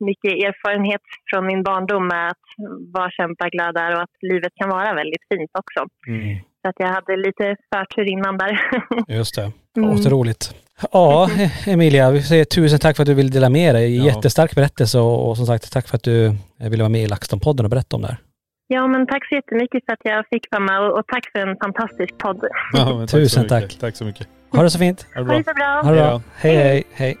mycket 0.00 0.32
erfarenhet 0.32 1.00
från 1.30 1.46
min 1.46 1.62
barndom 1.62 2.06
med 2.06 2.28
att 2.28 2.46
vara 2.92 3.10
kämpaglad 3.10 3.74
där 3.74 3.94
och 3.94 4.02
att 4.02 4.16
livet 4.20 4.52
kan 4.54 4.68
vara 4.68 4.94
väldigt 4.94 5.24
fint 5.32 5.50
också. 5.58 5.86
Mm. 6.08 6.38
Så 6.62 6.68
att 6.68 6.74
jag 6.78 6.88
hade 6.88 7.16
lite 7.16 7.56
förtur 7.74 8.12
innan 8.12 8.38
där. 8.38 8.60
Just 9.16 9.34
det. 9.34 9.52
Mm. 9.76 9.90
Otroligt. 9.90 10.54
Ja, 10.92 11.30
Emilia, 11.66 12.10
vi 12.10 12.22
säger 12.22 12.44
tusen 12.44 12.78
tack 12.78 12.96
för 12.96 13.02
att 13.02 13.06
du 13.06 13.14
ville 13.14 13.28
dela 13.30 13.48
med 13.48 13.74
dig. 13.74 13.96
Ja. 13.96 14.04
Jättestark 14.04 14.54
berättelse 14.54 14.98
och, 14.98 15.28
och 15.28 15.36
som 15.36 15.46
sagt 15.46 15.72
tack 15.72 15.88
för 15.88 15.96
att 15.96 16.02
du 16.02 16.34
ville 16.58 16.82
vara 16.82 16.88
med 16.88 17.02
i 17.02 17.06
LaxTon-podden 17.06 17.64
och 17.64 17.70
berätta 17.70 17.96
om 17.96 18.02
det 18.02 18.08
här. 18.08 18.16
Ja, 18.66 18.86
men 18.86 19.06
tack 19.06 19.28
så 19.28 19.34
jättemycket 19.34 19.84
för 19.86 19.92
att 19.92 19.98
jag 20.02 20.24
fick 20.30 20.46
vara 20.50 20.62
med 20.62 20.80
och, 20.80 20.98
och 20.98 21.06
tack 21.06 21.24
för 21.32 21.38
en 21.38 21.56
fantastisk 21.56 22.18
podd. 22.18 22.44
Ja, 22.72 23.06
Tusen 23.06 23.48
tack. 23.48 23.76
Tack 23.80 23.96
så 23.96 24.04
mycket. 24.04 24.28
Ha 24.52 24.62
det 24.62 24.70
så 24.70 24.78
fint. 24.78 25.06
Ha 25.14 25.20
det 25.22 25.24
Ha 25.24 25.24
bra. 25.28 25.38
det 25.38 25.44
så 25.44 25.54
bra. 25.54 25.80
Ha 25.82 25.90
det 25.90 25.96
bra. 26.00 26.22
Hej, 26.36 26.56
hej, 26.56 26.84
hej. 26.92 27.16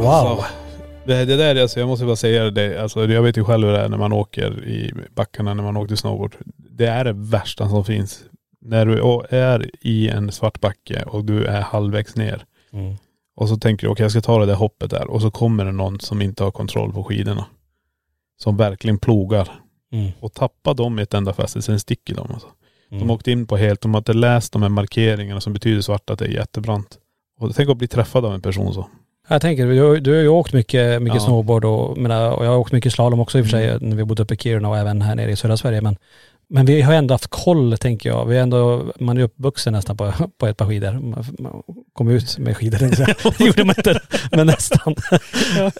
Wow. 0.00 0.44
Det, 1.06 1.24
det 1.24 1.36
där, 1.36 1.62
alltså, 1.62 1.80
jag 1.80 1.88
måste 1.88 2.04
bara 2.04 2.16
säga 2.16 2.50
det, 2.50 2.82
alltså, 2.82 3.06
jag 3.06 3.22
vet 3.22 3.36
ju 3.36 3.44
själv 3.44 3.66
hur 3.66 3.72
det 3.72 3.80
är 3.80 3.88
när 3.88 3.98
man 3.98 4.12
åker 4.12 4.64
i 4.64 4.92
backarna 5.14 5.54
när 5.54 5.62
man 5.62 5.76
åker 5.76 5.96
snowboard. 5.96 6.36
Det 6.56 6.86
är 6.86 7.04
det 7.04 7.12
värsta 7.12 7.68
som 7.68 7.84
finns. 7.84 8.24
När 8.60 8.86
du 8.86 9.00
är 9.30 9.70
i 9.80 10.08
en 10.08 10.32
svart 10.32 10.60
backe 10.60 11.02
och 11.02 11.24
du 11.24 11.44
är 11.44 11.60
halvvägs 11.60 12.16
ner 12.16 12.44
Mm. 12.72 12.96
och 13.36 13.48
så 13.48 13.56
tänker 13.56 13.86
du 13.86 13.90
okej 13.92 14.04
jag 14.04 14.10
ska 14.10 14.20
ta 14.20 14.38
det 14.38 14.46
där 14.46 14.54
hoppet 14.54 14.90
där 14.90 15.10
och 15.10 15.22
så 15.22 15.30
kommer 15.30 15.64
det 15.64 15.72
någon 15.72 16.00
som 16.00 16.22
inte 16.22 16.44
har 16.44 16.50
kontroll 16.50 16.92
på 16.92 17.04
skidorna. 17.04 17.46
Som 18.36 18.56
verkligen 18.56 18.98
plogar. 18.98 19.48
Mm. 19.92 20.10
Och 20.20 20.32
tappar 20.34 20.74
dem 20.74 20.98
i 20.98 21.02
ett 21.02 21.14
enda 21.14 21.32
fäste, 21.32 21.62
sen 21.62 21.80
sticker 21.80 22.14
de 22.14 22.30
alltså. 22.32 22.48
Mm. 22.90 23.06
De 23.06 23.10
åkte 23.14 23.30
in 23.30 23.46
på 23.46 23.56
helt, 23.56 23.80
de 23.80 23.96
inte 23.96 24.12
läst 24.12 24.52
de 24.52 24.62
här 24.62 24.68
markeringarna 24.68 25.40
som 25.40 25.52
betyder 25.52 25.80
svart 25.80 26.10
att 26.10 26.18
det 26.18 26.24
är 26.24 26.30
jättebrant. 26.30 26.98
Och 27.38 27.54
tänk 27.54 27.70
att 27.70 27.76
bli 27.76 27.88
träffad 27.88 28.24
av 28.24 28.34
en 28.34 28.40
person 28.40 28.74
så. 28.74 28.88
Jag 29.32 29.42
tänker, 29.42 29.66
du, 29.66 30.00
du 30.00 30.14
har 30.14 30.20
ju 30.20 30.28
åkt 30.28 30.52
mycket, 30.52 31.02
mycket 31.02 31.20
Ja. 31.20 31.26
snowboard 31.26 31.64
och, 31.64 31.98
menar, 31.98 32.30
och 32.30 32.44
jag 32.44 32.50
har 32.50 32.58
åkt 32.58 32.72
mycket 32.72 32.92
slalom 32.92 33.20
också 33.20 33.38
i 33.38 33.42
och 33.42 33.46
för 33.46 33.50
sig 33.50 33.78
när 33.80 33.96
vi 33.96 34.04
bodde 34.04 34.22
uppe 34.22 34.34
i 34.34 34.36
Kiruna 34.36 34.68
och 34.68 34.78
även 34.78 35.02
här 35.02 35.14
nere 35.14 35.30
i 35.30 35.36
södra 35.36 35.56
Sverige. 35.56 35.80
Men, 35.80 35.96
men 36.48 36.66
vi 36.66 36.82
har 36.82 36.94
ändå 36.94 37.14
haft 37.14 37.26
koll 37.26 37.76
tänker 37.78 38.08
jag. 38.08 38.24
Vi 38.26 38.38
ändå, 38.38 38.82
man 38.98 39.18
är 39.18 39.22
uppvuxen 39.22 39.72
nästan 39.72 39.96
på, 39.96 40.12
på 40.38 40.46
ett 40.46 40.56
par 40.56 40.66
skidor. 40.66 40.92
Man, 40.92 41.24
man 41.38 41.62
kom 41.92 42.08
ut 42.08 42.38
med 42.38 42.56
skidor. 42.56 42.78
Det 43.38 43.44
gjorde 43.44 43.64
man 43.64 43.74
inte, 43.78 44.00
men 44.32 44.46
nästan. 44.46 44.94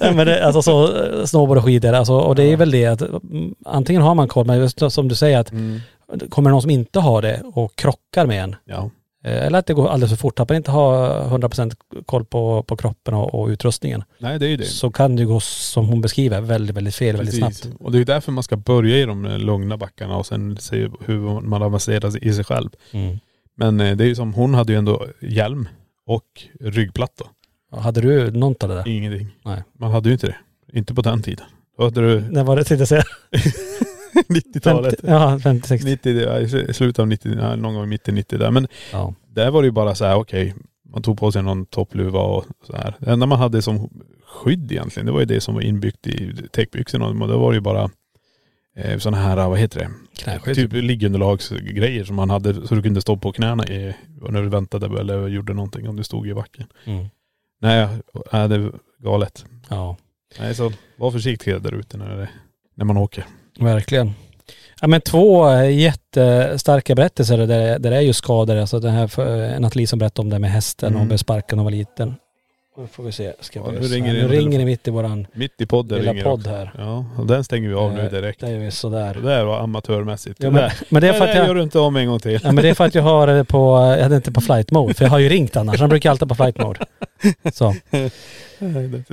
men 0.15 0.27
det, 0.27 0.45
alltså 0.47 0.63
så, 0.63 0.91
snowboard 1.27 1.59
och 1.59 1.65
skidor, 1.65 1.93
alltså, 1.93 2.15
och 2.15 2.35
det 2.35 2.43
är 2.53 2.57
väl 2.57 2.71
det 2.71 2.87
att 2.87 3.03
mm, 3.03 3.55
antingen 3.65 4.03
har 4.03 4.15
man 4.15 4.29
koll, 4.29 4.47
men 4.47 4.59
just 4.59 4.83
som 4.91 5.09
du 5.09 5.15
säger 5.15 5.39
att 5.39 5.51
kommer 6.31 6.51
det 6.51 6.53
någon 6.53 6.63
som 6.63 6.71
inte 6.71 7.01
har 7.01 7.23
det 7.23 7.43
och 7.55 7.77
krockar 7.77 8.27
med 8.27 8.43
en, 8.45 8.57
Ja. 8.65 8.91
Eh, 9.25 9.47
eller 9.47 9.59
att 9.59 9.67
det 9.67 9.75
går 9.75 9.89
alldeles 9.89 10.11
för 10.11 10.17
fort, 10.17 10.41
att 10.41 10.49
man 10.49 10.57
inte 10.57 10.71
har 10.71 11.25
100% 11.25 11.75
koll 12.07 12.25
på, 12.25 12.63
på 12.63 12.77
kroppen 12.77 13.15
och, 13.15 13.35
och 13.35 13.49
utrustningen 13.49 14.05
Nej 14.19 14.39
det 14.39 14.47
är 14.47 14.51
ju 14.51 14.57
det. 14.57 14.65
så 14.65 14.91
kan 14.91 15.17
det 15.17 15.25
gå 15.25 15.41
som 15.41 15.87
hon 15.87 16.01
beskriver 16.01 16.41
väldigt, 16.41 16.77
väldigt 16.77 16.95
fel 16.95 17.17
väldigt 17.17 17.41
Precis. 17.41 17.59
snabbt. 17.61 17.77
Och 17.81 17.93
det 17.93 17.99
är 17.99 18.05
därför 18.05 18.33
man 18.33 18.43
ska 18.43 18.57
börja 18.57 18.97
i 18.97 19.05
de 19.05 19.25
lugna 19.27 19.77
backarna 19.77 20.17
och 20.17 20.27
sen 20.27 20.57
se 20.57 20.89
hur 21.05 21.41
man 21.41 21.63
avancerar 21.63 22.25
i 22.25 22.33
sig 22.35 22.45
själv. 22.45 22.71
Mm. 22.93 23.19
Men 23.57 23.81
eh, 23.81 23.97
det 23.97 24.05
är 24.05 24.09
ju 24.09 24.15
som, 24.15 24.35
hon 24.35 24.55
hade 24.55 24.73
ju 24.73 24.79
ändå 24.79 25.07
hjälm 25.21 25.69
och 26.07 26.25
ryggplatta. 26.61 27.25
Hade 27.77 28.01
du 28.01 28.31
något 28.31 28.63
av 28.63 28.69
det 28.69 28.75
där? 28.75 28.89
Ingenting. 28.89 29.29
Nej. 29.45 29.63
Man 29.79 29.91
hade 29.91 30.09
ju 30.09 30.13
inte 30.13 30.27
det. 30.27 30.37
Inte 30.79 30.95
på 30.95 31.03
den 31.03 31.23
tiden. 31.23 31.47
Då 31.79 31.85
hade 31.85 32.01
du 32.01 32.21
När 32.21 32.45
var 32.45 32.57
det 32.57 32.65
tänkte 32.65 32.81
jag 32.81 32.89
säga? 32.89 33.05
90-talet. 34.29 35.01
50, 35.01 35.07
ja, 35.07 35.39
50-60. 35.39 35.85
90, 35.85 36.21
ja, 36.21 36.39
i 36.41 36.75
slutet 36.75 36.99
av 36.99 37.09
90, 37.09 37.35
ja, 37.39 37.57
någon 37.57 37.75
gång 37.75 37.85
i 37.85 37.87
mitten 37.87 38.15
90 38.15 38.39
där. 38.39 38.51
Men 38.51 38.69
Ja. 38.93 39.15
där 39.29 39.51
var 39.51 39.63
det 39.63 39.67
ju 39.67 39.73
bara 39.73 39.95
så 39.95 40.05
här, 40.05 40.15
okej, 40.17 40.55
man 40.93 41.03
tog 41.03 41.19
på 41.19 41.33
sig 41.33 41.43
någon 41.43 41.67
toppluva 41.67 42.21
och 42.21 42.45
så 42.67 42.77
här. 42.77 42.95
Det 42.99 43.11
enda 43.11 43.27
man 43.27 43.39
hade 43.39 43.63
som 43.63 43.91
skydd 44.27 44.73
egentligen, 44.73 45.07
det 45.07 45.13
var 45.13 45.21
ju 45.21 45.27
det 45.27 45.41
som 45.41 45.55
var 45.55 45.63
inbyggt 45.63 46.07
i 46.07 46.33
täckbyxorna. 46.53 47.07
Och 47.07 47.29
då 47.29 47.39
var 47.39 47.51
det 47.51 47.57
ju 47.57 47.61
bara 47.61 47.91
eh, 48.77 48.99
sådana 48.99 49.23
här, 49.23 49.49
vad 49.49 49.59
heter 49.59 49.81
det? 49.81 49.91
Knäskydd. 50.23 50.55
Typ 50.55 50.73
liggunderlagsgrejer 50.73 52.05
som 52.05 52.17
man 52.17 52.31
hade 52.31 52.67
så 52.67 52.75
du 52.75 52.83
kunde 52.83 53.01
stå 53.01 53.17
på 53.17 53.33
knäna 53.33 53.67
i, 53.67 53.95
när 54.31 54.43
du 54.43 54.49
väntade 54.49 55.01
eller 55.01 55.29
gjorde 55.29 55.55
någonting 55.55 55.89
om 55.89 55.97
du 55.97 56.05
stod 56.05 56.29
i 56.29 56.35
backen. 56.35 56.67
Mm. 56.85 57.07
Nej, 57.61 57.89
nej 58.33 58.49
det 58.49 58.55
är 58.55 58.73
galet. 58.99 59.45
Ja, 59.69 59.97
Nej 60.39 60.55
så 60.55 60.73
var 60.97 61.11
försiktig 61.11 61.63
där 61.63 61.75
ute 61.75 61.97
när, 61.97 62.17
det, 62.17 62.29
när 62.75 62.85
man 62.85 62.97
åker. 62.97 63.25
Verkligen. 63.67 64.13
Ja 64.81 64.89
men 64.89 65.01
två 65.01 65.49
eh, 65.51 65.71
jättestarka 65.79 66.95
berättelser 66.95 67.39
där, 67.39 67.79
där 67.79 67.91
det 67.91 67.97
är 67.97 68.01
just 68.01 68.19
skador. 68.19 68.57
Alltså 68.57 68.81
den 68.81 68.93
här 68.93 69.21
eh, 69.55 69.61
Nathalie 69.61 69.87
som 69.87 69.99
berättade 69.99 70.23
om 70.27 70.31
det 70.31 70.39
med 70.39 70.51
hästen 70.51 70.93
och 70.93 70.97
Mm. 71.01 71.09
blev 71.09 71.17
sparkad 71.19 71.57
när 71.57 71.63
hon 71.63 71.65
var 71.65 71.79
liten. 71.79 72.15
Nu 72.79 72.87
får 72.87 73.03
vi 73.03 73.13
se. 73.13 73.33
Ska 73.41 73.59
Ja, 73.61 73.67
vi 73.71 73.81
nu 73.81 73.87
ringer 73.87 74.07
det 74.15 74.19
nu 74.19 74.25
en 74.25 74.29
ringer 74.31 74.59
det 74.59 74.65
mitt 74.65 74.89
i 74.89 74.91
våran 74.91 75.27
Mitt 75.33 75.61
i 75.61 75.67
podden 75.67 75.99
lilla 75.99 76.23
podd 76.23 76.41
också. 76.41 76.51
här. 76.51 76.73
Ja, 76.79 77.05
och 77.19 77.27
den 77.27 77.45
stänger 77.45 77.69
vi 77.69 77.75
av 77.75 77.93
nu 77.93 78.01
Eh, 78.01 78.11
direkt. 78.11 78.41
Det 78.41 78.47
är 78.47 78.59
ju 78.59 78.71
sådär. 78.71 79.15
Det 79.15 79.21
där 79.21 79.45
var 79.45 79.59
amatörmässigt. 79.61 80.37
Ja, 80.43 80.47
det 80.47 80.53
men, 80.53 80.63
där, 80.63 80.73
men 80.89 81.03
det 81.03 81.09
är 81.09 81.13
för 81.13 81.19
det 81.19 81.25
att 81.25 81.31
där 81.37 81.41
gör 81.43 81.47
jag, 81.47 81.57
du 81.57 81.63
inte 81.63 81.79
om 81.79 81.97
en 81.97 82.07
gång 82.09 82.19
till. 82.19 82.33
ja, 82.45 82.53
men 82.53 82.57
det 82.65 82.69
är 82.69 82.75
för 82.75 82.85
att 82.87 82.95
jag 82.95 83.03
har 83.03 83.27
det 83.27 83.45
på, 83.45 83.95
jag 83.97 84.03
hade 84.03 84.17
inte 84.17 84.33
på 84.33 84.41
flight 84.41 84.71
mode. 84.71 84.95
För 84.95 85.05
jag 85.05 85.11
har 85.11 85.19
ju 85.19 85.29
ringt 85.29 85.57
annars. 85.57 85.81
Han 85.81 85.89
brukar 85.89 86.11
alltid 86.11 86.29
på 86.29 86.35
flight 86.35 86.59
mode. 86.59 86.81
Så, 87.55 87.73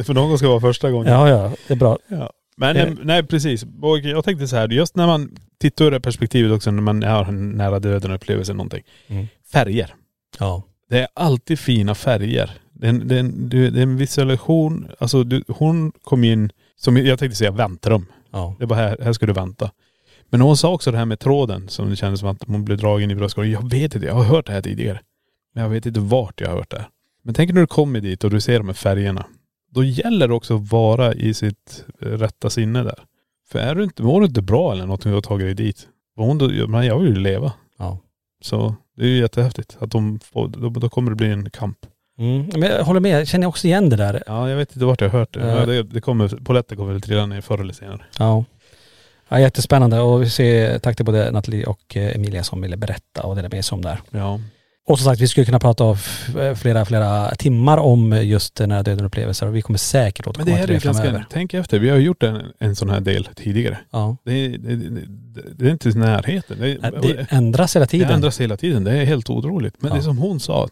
För 0.06 0.14
någon 0.14 0.30
gång 0.30 0.38
ska 0.38 0.48
vara 0.50 0.62
första 0.62 0.92
gången. 0.92 1.14
ja 1.14 1.30
ja, 1.30 1.52
det 1.68 1.74
är 1.74 1.78
bra. 1.78 1.98
Ja. 2.08 2.32
Men 2.58 2.76
Eh. 2.76 2.84
eh, 2.84 2.94
nej 3.04 3.24
precis. 3.24 3.66
Och 3.82 4.00
jag 4.00 4.26
tänkte 4.26 4.48
så 4.48 4.56
här, 4.56 4.68
just 4.70 4.96
när 4.96 5.08
man 5.08 5.36
tittar 5.60 5.86
ur 5.86 5.92
det 5.92 6.00
perspektivet 6.00 6.52
också 6.52 6.72
när 6.72 6.82
man 6.82 7.04
har 7.04 7.26
en 7.26 7.50
nära 7.52 7.80
döden 7.80 8.12
upplevelse 8.12 8.52
eller 8.52 8.58
någonting. 8.58 8.84
Mm. 9.08 9.28
Färger. 9.52 9.94
Ja. 10.40 10.64
Det 10.90 11.00
är 11.00 11.08
alltid 11.14 11.60
fina 11.60 11.96
färger. 11.96 12.52
Det 12.74 12.86
är 12.86 12.90
en, 12.90 13.08
det 13.08 13.16
är 13.16 13.20
en, 13.20 13.50
det 13.50 13.58
är 13.58 13.78
en 13.78 13.98
visualisation, 13.98 14.88
alltså 15.00 15.24
du, 15.24 15.44
hon 15.48 15.92
kom 16.04 16.24
in, 16.24 16.50
som 16.76 16.98
jag 16.98 17.20
tänkte 17.20 17.38
säga 17.38 17.52
väntrum. 17.52 18.06
Ja. 18.32 18.56
Det 18.60 18.66
var 18.66 18.76
här, 18.78 18.98
här 19.04 19.14
ska 19.14 19.26
du 19.26 19.34
vänta. 19.34 19.72
Men 20.30 20.42
hon 20.42 20.58
sa 20.58 20.74
också 20.74 20.92
det 20.92 20.98
här 20.98 21.06
med 21.06 21.20
tråden 21.20 21.70
som 21.70 21.90
det 21.90 21.96
kändes 21.96 22.20
som 22.20 22.30
att 22.30 22.44
hon 22.48 22.66
blev 22.66 22.78
dragen 22.78 23.12
i 23.12 23.16
bröstkorgen. 23.16 23.52
Jag 23.54 23.70
vet 23.70 23.96
inte, 23.96 24.08
jag 24.08 24.14
har 24.14 24.24
hört 24.24 24.46
det 24.48 24.54
här 24.54 24.62
tidigare. 24.62 25.00
Men 25.54 25.64
jag 25.64 25.70
vet 25.70 25.86
inte 25.86 26.00
vart 26.00 26.42
jag 26.42 26.50
har 26.50 26.56
hört 26.58 26.72
det. 26.72 26.78
här. 26.78 26.88
Men 27.24 27.34
tänk 27.34 27.54
när 27.54 27.62
du 27.62 27.68
kommer 27.68 28.02
dit 28.02 28.24
och 28.24 28.30
du 28.30 28.42
ser 28.42 28.58
de 28.58 28.68
här 28.68 28.74
färgerna. 28.74 29.26
Då 29.78 29.84
gäller 29.84 30.28
det 30.28 30.34
också 30.34 30.56
att 30.56 30.72
vara 30.72 31.14
i 31.14 31.34
sitt 31.34 31.86
eh, 32.02 32.06
rätta 32.06 32.50
sinne 32.50 32.84
där. 32.84 33.00
För 33.52 33.60
är 33.60 33.76
du 33.76 33.84
inte, 33.84 34.04
mår 34.04 34.22
du 34.22 34.28
inte 34.28 34.42
bra 34.42 34.72
eller 34.72 34.86
något 34.86 35.06
och 35.06 35.10
du 35.10 35.16
har 35.16 35.22
tagit 35.22 35.46
dig 35.46 35.66
dit. 35.66 35.88
Var 36.16 36.26
hon 36.26 36.38
då, 36.38 36.68
men 36.68 36.86
jag 36.86 37.00
vill 37.00 37.16
ju 37.16 37.20
leva. 37.20 37.54
Ja. 37.80 37.98
Så 38.42 38.76
det 38.96 39.04
är 39.04 39.08
ju 39.08 39.18
jättehäftigt 39.18 39.78
att 39.80 39.92
de 39.92 40.20
får, 40.20 40.48
då, 40.48 40.70
då 40.70 40.90
kommer 40.90 41.10
det 41.10 41.16
bli 41.16 41.32
en 41.32 41.50
kamp. 41.50 41.78
Mm. 42.20 42.50
Men 42.54 42.62
jag 42.62 42.84
håller 42.84 43.00
med, 43.00 43.20
jag 43.20 43.28
känner 43.28 43.48
också 43.48 43.68
igen 43.68 43.90
det 43.90 43.96
där. 43.96 44.24
Ja 44.28 44.50
jag 44.50 44.58
vet 44.58 44.72
inte 44.76 44.86
vart 44.86 45.02
jag 45.02 45.10
har 45.10 45.20
hört 45.20 45.34
det. 45.34 45.48
Ja, 45.48 45.66
det, 45.66 45.84
det 45.84 46.02
kommer, 46.02 46.28
polletten 46.28 46.78
kommer 46.78 46.92
väl 46.92 47.02
trilla 47.02 47.26
ner 47.26 47.42
förr 47.42 47.60
eller 47.60 47.74
senare. 47.74 48.02
Ja. 48.20 48.46
ja 49.30 49.40
jättespännande 49.40 50.00
och 50.00 50.22
vi 50.22 50.30
säger 50.30 50.80
tack 50.80 50.96
till 50.96 51.06
både 51.06 51.32
Nathalie 51.32 51.66
och 51.66 51.98
eh, 51.98 52.16
Emilia 52.16 52.44
som 52.44 52.62
ville 52.62 52.78
berätta 52.78 53.24
och 53.24 53.36
dela 53.36 53.50
med 53.50 53.66
sig 53.66 53.76
om 53.76 53.82
det 53.82 53.90
här. 53.90 54.02
Ja. 54.12 54.40
Och 54.88 55.00
som 55.00 55.06
sagt, 55.06 55.22
vi 55.22 55.28
skulle 55.28 55.46
kunna 55.46 55.60
prata 55.60 55.84
av 55.84 56.00
eh, 56.40 56.56
flera, 56.56 56.86
flera 56.86 57.36
timmar 57.36 57.78
om 57.78 58.22
just 58.24 58.60
nära 58.60 58.84
döden 58.84 59.06
upplevelser 59.06 59.48
och 59.48 59.56
vi 59.56 59.62
kommer 59.62 59.78
säkert 59.80 60.26
Men 60.26 60.30
återkomma 60.30 60.46
det 60.46 60.52
till 60.52 60.60
här 60.60 60.68
det 60.68 60.76
är 60.76 60.80
framöver. 60.94 61.12
ganska, 61.12 61.30
tänk 61.34 61.54
efter, 61.54 61.80
vi 61.80 61.90
har 61.90 61.98
gjort 61.98 62.24
en, 62.24 62.42
en 62.60 62.76
sån 62.76 62.90
här 62.90 63.00
del 63.02 63.26
tidigare. 63.36 63.78
Ja. 63.92 64.18
Det 64.26 64.32
är, 64.46 64.50
det, 64.58 64.76
det, 64.76 65.42
det 65.56 65.66
är 65.68 65.72
inte 65.72 65.90
närheten. 65.90 66.58
Det, 66.60 66.78
Det 67.02 67.28
ändras 67.30 67.76
hela 67.76 67.86
det 67.86 67.90
tiden. 67.90 68.10
ändras 68.12 68.42
hela 68.42 68.58
tiden. 68.58 68.84
Det 68.84 68.92
är 68.92 69.06
helt 69.06 69.30
otroligt. 69.30 69.82
Men 69.82 69.92
Ja. 69.92 69.98
det 69.98 70.04
som 70.04 70.18
hon 70.18 70.40
sa, 70.40 70.68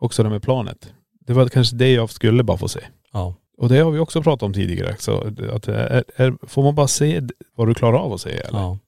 också 0.00 0.22
det 0.22 0.28
med 0.28 0.42
planet. 0.42 0.92
Det 1.26 1.32
var 1.32 1.48
kanske 1.48 1.76
det 1.76 1.92
jag 1.92 2.10
skulle 2.10 2.42
bara 2.42 2.58
få 2.58 2.68
se. 2.68 2.80
Ja. 3.12 3.34
Och 3.58 3.68
det 3.68 3.78
har 3.78 3.90
vi 3.90 3.98
också 3.98 4.22
pratat 4.22 4.42
om 4.42 4.52
tidigare. 4.52 4.96
Så 4.98 5.20
att 5.52 5.68
är, 5.68 6.04
är, 6.16 6.46
får 6.46 6.62
man 6.62 6.74
bara 6.74 6.88
se 6.88 7.22
vad 7.56 7.68
du 7.68 7.74
klarar 7.74 7.98
av 7.98 8.12
att 8.12 8.20
se 8.20 8.30
eller? 8.30 8.58
Ja. 8.58 8.78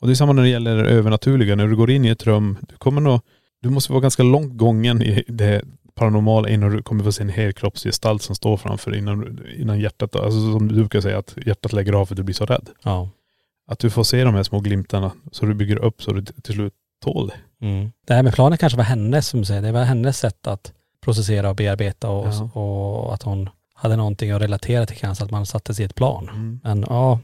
Och 0.00 0.06
det 0.06 0.12
är 0.12 0.14
samma 0.14 0.32
när 0.32 0.42
det 0.42 0.48
gäller 0.48 0.76
det 0.76 0.90
övernaturliga. 0.90 1.54
När 1.54 1.66
du 1.66 1.76
går 1.76 1.90
in 1.90 2.04
i 2.04 2.08
ett 2.08 2.26
rum, 2.26 2.58
du 2.68 2.76
kommer 2.76 3.00
nog, 3.00 3.20
du 3.64 3.70
måste 3.70 3.92
vara 3.92 4.00
ganska 4.00 4.22
långt 4.22 4.56
gången 4.56 5.02
i 5.02 5.24
det 5.28 5.62
paranormala 5.94 6.48
innan 6.48 6.70
du 6.70 6.82
kommer 6.82 7.04
få 7.04 7.12
se 7.12 7.22
en 7.22 7.28
helkroppsgestalt 7.28 8.22
som 8.22 8.34
står 8.34 8.56
framför 8.56 8.94
innan, 8.96 9.40
innan 9.56 9.80
hjärtat, 9.80 10.16
alltså 10.16 10.52
som 10.52 10.68
du 10.68 10.74
brukar 10.74 11.00
säga 11.00 11.18
att 11.18 11.34
hjärtat 11.46 11.72
lägger 11.72 11.92
av 11.92 12.06
för 12.06 12.14
att 12.14 12.16
du 12.16 12.22
blir 12.22 12.34
så 12.34 12.46
rädd. 12.46 12.68
Ja. 12.82 13.08
Att 13.66 13.78
du 13.78 13.90
får 13.90 14.04
se 14.04 14.24
de 14.24 14.34
här 14.34 14.42
små 14.42 14.60
glimtarna 14.60 15.12
så 15.32 15.46
du 15.46 15.54
bygger 15.54 15.76
upp 15.84 16.02
så 16.02 16.12
du 16.12 16.22
till 16.24 16.54
slut 16.54 16.72
tål 17.04 17.28
det. 17.28 17.66
Mm. 17.66 17.92
Det 18.06 18.14
här 18.14 18.22
med 18.22 18.34
planen 18.34 18.58
kanske 18.58 18.76
var 18.76 18.84
hennes, 18.84 19.28
som 19.28 19.40
du 19.40 19.46
säger, 19.46 19.62
det 19.62 19.72
var 19.72 19.84
hennes 19.84 20.18
sätt 20.18 20.46
att 20.46 20.72
processera 21.04 21.50
och 21.50 21.56
bearbeta 21.56 22.08
och, 22.08 22.26
Ja. 22.26 22.60
och 22.60 23.14
att 23.14 23.22
hon 23.22 23.48
hade 23.74 23.96
någonting 23.96 24.30
att 24.30 24.42
relatera 24.42 24.86
till 24.86 24.96
kanske, 24.96 25.24
att 25.24 25.30
man 25.30 25.46
satte 25.46 25.74
sig 25.74 25.82
i 25.82 25.86
ett 25.86 25.94
plan. 25.94 26.28
Mm. 26.28 26.60
Men 26.62 26.84
ja, 26.88 27.20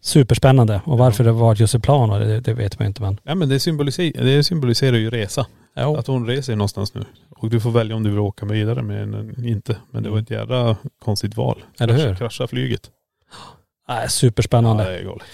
Superspännande. 0.00 0.80
Och 0.84 0.98
varför 0.98 1.24
det 1.24 1.32
var 1.32 1.54
just 1.54 1.74
ett 1.74 1.82
plan, 1.82 2.20
det, 2.20 2.40
det 2.40 2.54
vet 2.54 2.78
man 2.78 2.86
ju 2.86 2.88
inte 2.88 3.02
men. 3.02 3.20
Ja 3.22 3.34
men 3.34 3.48
det 3.48 3.60
symboliserar, 3.60 4.24
det 4.24 4.44
symboliserar 4.44 4.96
ju 4.96 5.10
resa. 5.10 5.46
Jo. 5.76 5.96
Att 5.96 6.06
hon 6.06 6.26
reser 6.26 6.56
någonstans 6.56 6.94
nu. 6.94 7.04
Och 7.30 7.50
du 7.50 7.60
får 7.60 7.70
välja 7.70 7.96
om 7.96 8.02
du 8.02 8.10
vill 8.10 8.18
åka 8.18 8.46
vidare 8.46 8.82
med 8.82 9.08
den 9.08 9.44
inte. 9.46 9.76
Men 9.90 10.02
det 10.02 10.10
var 10.10 10.18
ett 10.18 10.30
jävla 10.30 10.76
konstigt 11.04 11.36
val. 11.36 11.62
Eller 11.80 11.94
hur? 11.94 12.14
Krascha, 12.14 12.46
flyget. 12.46 12.90
Nej, 13.88 14.10
superspännande. 14.10 14.84
Ja, 14.84 14.90
det 14.90 14.98
är 14.98 15.04
galet. 15.04 15.26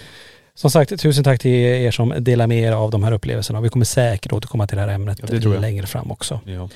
Som 0.55 0.71
sagt, 0.71 1.01
tusen 1.01 1.25
tack 1.25 1.41
till 1.41 1.51
er 1.51 1.91
som 1.91 2.15
delar 2.19 2.47
med 2.47 2.59
er 2.59 2.73
av 2.73 2.91
de 2.91 3.03
här 3.03 3.13
upplevelserna. 3.13 3.61
Vi 3.61 3.69
kommer 3.69 3.85
säkert 3.85 4.33
återkomma 4.33 4.67
till 4.67 4.77
det 4.77 4.83
här 4.83 4.89
ämnet 4.89 5.19
Ja, 5.21 5.39
det 5.39 5.61
längre 5.61 5.87
fram 5.87 6.11
också. 6.11 6.41
Ja. 6.45 6.69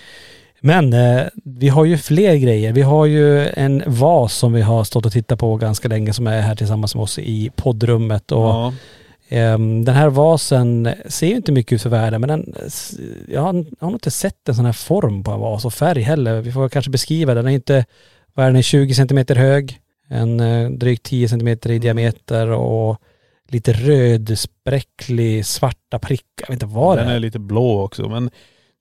Men 0.60 0.92
eh, 0.92 1.22
vi 1.44 1.68
har 1.68 1.84
ju 1.84 1.98
fler 1.98 2.36
grejer. 2.36 2.72
Vi 2.72 2.82
har 2.82 3.06
ju 3.06 3.48
en 3.48 3.82
vas 3.86 4.34
som 4.34 4.52
vi 4.52 4.62
har 4.62 4.84
stått 4.84 5.06
och 5.06 5.12
tittat 5.12 5.38
på 5.38 5.56
ganska 5.56 5.88
länge 5.88 6.12
som 6.12 6.26
är 6.26 6.40
här 6.40 6.54
tillsammans 6.54 6.94
med 6.94 7.02
oss 7.02 7.18
i 7.18 7.50
poddrummet. 7.56 8.32
Och 8.32 8.48
ja. 8.48 8.72
Ehm, 9.28 9.84
den 9.84 9.94
här 9.94 10.08
vasen 10.08 10.88
ser 11.06 11.26
ju 11.26 11.36
inte 11.36 11.52
mycket 11.52 11.72
ut 11.72 11.82
för 11.82 11.90
världen 11.90 12.20
men 12.20 12.28
den, 12.28 12.54
jag 13.28 13.42
har, 13.42 13.54
jag 13.54 13.64
har 13.80 13.90
nog 13.90 13.94
inte 13.94 14.10
sett 14.10 14.48
en 14.48 14.54
sån 14.54 14.64
här 14.64 14.72
form 14.72 15.24
på 15.24 15.30
en 15.30 15.40
vas 15.40 15.64
och 15.64 15.74
färg 15.74 16.02
heller. 16.02 16.40
Vi 16.40 16.52
får 16.52 16.68
kanske 16.68 16.90
beskriva 16.90 17.34
den. 17.34 17.44
Den 17.44 17.52
är 17.52 17.56
inte, 17.56 17.84
vad 18.34 18.46
är 18.46 18.52
den, 18.52 18.62
20 18.62 18.94
centimeter 18.94 19.34
hög, 19.34 19.80
en 20.08 20.40
eh, 20.40 20.70
drygt 20.70 21.02
10 21.02 21.28
centimeter 21.28 21.70
i 21.70 21.78
diameter 21.78 22.48
och 22.48 23.00
lite 23.48 23.72
röd, 23.72 24.38
spräcklig, 24.38 25.46
svarta 25.46 25.98
prickar. 25.98 26.24
Jag 26.38 26.48
vet 26.48 26.62
inte 26.62 26.74
vad 26.74 26.98
Den 26.98 27.06
det 27.06 27.12
är 27.12 27.16
är. 27.16 27.20
lite 27.20 27.38
blå 27.38 27.82
också 27.82 28.08
men 28.08 28.30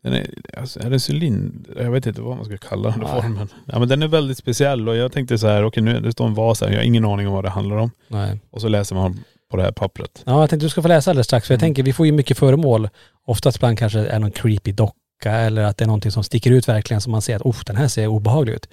den 0.03 0.13
är, 0.13 0.27
alltså, 0.57 0.79
är 0.79 0.89
det 0.89 1.09
cylinder? 1.09 1.83
Jag 1.83 1.91
vet 1.91 2.05
inte 2.05 2.21
vad 2.21 2.35
man 2.37 2.45
ska 2.45 2.57
kalla 2.57 2.89
den 2.89 2.99
Nej. 2.99 3.21
formen. 3.21 3.47
Ja 3.65 3.79
men 3.79 3.87
den 3.87 4.03
är 4.03 4.07
väldigt 4.07 4.37
speciell 4.37 4.89
och 4.89 4.95
jag 4.95 5.11
tänkte 5.11 5.37
så 5.37 5.47
här, 5.47 5.63
okej 5.63 5.83
nu 5.83 5.99
det 5.99 6.11
står 6.11 6.25
en 6.27 6.33
vas 6.33 6.61
här, 6.61 6.69
jag 6.69 6.77
har 6.77 6.83
ingen 6.83 7.05
aning 7.05 7.27
om 7.27 7.33
vad 7.33 7.43
det 7.43 7.49
handlar 7.49 7.75
om. 7.77 7.91
Nej. 8.07 8.39
Och 8.51 8.61
så 8.61 8.67
läser 8.67 8.95
man 8.95 9.23
på 9.55 9.59
det 9.61 9.63
här 9.63 9.71
pappret. 9.71 10.23
Ja, 10.25 10.39
jag 10.41 10.49
tänkte 10.49 10.65
du 10.65 10.69
ska 10.69 10.81
få 10.81 10.87
läsa 10.87 11.11
alldeles 11.11 11.27
strax 11.27 11.47
för 11.47 11.53
jag 11.53 11.59
Mm. 11.61 11.67
tänker 11.67 11.83
vi 11.83 11.93
får 11.93 12.05
ju 12.05 12.11
mycket 12.11 12.37
föremål. 12.37 12.89
Oftast 13.27 13.57
ibland 13.57 13.79
kanske 13.79 13.99
är 13.99 14.19
någon 14.19 14.31
creepy 14.31 14.71
docka 14.71 15.31
eller 15.31 15.63
att 15.63 15.77
det 15.77 15.85
är 15.85 15.87
någonting 15.87 16.11
som 16.11 16.23
sticker 16.23 16.51
ut 16.51 16.67
verkligen 16.69 17.01
som 17.01 17.11
man 17.11 17.21
ser 17.21 17.35
att 17.35 17.41
oh, 17.41 17.55
den 17.65 17.75
här 17.75 17.87
ser 17.87 18.07
obehaglig 18.07 18.53
ut. 18.53 18.69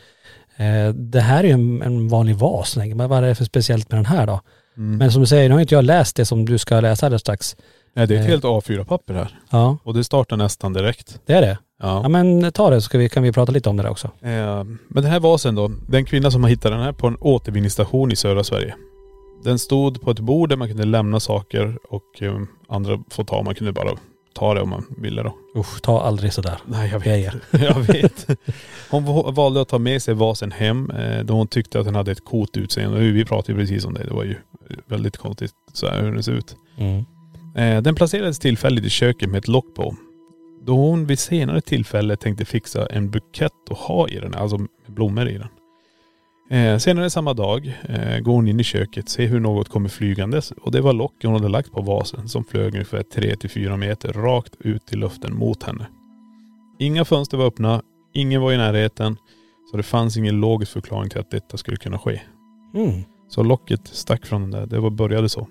Eh, 0.56 0.88
det 0.94 1.20
här 1.20 1.44
är 1.44 1.48
ju 1.48 1.52
en, 1.54 1.82
en 1.82 2.08
vanlig 2.08 2.36
vas, 2.36 2.76
man. 2.76 3.08
vad 3.08 3.18
är 3.24 3.28
det 3.28 3.34
för 3.34 3.44
speciellt 3.44 3.90
med 3.90 3.98
den 3.98 4.06
här 4.06 4.26
då? 4.26 4.40
Mm. 4.76 4.96
Men 4.98 5.12
som 5.12 5.20
du 5.20 5.26
säger, 5.26 5.48
nu 5.48 5.54
har 5.54 5.60
inte 5.60 5.74
jag 5.74 5.84
läst 5.84 6.16
det 6.16 6.24
som 6.24 6.44
du 6.44 6.58
ska 6.58 6.80
läsa 6.80 7.06
alldeles 7.06 7.20
strax. 7.20 7.56
Nej 7.94 8.06
det 8.06 8.14
är 8.14 8.18
ett 8.18 8.24
eh. 8.24 8.30
helt 8.30 8.44
A4-papper 8.44 9.14
här. 9.14 9.38
Ja, 9.50 9.78
Och 9.84 9.94
det 9.94 10.04
startar 10.04 10.36
nästan 10.36 10.72
direkt. 10.72 11.18
det 11.26 11.32
är 11.32 11.40
det. 11.42 11.58
Ja. 11.82 12.00
Ja 12.02 12.08
men 12.08 12.52
ta 12.52 12.70
det 12.70 12.80
så 12.80 12.98
vi, 12.98 13.08
kan 13.08 13.22
vi 13.22 13.32
prata 13.32 13.52
lite 13.52 13.68
om 13.68 13.76
det 13.76 13.82
där 13.82 13.90
också. 13.90 14.06
Eh, 14.22 14.64
Men 14.64 15.02
den 15.02 15.04
här 15.04 15.20
vasen 15.20 15.54
då, 15.54 15.70
den 15.88 16.04
kvinna 16.04 16.30
som 16.30 16.42
har 16.42 16.50
hittat 16.50 16.72
den 16.72 16.80
här 16.80 16.92
på 16.92 17.06
en 17.06 17.16
återvinningsstation 17.20 18.12
i 18.12 18.16
södra 18.16 18.44
Sverige. 18.44 18.74
Den 19.44 19.58
stod 19.58 20.00
på 20.02 20.10
ett 20.10 20.20
bord 20.20 20.48
där 20.48 20.56
man 20.56 20.68
kunde 20.68 20.84
lämna 20.84 21.20
saker 21.20 21.78
och 21.90 22.22
eh, 22.22 22.40
andra 22.68 23.02
får 23.10 23.24
ta. 23.24 23.42
Man 23.42 23.54
kunde 23.54 23.72
bara 23.72 23.90
ta 24.34 24.54
det 24.54 24.60
om 24.60 24.68
man 24.70 24.84
ville 24.96 25.22
då. 25.22 25.34
Usch, 25.56 25.82
ta 25.82 26.00
aldrig 26.02 26.32
sådär. 26.32 26.58
Nej 26.66 26.90
jag 26.90 27.00
vet. 27.00 27.34
Jag 27.62 27.80
vet. 27.80 28.26
Hon 28.90 29.04
va- 29.04 29.30
valde 29.30 29.60
att 29.60 29.68
ta 29.68 29.78
med 29.78 30.02
sig 30.02 30.14
vasen 30.14 30.52
hem 30.52 30.90
eh, 30.90 31.24
då 31.24 31.34
hon 31.34 31.46
tyckte 31.48 31.78
att 31.78 31.84
den 31.84 31.94
hade 31.94 32.12
ett 32.12 32.24
coolt 32.24 32.56
utseende. 32.56 32.96
Och 32.96 33.02
Vi 33.02 33.24
pratade 33.24 33.52
ju 33.52 33.58
precis 33.58 33.84
om 33.84 33.94
det. 33.94 34.04
Det 34.04 34.14
var 34.14 34.24
ju 34.24 34.36
väldigt 34.86 35.16
konstigt 35.16 35.52
så 35.72 35.86
här 35.88 36.02
hur 36.02 36.12
den 36.12 36.22
ser 36.22 36.32
ut. 36.32 36.56
Mm. 36.76 37.04
Eh, 37.56 37.82
Den 37.82 37.94
placerades 37.94 38.38
tillfälligt 38.38 38.84
i 38.84 38.90
köket 38.90 39.28
med 39.30 39.38
ett 39.38 39.48
lock 39.48 39.74
på. 39.74 39.96
Då 40.64 40.74
hon 40.76 41.06
vid 41.06 41.18
senare 41.18 41.60
tillfälle 41.60 42.16
tänkte 42.16 42.44
fixa 42.44 42.86
en 42.86 43.10
bukett 43.10 43.52
att 43.70 43.78
ha 43.78 44.08
i 44.08 44.18
den, 44.18 44.34
alltså 44.34 44.58
med 44.58 44.68
blommor 44.86 45.28
i 45.28 45.38
den. 45.38 45.48
Eh, 46.52 46.78
senare 46.78 47.10
samma 47.10 47.34
dag 47.34 47.78
eh, 47.88 48.18
går 48.18 48.32
hon 48.32 48.48
in 48.48 48.60
i 48.60 48.64
köket, 48.64 49.08
ser 49.08 49.26
hur 49.26 49.40
något 49.40 49.68
kommer 49.68 49.88
flygandes 49.88 50.50
och 50.50 50.72
det 50.72 50.80
var 50.80 50.92
locket 50.92 51.24
hon 51.24 51.34
hade 51.34 51.48
lagt 51.48 51.72
på 51.72 51.82
vasen 51.82 52.28
som 52.28 52.44
flög 52.44 52.74
ungefär 52.74 53.02
3-4 53.02 53.76
meter 53.76 54.12
rakt 54.12 54.52
ut 54.60 54.92
i 54.92 54.96
luften 54.96 55.34
mot 55.34 55.62
henne. 55.62 55.86
Inga 56.78 57.04
fönster 57.04 57.36
var 57.36 57.46
öppna, 57.46 57.82
ingen 58.14 58.40
var 58.42 58.52
i 58.52 58.56
närheten, 58.56 59.16
så 59.70 59.76
det 59.76 59.82
fanns 59.82 60.16
ingen 60.16 60.40
logisk 60.40 60.72
förklaring 60.72 61.10
till 61.10 61.20
att 61.20 61.30
detta 61.30 61.56
skulle 61.56 61.76
kunna 61.76 61.98
ske. 61.98 62.20
Mm. 62.74 63.02
Så 63.28 63.42
locket 63.42 63.80
stack 63.86 64.26
från 64.26 64.40
den 64.40 64.50
där. 64.50 64.66
Det 64.66 64.80
var, 64.80 64.90
började 64.90 65.28
så. 65.28 65.46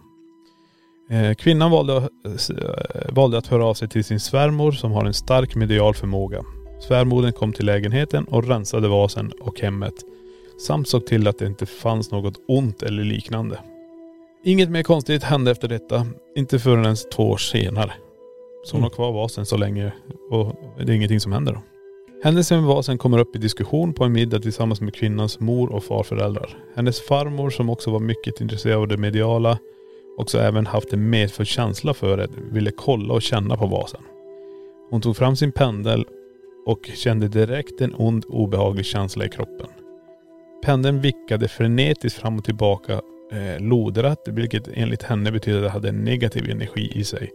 Eh, 1.10 1.34
kvinnan 1.34 1.72
valde, 1.72 1.98
att- 1.98 2.10
eh, 2.50 3.14
valde 3.14 3.38
att 3.38 3.48
höra 3.48 3.66
av 3.66 3.74
sig 3.74 3.88
till 3.90 4.04
sin 4.04 4.20
svärmor 4.20 4.72
som 4.72 4.92
har 4.92 5.06
en 5.06 5.14
stark 5.14 5.56
medial 5.56 5.94
förmåga. 5.94 6.42
Svärmodern 6.88 7.32
kom 7.34 7.54
till 7.54 7.66
lägenheten 7.66 8.24
och 8.26 8.48
rensade 8.48 8.88
vasen 8.88 9.32
och 9.42 9.60
hemmet. 9.60 9.94
Samt 10.68 10.88
såg 10.88 11.06
till 11.06 11.28
att 11.28 11.38
det 11.38 11.46
inte 11.46 11.66
fanns 11.66 12.12
något 12.12 12.34
ont 12.48 12.84
eller 12.84 13.04
liknande. 13.04 13.60
Inget 14.44 14.70
mer 14.70 14.84
konstigt 14.84 15.24
hände 15.24 15.52
efter 15.52 15.68
detta. 15.68 16.08
Inte 16.36 16.60
förrän 16.60 16.84
ens 16.84 17.10
två 17.10 17.30
år 17.30 17.38
senare. 17.38 17.92
Så 18.64 18.76
hon 18.76 18.80
Mm. 18.80 18.84
har 18.84 18.90
kvar 18.90 19.12
vasen 19.12 19.46
så 19.46 19.58
länge 19.58 19.92
och 20.30 20.56
det 20.78 20.92
är 20.92 20.96
ingenting 20.96 21.20
som 21.20 21.32
händer 21.32 21.54
då. 21.54 21.60
Händelsen 22.24 22.58
med 22.60 22.68
vasen 22.68 22.98
kommer 22.98 23.18
upp 23.18 23.36
i 23.36 23.40
diskussion 23.40 23.94
på 23.94 24.04
en 24.04 24.12
middag 24.12 24.40
tillsammans 24.40 24.82
med 24.82 24.94
kvinnans 24.96 25.40
mor 25.40 25.72
och 25.72 25.84
farföräldrar. 25.84 26.58
Hennes 26.76 27.02
farmor 27.02 27.50
som 27.50 27.70
också 27.70 27.92
var 27.92 28.00
mycket 28.00 28.42
intresserad 28.42 28.78
av 28.80 28.88
det 28.88 28.98
mediala, 28.98 29.58
också 30.18 30.40
även 30.40 30.66
haft 30.66 30.94
en 30.94 31.10
medfödd 31.10 31.48
känsla 31.48 31.94
för 31.94 32.18
det, 32.18 32.28
ville 32.52 32.72
kolla 32.72 33.14
och 33.14 33.22
känna 33.22 33.58
på 33.58 33.66
vasen. 33.68 34.02
Hon 34.90 35.02
tog 35.02 35.18
fram 35.18 35.36
sin 35.36 35.52
pendel 35.52 36.06
och 36.66 36.90
kände 36.96 37.28
direkt 37.28 37.82
en 37.82 37.96
ond 37.98 38.26
obehaglig 38.28 38.86
känsla 38.86 39.26
i 39.26 39.30
kroppen. 39.30 39.68
Pendeln 40.64 41.02
vickade 41.02 41.48
frenetiskt 41.48 42.20
fram 42.20 42.38
och 42.38 42.46
tillbaka 42.46 42.94
eh, 43.32 43.60
lodrätt, 43.60 44.28
vilket 44.28 44.68
enligt 44.74 45.04
henne 45.04 45.32
betydde 45.32 45.58
att 45.58 45.64
det 45.64 45.70
hade 45.70 45.92
negativ 45.92 46.50
energi 46.50 46.92
i 46.96 47.04
sig. 47.04 47.32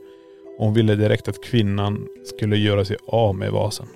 Och 0.58 0.64
hon 0.64 0.74
ville 0.74 0.94
direkt 0.94 1.28
att 1.28 1.44
kvinnan 1.44 2.06
skulle 2.24 2.56
göra 2.56 2.84
sig 2.84 2.96
av 3.08 3.34
med 3.34 3.52
vasen. 3.52 3.86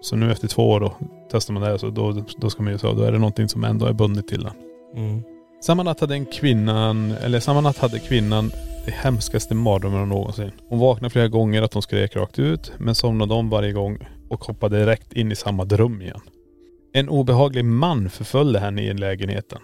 Så 0.00 0.16
nu 0.16 0.32
efter 0.32 0.48
två 0.48 0.70
år 0.70 0.80
då 0.80 0.94
testar 1.30 1.54
man 1.54 1.62
det 1.62 1.68
här 1.68 1.78
så 1.78 1.90
då, 1.90 2.24
då 2.36 2.50
ska 2.50 2.62
man 2.62 2.72
ju 2.72 2.78
så, 2.78 2.92
då 2.92 3.02
är 3.02 3.12
det 3.12 3.18
någonting 3.18 3.48
som 3.48 3.64
ändå 3.64 3.86
är 3.86 3.92
bundet 3.92 4.28
till 4.28 4.42
den. 4.42 4.52
Mm. 4.96 5.22
Samma 5.60 5.82
natt 5.82 6.00
hade 6.00 6.14
en 6.14 6.26
kvinnan, 6.26 7.10
eller 7.10 7.40
samma 7.40 7.60
natt 7.60 7.78
hade 7.78 7.98
kvinnan 7.98 8.50
det 8.84 8.92
hemskaste 8.92 9.54
mardrömmen 9.54 10.08
någonsin. 10.08 10.50
Hon 10.68 10.78
vaknade 10.78 11.10
flera 11.10 11.28
gånger 11.28 11.62
att 11.62 11.74
hon 11.74 11.82
skrek 11.82 12.16
rakt 12.16 12.38
ut, 12.38 12.72
men 12.78 12.94
somnade 12.94 13.34
om 13.34 13.50
varje 13.50 13.72
gång 13.72 13.98
och 14.28 14.44
hoppade 14.44 14.78
direkt 14.78 15.12
in 15.12 15.32
i 15.32 15.36
samma 15.36 15.64
dröm 15.64 16.02
igen. 16.02 16.20
En 16.92 17.08
obehaglig 17.08 17.64
man 17.64 18.10
förföljde 18.10 18.58
henne 18.58 18.82
i 18.82 18.94
lägenheten. 18.94 19.58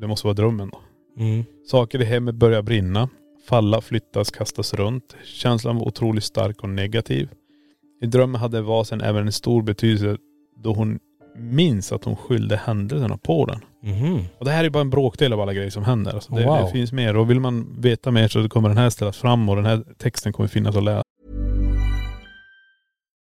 Det 0.00 0.06
måste 0.06 0.26
vara 0.26 0.34
drömmen 0.34 0.70
då. 0.72 0.80
Mm. 1.22 1.44
Saker 1.66 2.00
i 2.02 2.04
hemmet 2.04 2.34
börjar 2.34 2.62
brinna. 2.62 3.08
Falla, 3.48 3.80
flyttas, 3.80 4.30
kastas 4.30 4.74
runt. 4.74 5.16
Känslan 5.24 5.76
var 5.76 5.86
otroligt 5.88 6.24
stark 6.24 6.62
och 6.62 6.68
negativ. 6.68 7.28
I 8.02 8.06
drömmen 8.06 8.40
hade 8.40 8.60
vasen 8.62 9.00
även 9.00 9.26
en 9.26 9.32
stor 9.32 9.62
betydelse 9.62 10.16
då 10.56 10.72
hon 10.72 10.98
minns 11.36 11.92
att 11.92 12.04
hon 12.04 12.16
skyllde 12.16 12.56
händelserna 12.56 13.16
på 13.18 13.46
den. 13.46 13.60
Mhm. 13.82 14.24
Och 14.38 14.44
det 14.44 14.50
här 14.50 14.64
är 14.64 14.70
bara 14.70 14.80
en 14.80 14.90
bråkdel 14.90 15.32
av 15.32 15.40
alla 15.40 15.54
grejer 15.54 15.70
som 15.70 15.84
händer. 15.84 16.14
Alltså 16.14 16.34
det, 16.34 16.44
Wow. 16.46 16.64
det 16.64 16.70
finns 16.72 16.92
mer. 16.92 17.16
Och 17.16 17.30
vill 17.30 17.40
man 17.40 17.76
veta 17.80 18.10
mer 18.10 18.28
så 18.28 18.48
kommer 18.48 18.68
den 18.68 18.78
här 18.78 18.90
ställas 18.90 19.16
fram 19.18 19.48
och 19.48 19.56
den 19.56 19.66
här 19.66 19.84
texten 19.98 20.32
kommer 20.32 20.48
finnas 20.48 20.76
att 20.76 20.84
läsa. 20.84 21.02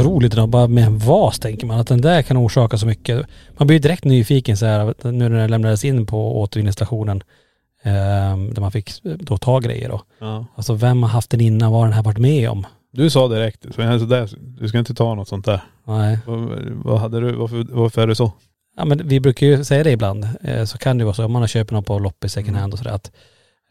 Otroligt 0.00 0.32
idag, 0.32 0.48
bara 0.48 0.68
med 0.68 0.84
en 0.84 0.98
vas 0.98 1.38
tänker 1.38 1.66
man 1.66 1.80
att 1.80 1.86
den 1.86 2.00
där 2.00 2.22
kan 2.22 2.36
orsaka 2.36 2.78
så 2.78 2.86
mycket. 2.86 3.26
Man 3.58 3.66
blir 3.66 3.76
ju 3.76 3.80
direkt 3.80 4.04
nyfiken 4.04 4.56
så 4.56 4.66
här 4.66 4.94
nu 5.02 5.28
när 5.28 5.38
den 5.38 5.50
lämnades 5.50 5.84
in 5.84 6.06
på 6.06 6.40
återvinningsstationen. 6.40 7.22
Eh, 7.82 8.36
där 8.52 8.60
man 8.60 8.72
fick 8.72 8.90
då 9.02 9.38
ta 9.38 9.58
grejer 9.58 9.88
då. 9.88 10.02
Ja. 10.18 10.46
Alltså 10.54 10.74
vem 10.74 11.02
har 11.02 11.10
haft 11.10 11.30
den 11.30 11.40
innan? 11.40 11.72
Vad 11.72 11.80
har 11.80 11.86
den 11.86 11.94
här 11.94 12.02
varit 12.02 12.18
med 12.18 12.50
om? 12.50 12.66
Du 12.92 13.10
sa 13.10 13.28
direkt, 13.28 13.66
så 13.74 13.80
jag, 13.80 14.00
så 14.00 14.06
där, 14.06 14.30
du 14.60 14.68
ska 14.68 14.78
inte 14.78 14.94
ta 14.94 15.14
något 15.14 15.28
sånt 15.28 15.44
där. 15.44 15.60
Nej. 15.84 16.18
Vad, 16.26 16.38
vad 16.84 17.00
hade 17.00 17.20
du, 17.20 17.32
varför, 17.32 17.66
varför 17.70 18.02
är 18.02 18.06
det 18.06 18.14
så? 18.14 18.32
Ja 18.76 18.84
men 18.84 19.08
vi 19.08 19.20
brukar 19.20 19.46
ju 19.46 19.64
säga 19.64 19.84
det 19.84 19.90
ibland. 19.90 20.28
Eh, 20.42 20.64
så 20.64 20.78
kan 20.78 20.98
det 20.98 21.04
vara 21.04 21.14
så 21.14 21.24
om 21.24 21.32
man 21.32 21.42
har 21.42 21.46
köpt 21.48 21.70
något 21.70 21.86
på 21.86 21.98
loppis 21.98 22.32
second 22.32 22.56
hand 22.56 22.72
och 22.72 22.78
sådär 22.78 22.92
att 22.92 23.12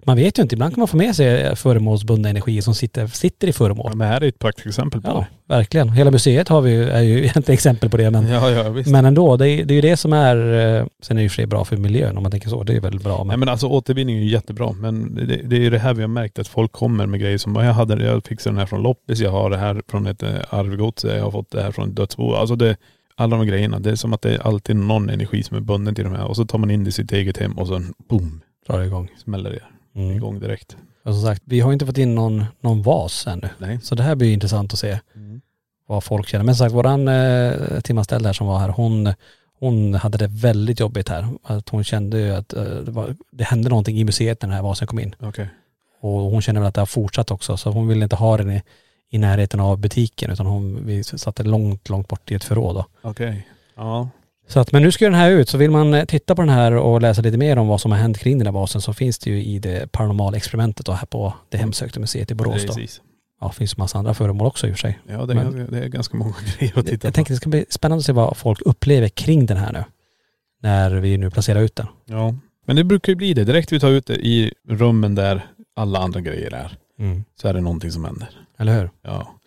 man 0.06 0.18
vet 0.18 0.40
ju 0.40 0.42
inte, 0.42 0.56
ibland 0.56 0.74
kan 0.74 0.82
man 0.82 0.88
få 0.88 0.98
med 0.98 1.16
sig 1.16 1.56
föremålsbundna 1.56 2.30
energier 2.30 2.62
som 2.62 2.76
sitter, 2.76 3.08
sitter 3.08 3.48
i 3.48 3.54
föremål. 3.54 3.88
Ja, 3.92 3.96
men 3.96 4.08
här 4.08 4.22
är 4.22 4.28
ett 4.28 4.40
praktexempel 4.40 5.02
på 5.02 5.08
Ja, 5.10 5.26
verkligen. 5.48 5.90
Hela 5.90 6.12
museet 6.12 6.48
har 6.48 6.62
vi 6.62 6.76
är 6.76 7.02
ju 7.02 7.20
egentligen 7.20 7.54
exempel 7.54 7.90
på 7.90 7.98
det 7.98 8.12
men, 8.12 8.24
det. 8.24 8.32
Ja, 8.32 8.50
ja 8.50 8.70
visst. 8.70 8.90
men 8.90 9.06
ändå, 9.06 9.38
det 9.38 9.50
är, 9.50 9.66
det 9.66 9.74
är 9.74 9.76
ju 9.76 9.82
det 9.82 9.98
som 9.98 10.14
är, 10.14 10.36
eh, 10.36 10.86
sen 11.02 11.18
är 11.18 11.20
det 11.20 11.24
ju 11.24 11.30
för 11.30 11.36
sig 11.36 11.46
bra 11.46 11.66
för 11.66 11.78
miljön 11.78 12.18
om 12.18 12.24
man 12.24 12.32
tänker 12.32 12.50
så, 12.50 12.64
det 12.64 12.76
är 12.76 12.82
väldigt 12.82 13.04
bra 13.04 13.18
Nej 13.18 13.26
men, 13.28 13.40
men 13.40 13.50
alltså 13.50 13.68
återvinning 13.68 14.18
är 14.18 14.22
ju 14.22 14.30
jättebra 14.30 14.72
men 14.72 15.16
det, 15.16 15.26
det 15.26 15.56
är 15.56 15.62
ju 15.62 15.70
det 15.70 15.80
här 15.80 15.94
vi 15.94 16.02
har 16.02 16.08
märkt 16.08 16.40
att 16.40 16.48
folk 16.48 16.72
kommer 16.72 17.06
med 17.06 17.20
grejer 17.20 17.38
som, 17.38 17.56
jag 17.56 17.74
hade 17.74 18.06
jag 18.06 18.26
fixade 18.26 18.54
den 18.54 18.60
här 18.60 18.66
från 18.66 18.82
loppis, 18.82 19.20
jag 19.20 19.32
har 19.32 19.50
det 19.50 19.58
här 19.58 19.82
från 19.88 20.08
ett 20.08 20.24
eh, 20.24 20.30
arvgods, 20.50 21.04
jag 21.04 21.24
har 21.24 21.32
fått 21.32 21.52
det 21.52 21.62
här 21.62 21.72
från 21.72 21.90
ett 21.90 21.96
dödsbo. 21.96 22.34
Alltså 22.34 22.56
det, 22.56 22.78
alla 23.16 23.38
de 23.38 23.48
grejerna, 23.48 23.80
det 23.80 23.92
är 23.92 23.96
som 23.96 24.14
att 24.14 24.22
det 24.22 24.36
är 24.36 24.48
alltid 24.48 24.76
någon 24.76 25.10
energi 25.10 25.44
som 25.44 25.58
är 25.58 25.62
bunden 25.62 25.96
till 25.96 26.04
de 26.04 26.16
här 26.16 26.26
och 26.26 26.36
så 26.36 26.46
tar 26.46 26.58
man 26.58 26.72
in 26.72 26.84
det 26.84 26.90
i 26.90 26.92
sitt 26.92 27.12
eget 27.12 27.38
hem 27.38 27.52
och 27.52 27.68
sen 27.68 27.94
boom, 28.10 28.42
drar 28.68 28.80
det 28.80 28.86
igång. 28.86 29.10
smäller 29.18 29.50
det 29.50 29.60
Mm. 29.96 30.16
igång 30.16 30.40
direkt. 30.40 30.78
Och 31.06 31.14
som 31.16 31.24
sagt, 31.24 31.42
vi 31.46 31.60
har 31.60 31.74
inte 31.74 31.86
fått 31.86 31.98
in 31.98 32.16
någon, 32.16 32.46
någon 32.62 32.82
vas 32.82 33.28
ännu. 33.28 33.50
Nej. 33.58 33.80
Så 33.84 33.96
det 33.96 34.04
här 34.04 34.16
blir 34.16 34.28
ju 34.28 34.34
intressant 34.34 34.74
att 34.74 34.80
se 34.80 35.00
Mm. 35.16 35.42
vad 35.88 36.04
folk 36.04 36.28
känner. 36.28 36.46
Men 36.46 36.56
som 36.56 36.66
sagt, 36.66 36.76
våran 36.76 37.08
eh, 37.08 37.80
timanställd 37.84 38.26
här 38.26 38.34
som 38.34 38.48
var 38.48 38.60
här, 38.60 38.70
hon, 38.70 39.14
hon 39.60 39.94
hade 39.94 40.18
det 40.18 40.28
väldigt 40.28 40.80
jobbigt 40.80 41.10
här. 41.10 41.28
Att 41.44 41.70
hon 41.70 41.84
kände 41.84 42.20
ju 42.20 42.32
att 42.32 42.54
eh, 42.54 42.64
det, 42.64 42.92
var, 42.92 43.16
det 43.32 43.44
hände 43.44 43.70
någonting 43.70 43.98
i 43.98 44.04
museet 44.04 44.42
när 44.42 44.50
den 44.50 44.56
här 44.56 44.64
vasen 44.64 44.88
kom 44.88 45.00
in. 45.00 45.16
Okej. 45.20 45.50
Och 46.02 46.12
hon 46.12 46.42
känner 46.42 46.60
väl 46.62 46.68
att 46.68 46.76
det 46.76 46.82
har 46.82 46.86
fortsatt 46.86 47.32
också. 47.32 47.58
Så 47.58 47.70
hon 47.72 47.88
ville 47.88 48.04
inte 48.04 48.16
ha 48.16 48.38
den 48.38 48.52
i, 48.52 48.62
i 49.10 49.18
närheten 49.18 49.60
av 49.60 49.78
butiken 49.78 50.32
utan 50.32 50.46
hon, 50.46 50.86
vi 50.86 51.04
satte 51.04 51.44
långt, 51.44 51.90
långt 51.90 52.08
bort 52.08 52.32
i 52.32 52.36
ett 52.36 52.44
förråd 52.44 52.76
då. 52.76 52.86
Okej. 53.02 53.48
Ja. 53.76 54.10
Så 54.50 54.60
att, 54.60 54.72
men 54.72 54.82
nu 54.82 54.92
ska 54.92 55.06
den 55.06 55.14
här 55.14 55.32
ut, 55.32 55.50
så 55.50 55.58
vill 55.58 55.72
man 55.72 55.94
eh, 55.94 56.06
titta 56.06 56.36
på 56.36 56.42
den 56.42 56.50
här 56.50 56.72
och 56.72 57.02
läsa 57.02 57.22
lite 57.22 57.38
mer 57.38 57.58
om 57.58 57.68
vad 57.68 57.82
som 57.82 57.92
har 57.92 58.00
hänt 58.00 58.18
kring 58.18 58.38
den 58.38 58.48
här 58.48 58.52
basen 58.54 58.82
så 58.82 58.94
finns 58.94 59.20
det 59.20 59.30
ju 59.30 59.44
i 59.44 59.60
det 59.60 59.92
paranormala 59.92 60.38
experimentet 60.38 60.86
då 60.86 60.92
här 60.92 61.06
på 61.06 61.34
det 61.50 61.58
hemsökta 61.58 62.00
museet 62.00 62.32
i 62.32 62.36
Borås 62.36 62.62
då. 62.62 62.74
Precis. 62.74 63.02
Ja, 63.42 63.48
det 63.48 63.54
finns 63.54 63.78
massa 63.78 63.98
andra 63.98 64.14
föremål 64.14 64.48
också 64.48 64.68
i 64.68 64.72
och 64.72 64.76
för 64.76 64.80
sig. 64.80 65.00
Ja 65.08 65.26
det 65.26 65.34
är, 65.34 65.36
Men- 65.36 65.44
ganska, 65.56 65.72
det 65.76 65.84
är 65.84 65.88
ganska 65.88 66.18
många 66.18 66.34
grejer 66.58 66.80
att 66.80 66.86
titta 66.86 67.08
Jag 67.08 67.14
på. 67.14 67.16
tänker 67.16 67.34
det 67.34 67.38
ska 67.38 67.50
bli 67.50 67.66
spännande 67.70 68.00
att 68.00 68.06
se 68.06 68.12
vad 68.12 68.38
folk 68.38 68.62
upplever 68.62 69.08
kring 69.10 69.46
den 69.46 69.58
här 69.58 69.74
nu. 69.74 69.84
När 70.62 70.92
vi 70.92 71.18
nu 71.18 71.30
placerar 71.32 71.62
ut 71.62 71.76
den. 71.76 71.88
Ja. 72.06 72.36
Men 72.66 72.76
det 72.76 72.84
brukar 72.84 73.12
ju 73.12 73.16
bli 73.16 73.34
det. 73.34 73.44
Direkt 73.44 73.72
vi 73.72 73.80
tar 73.80 73.90
ut 73.90 74.06
det 74.06 74.16
i 74.28 74.54
rummen 74.70 75.16
där 75.16 75.46
alla 75.76 76.00
andra 76.00 76.22
grejer 76.22 76.54
är, 76.54 76.78
så 77.42 77.48
är 77.48 77.54
det 77.54 77.62
någonting 77.62 77.92
som 77.92 78.06
händer. 78.06 78.30
Eller 78.58 78.80
hur? 78.80 78.90
Ja. 79.02 79.39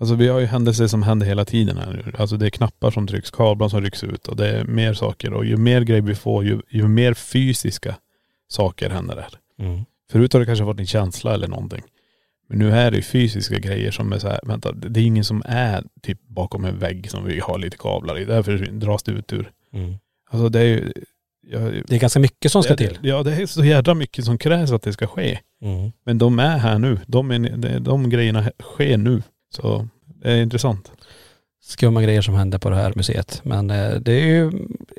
Alltså 0.00 0.14
vi 0.14 0.28
har 0.28 0.38
ju 0.40 0.46
händelser 0.46 0.86
som 0.86 1.02
händer 1.02 1.26
hela 1.26 1.44
tiden 1.44 1.76
här 1.76 1.92
nu. 2.06 2.12
Alltså 2.18 2.36
det 2.36 2.46
är 2.46 2.50
knappar 2.50 2.90
som 2.90 3.06
trycks, 3.06 3.30
kablar 3.30 3.68
som 3.68 3.80
rycks 3.80 4.04
ut 4.04 4.28
och 4.28 4.36
det 4.36 4.48
är 4.48 4.64
mer 4.64 4.94
saker. 4.94 5.32
Och 5.32 5.44
ju 5.44 5.56
mer 5.56 5.80
grejer 5.80 6.02
vi 6.02 6.14
får, 6.14 6.44
ju, 6.44 6.60
ju 6.70 6.88
mer 6.88 7.14
fysiska 7.14 7.96
saker 8.48 8.90
händer 8.90 9.16
där. 9.16 9.28
Mm. 9.66 9.84
Förut 10.12 10.32
har 10.32 10.40
det 10.40 10.46
kanske 10.46 10.64
varit 10.64 10.80
en 10.80 10.86
känsla 10.86 11.34
eller 11.34 11.48
någonting. 11.48 11.82
Men 12.48 12.58
nu 12.58 12.70
är 12.70 12.90
det 12.90 12.96
ju 12.96 13.02
fysiska 13.02 13.58
grejer 13.58 13.90
som 13.90 14.12
är 14.12 14.18
så 14.18 14.28
här, 14.28 14.40
vänta, 14.42 14.72
det 14.72 15.00
är 15.00 15.04
ingen 15.04 15.24
som 15.24 15.42
är 15.46 15.84
typ 16.02 16.20
bakom 16.28 16.64
en 16.64 16.78
vägg 16.78 17.10
som 17.10 17.24
vi 17.24 17.40
har 17.40 17.58
lite 17.58 17.76
kablar 17.76 18.18
i. 18.18 18.24
Därför 18.24 18.56
dras 18.58 19.02
det 19.02 19.12
ut 19.12 19.32
ur. 19.32 19.50
Mm. 19.72 19.94
Alltså 20.30 20.48
det 20.48 20.60
är 20.60 20.64
ju.. 20.64 20.92
Jag, 21.48 21.62
Det 21.86 21.94
är 21.96 21.98
ganska 22.00 22.20
mycket 22.20 22.52
som 22.52 22.62
ska 22.62 22.74
det- 22.76 22.88
till. 22.88 22.98
Ja 23.02 23.22
det 23.22 23.32
är 23.34 23.46
så 23.46 23.64
jädra 23.64 23.94
mycket 23.94 24.24
som 24.24 24.38
krävs 24.38 24.70
att 24.72 24.82
det 24.82 24.92
ska 24.92 25.06
ske. 25.06 25.38
Mm. 25.62 25.92
Men 26.04 26.18
de 26.18 26.38
är 26.38 26.58
här 26.58 26.78
nu. 26.78 26.98
De, 27.06 27.30
är, 27.30 27.38
de, 27.56 27.78
de 27.78 28.10
grejerna 28.10 28.50
sker 28.62 28.96
nu. 28.96 29.22
Så 29.56 29.88
det 30.22 30.32
är 30.32 30.42
intressant. 30.42 30.92
Skumma 31.62 32.02
grejer 32.02 32.22
som 32.22 32.34
händer 32.34 32.58
på 32.58 32.70
det 32.70 32.76
här 32.76 32.92
museet. 32.96 33.40
Men 33.44 33.70
eh, 33.70 33.90
det 33.90 34.12
är 34.12 34.26
ju 34.26 34.50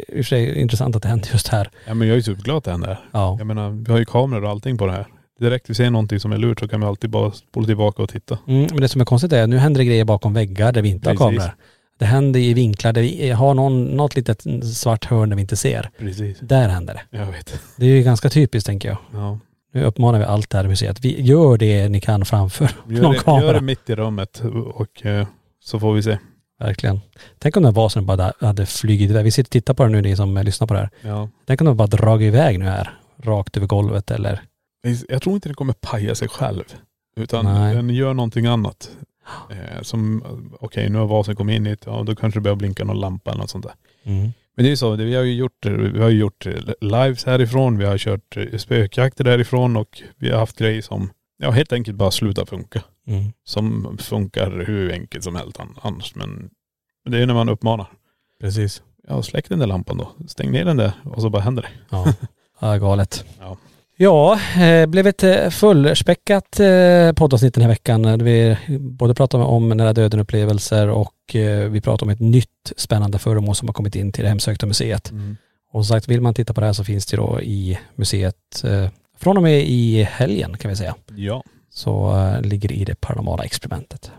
i 0.08 0.12
och 0.12 0.16
för 0.16 0.24
sig 0.24 0.62
intressant 0.62 0.96
att 0.96 1.02
det 1.02 1.10
händer 1.10 1.30
just 1.32 1.48
här. 1.48 1.70
Ja 1.88 1.94
men 1.94 2.08
jag 2.08 2.14
är 2.14 2.18
ju 2.18 2.24
superglad 2.24 2.58
att 2.58 2.64
det 2.64 2.72
händer. 2.72 3.00
Ja. 3.12 3.36
Jag 3.38 3.48
menar, 3.48 3.70
vi 3.70 3.92
har 3.92 4.00
ju 4.00 4.06
kameror 4.06 4.44
och 4.44 4.50
allting 4.50 4.78
på 4.78 4.86
det 4.86 4.92
här. 4.92 5.08
Direkt 5.40 5.70
vi 5.70 5.74
ser 5.74 5.90
någonting 5.90 6.20
som 6.20 6.32
är 6.32 6.38
lurt 6.38 6.60
så 6.60 6.68
kan 6.68 6.80
vi 6.80 6.86
alltid 6.86 7.10
bara 7.10 7.32
spola 7.32 7.66
tillbaka 7.68 8.04
och 8.04 8.10
titta. 8.10 8.38
Mm, 8.48 8.68
men 8.72 8.82
det 8.82 8.90
som 8.90 9.02
är 9.02 9.06
konstigt 9.06 9.34
är, 9.34 9.48
nu 9.48 9.58
händer 9.58 9.80
det 9.80 9.86
grejer 9.86 10.06
bakom 10.06 10.34
väggar 10.34 10.72
där 10.72 10.82
vi 10.82 10.90
inte 10.90 11.10
har 11.10 11.16
Precis. 11.16 11.38
kameror. 11.38 11.56
Det 12.00 12.06
händer 12.06 12.40
i 12.40 12.54
vinklar 12.54 12.94
där 12.94 13.02
vi 13.02 13.30
har 13.30 13.54
någon, 13.54 13.86
något 13.86 14.16
litet 14.16 14.44
svart 14.76 15.06
hörn 15.06 15.30
där 15.30 15.36
vi 15.36 15.42
inte 15.42 15.56
ser. 15.56 15.90
Precis. 16.00 16.40
Där 16.40 16.70
händer 16.70 16.94
det. 16.94 17.18
Jag 17.18 17.26
vet. 17.26 17.60
Det 17.76 17.86
är 17.86 17.90
ju 17.90 18.04
ganska 18.04 18.30
typiskt 18.30 18.68
tänker 18.68 18.90
jag. 18.90 18.98
Ja. 19.14 19.40
Nu 19.72 19.84
uppmanar 19.84 20.20
vi 20.20 20.26
allt 20.26 20.50
det 20.50 20.58
här 20.58 20.68
museet. 20.68 21.06
Vi 21.06 21.22
gör 21.22 21.58
det 21.58 21.90
ni 21.90 22.02
kan 22.02 22.26
framför 22.26 22.72
Gör 22.88 23.02
någon 23.02 23.14
det, 23.14 23.20
kamera. 23.20 23.44
gör 23.46 23.54
det 23.54 23.62
mitt 23.62 23.90
i 23.90 23.96
rummet 23.96 24.42
och 24.74 25.06
eh, 25.06 25.28
så 25.64 25.80
får 25.80 25.94
vi 25.94 26.04
se. 26.04 26.18
Verkligen. 26.60 27.00
Tänk 27.40 27.58
om 27.58 27.64
den 27.64 27.74
vasen 27.74 28.06
bara 28.06 28.34
hade 28.40 28.66
flugit 28.66 29.10
iväg. 29.12 29.24
Vi 29.24 29.32
sitter 29.32 29.48
och 29.48 29.52
tittar 29.52 29.74
på 29.74 29.84
den 29.84 29.92
nu 29.92 30.02
ni 30.02 30.16
som 30.16 30.38
lyssnar 30.38 30.68
på 30.68 30.74
det 30.74 30.80
här. 30.80 30.90
Ja. 31.02 31.30
Tänk 31.46 31.62
om 31.62 31.68
den 31.68 31.78
bara 31.78 31.88
dragit 31.88 32.28
iväg 32.28 32.60
nu 32.60 32.66
här. 32.66 33.00
Rakt 33.24 33.58
över 33.58 33.68
golvet 33.68 34.12
eller.. 34.12 34.42
Jag 35.10 35.22
tror 35.22 35.36
inte 35.36 35.50
det 35.50 35.56
kommer 35.56 35.74
paja 35.74 36.16
sig 36.16 36.28
själv. 36.28 36.64
Utan 37.18 37.46
Nej. 37.46 37.76
den 37.76 37.90
gör 37.90 38.14
någonting 38.14 38.46
annat. 38.46 38.90
Eh, 39.52 39.82
som, 39.82 40.24
okej 40.60 40.90
nu 40.90 40.98
har 40.98 41.06
vasen 41.08 41.36
kommit 41.36 41.56
in 41.56 41.66
hit, 41.66 41.84
ja 41.86 42.04
då 42.04 42.16
kanske 42.16 42.40
det 42.40 42.42
börjar 42.44 42.56
blinka 42.56 42.84
någon 42.84 43.00
lampa 43.00 43.32
eller 43.32 43.42
något 43.42 43.50
sånt 43.50 43.66
där. 43.66 43.74
Mm. 44.04 44.34
Men 44.58 44.64
det 44.64 44.68
är 44.68 44.72
ju 44.72 44.78
så, 44.78 44.96
det- 44.96 45.06
vi 45.06 45.16
har 45.16 45.24
ju 45.24 45.34
gjort, 45.34 45.66
vi 45.66 46.00
har 46.02 46.10
ju 46.10 46.20
gjort 46.20 46.46
lives 46.82 47.26
härifrån, 47.26 47.78
vi 47.78 47.86
har 47.86 47.98
kört 47.98 48.38
spökjakter 48.58 49.24
därifrån 49.24 49.78
och 49.78 50.02
vi 50.18 50.30
har 50.32 50.40
haft 50.40 50.58
grejer 50.58 50.82
som, 50.82 51.10
ja 51.38 51.52
helt 51.52 51.74
enkelt 51.74 51.98
bara 51.98 52.12
slutar 52.12 52.46
funka. 52.46 52.84
Mm. 53.08 53.24
Som 53.44 53.98
funkar 54.02 54.64
hur 54.68 54.92
enkelt 54.92 55.24
som 55.24 55.36
helst 55.36 55.60
an- 55.60 55.76
annars. 55.82 56.16
Men 56.16 56.50
det 57.10 57.18
är 57.20 57.26
när 57.26 57.34
man 57.34 57.50
uppmanar. 57.50 57.88
Precis. 58.42 58.84
Ja, 59.08 59.24
släck 59.24 59.50
den 59.50 59.60
där 59.60 59.68
lampan 59.68 59.98
då. 59.98 60.12
Stäng 60.28 60.52
ner 60.52 60.66
den 60.66 60.78
där 60.78 60.92
och 61.04 61.22
så 61.22 61.30
bara 61.30 61.42
händer 61.42 61.62
det. 61.64 61.70
Ja, 61.90 62.14
ja 62.60 62.78
galet. 62.78 63.26
Ja. 63.40 63.58
Ja, 64.00 64.40
eh, 64.60 64.86
blev 64.86 65.08
ett 65.08 65.24
eh, 65.24 65.50
fullspäckat 65.50 66.60
eh, 66.60 67.12
poddavsnitt 67.14 67.54
den 67.54 67.62
här 67.62 67.70
veckan. 67.70 68.24
Vi 68.24 68.58
både 68.80 69.14
pratade 69.14 69.44
om 69.44 69.70
nära 69.70 69.94
döden 69.94 70.20
upplevelser 70.20 70.90
och 70.90 71.14
vi 71.70 71.82
pratade 71.82 72.06
om 72.06 72.10
ett 72.10 72.20
nytt 72.20 72.74
spännande 72.78 73.20
föremål 73.20 73.56
som 73.56 73.68
har 73.68 73.74
kommit 73.74 73.96
in 73.96 74.12
till 74.12 74.24
det 74.24 74.30
hemsökta 74.30 74.66
museet. 74.66 75.12
Och 75.72 75.86
som 75.86 75.96
sagt, 75.96 76.08
vill 76.08 76.22
man 76.22 76.34
titta 76.34 76.54
på 76.54 76.62
det 76.62 76.66
här 76.66 76.74
så 76.74 76.84
finns 76.84 77.06
det 77.06 77.18
då 77.18 77.42
i 77.42 77.80
museet 77.96 78.64
från 79.18 79.38
och 79.38 79.44
med 79.44 79.64
i 79.68 80.04
helgen 80.04 80.58
kan 80.58 80.70
vi 80.70 80.76
säga. 80.76 80.96
Ja. 81.16 81.44
Så 81.70 82.16
ligger 82.44 82.70
det 82.70 82.76
i 82.76 82.86
det 82.86 82.96
paranormala 82.96 83.44
experimentet. 83.44 84.12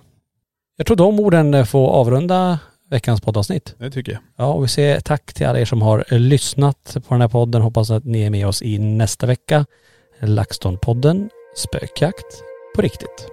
Jag 0.76 0.86
tror 0.86 0.96
de 0.96 1.20
orden 1.20 1.66
får 1.66 1.90
avrunda 1.90 2.58
veckans 2.90 3.20
poddavsnitt. 3.20 3.74
Det 3.78 3.90
tycker 3.90 4.12
jag. 4.12 4.20
Ja, 4.36 4.52
och 4.52 4.64
vi 4.64 4.68
säger 4.68 5.00
tack 5.00 5.32
till 5.34 5.46
alla 5.46 5.60
er 5.60 5.64
som 5.64 5.82
har 5.82 6.04
lyssnat 6.10 6.96
på 7.08 7.14
den 7.14 7.20
här 7.20 7.28
podden. 7.28 7.62
Hoppas 7.62 7.90
att 7.90 8.04
ni 8.04 8.22
är 8.22 8.30
med 8.30 8.46
oss 8.46 8.62
i 8.62 8.78
nästa 8.78 9.26
vecka. 9.26 9.66
LaxTon-podden, 10.20 11.28
spökjakt 11.56 12.42
på 12.74 12.82
riktigt. 12.82 13.28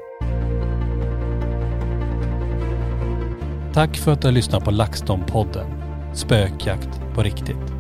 Tack 3.74 3.98
för 3.98 4.12
att 4.12 4.22
du 4.22 4.28
har 4.28 4.34
lyssnat 4.34 4.64
på 4.64 4.72
LaxTon-podden, 4.72 5.66
spökjakt 6.14 6.90
på 7.16 7.24
riktigt. 7.24 7.75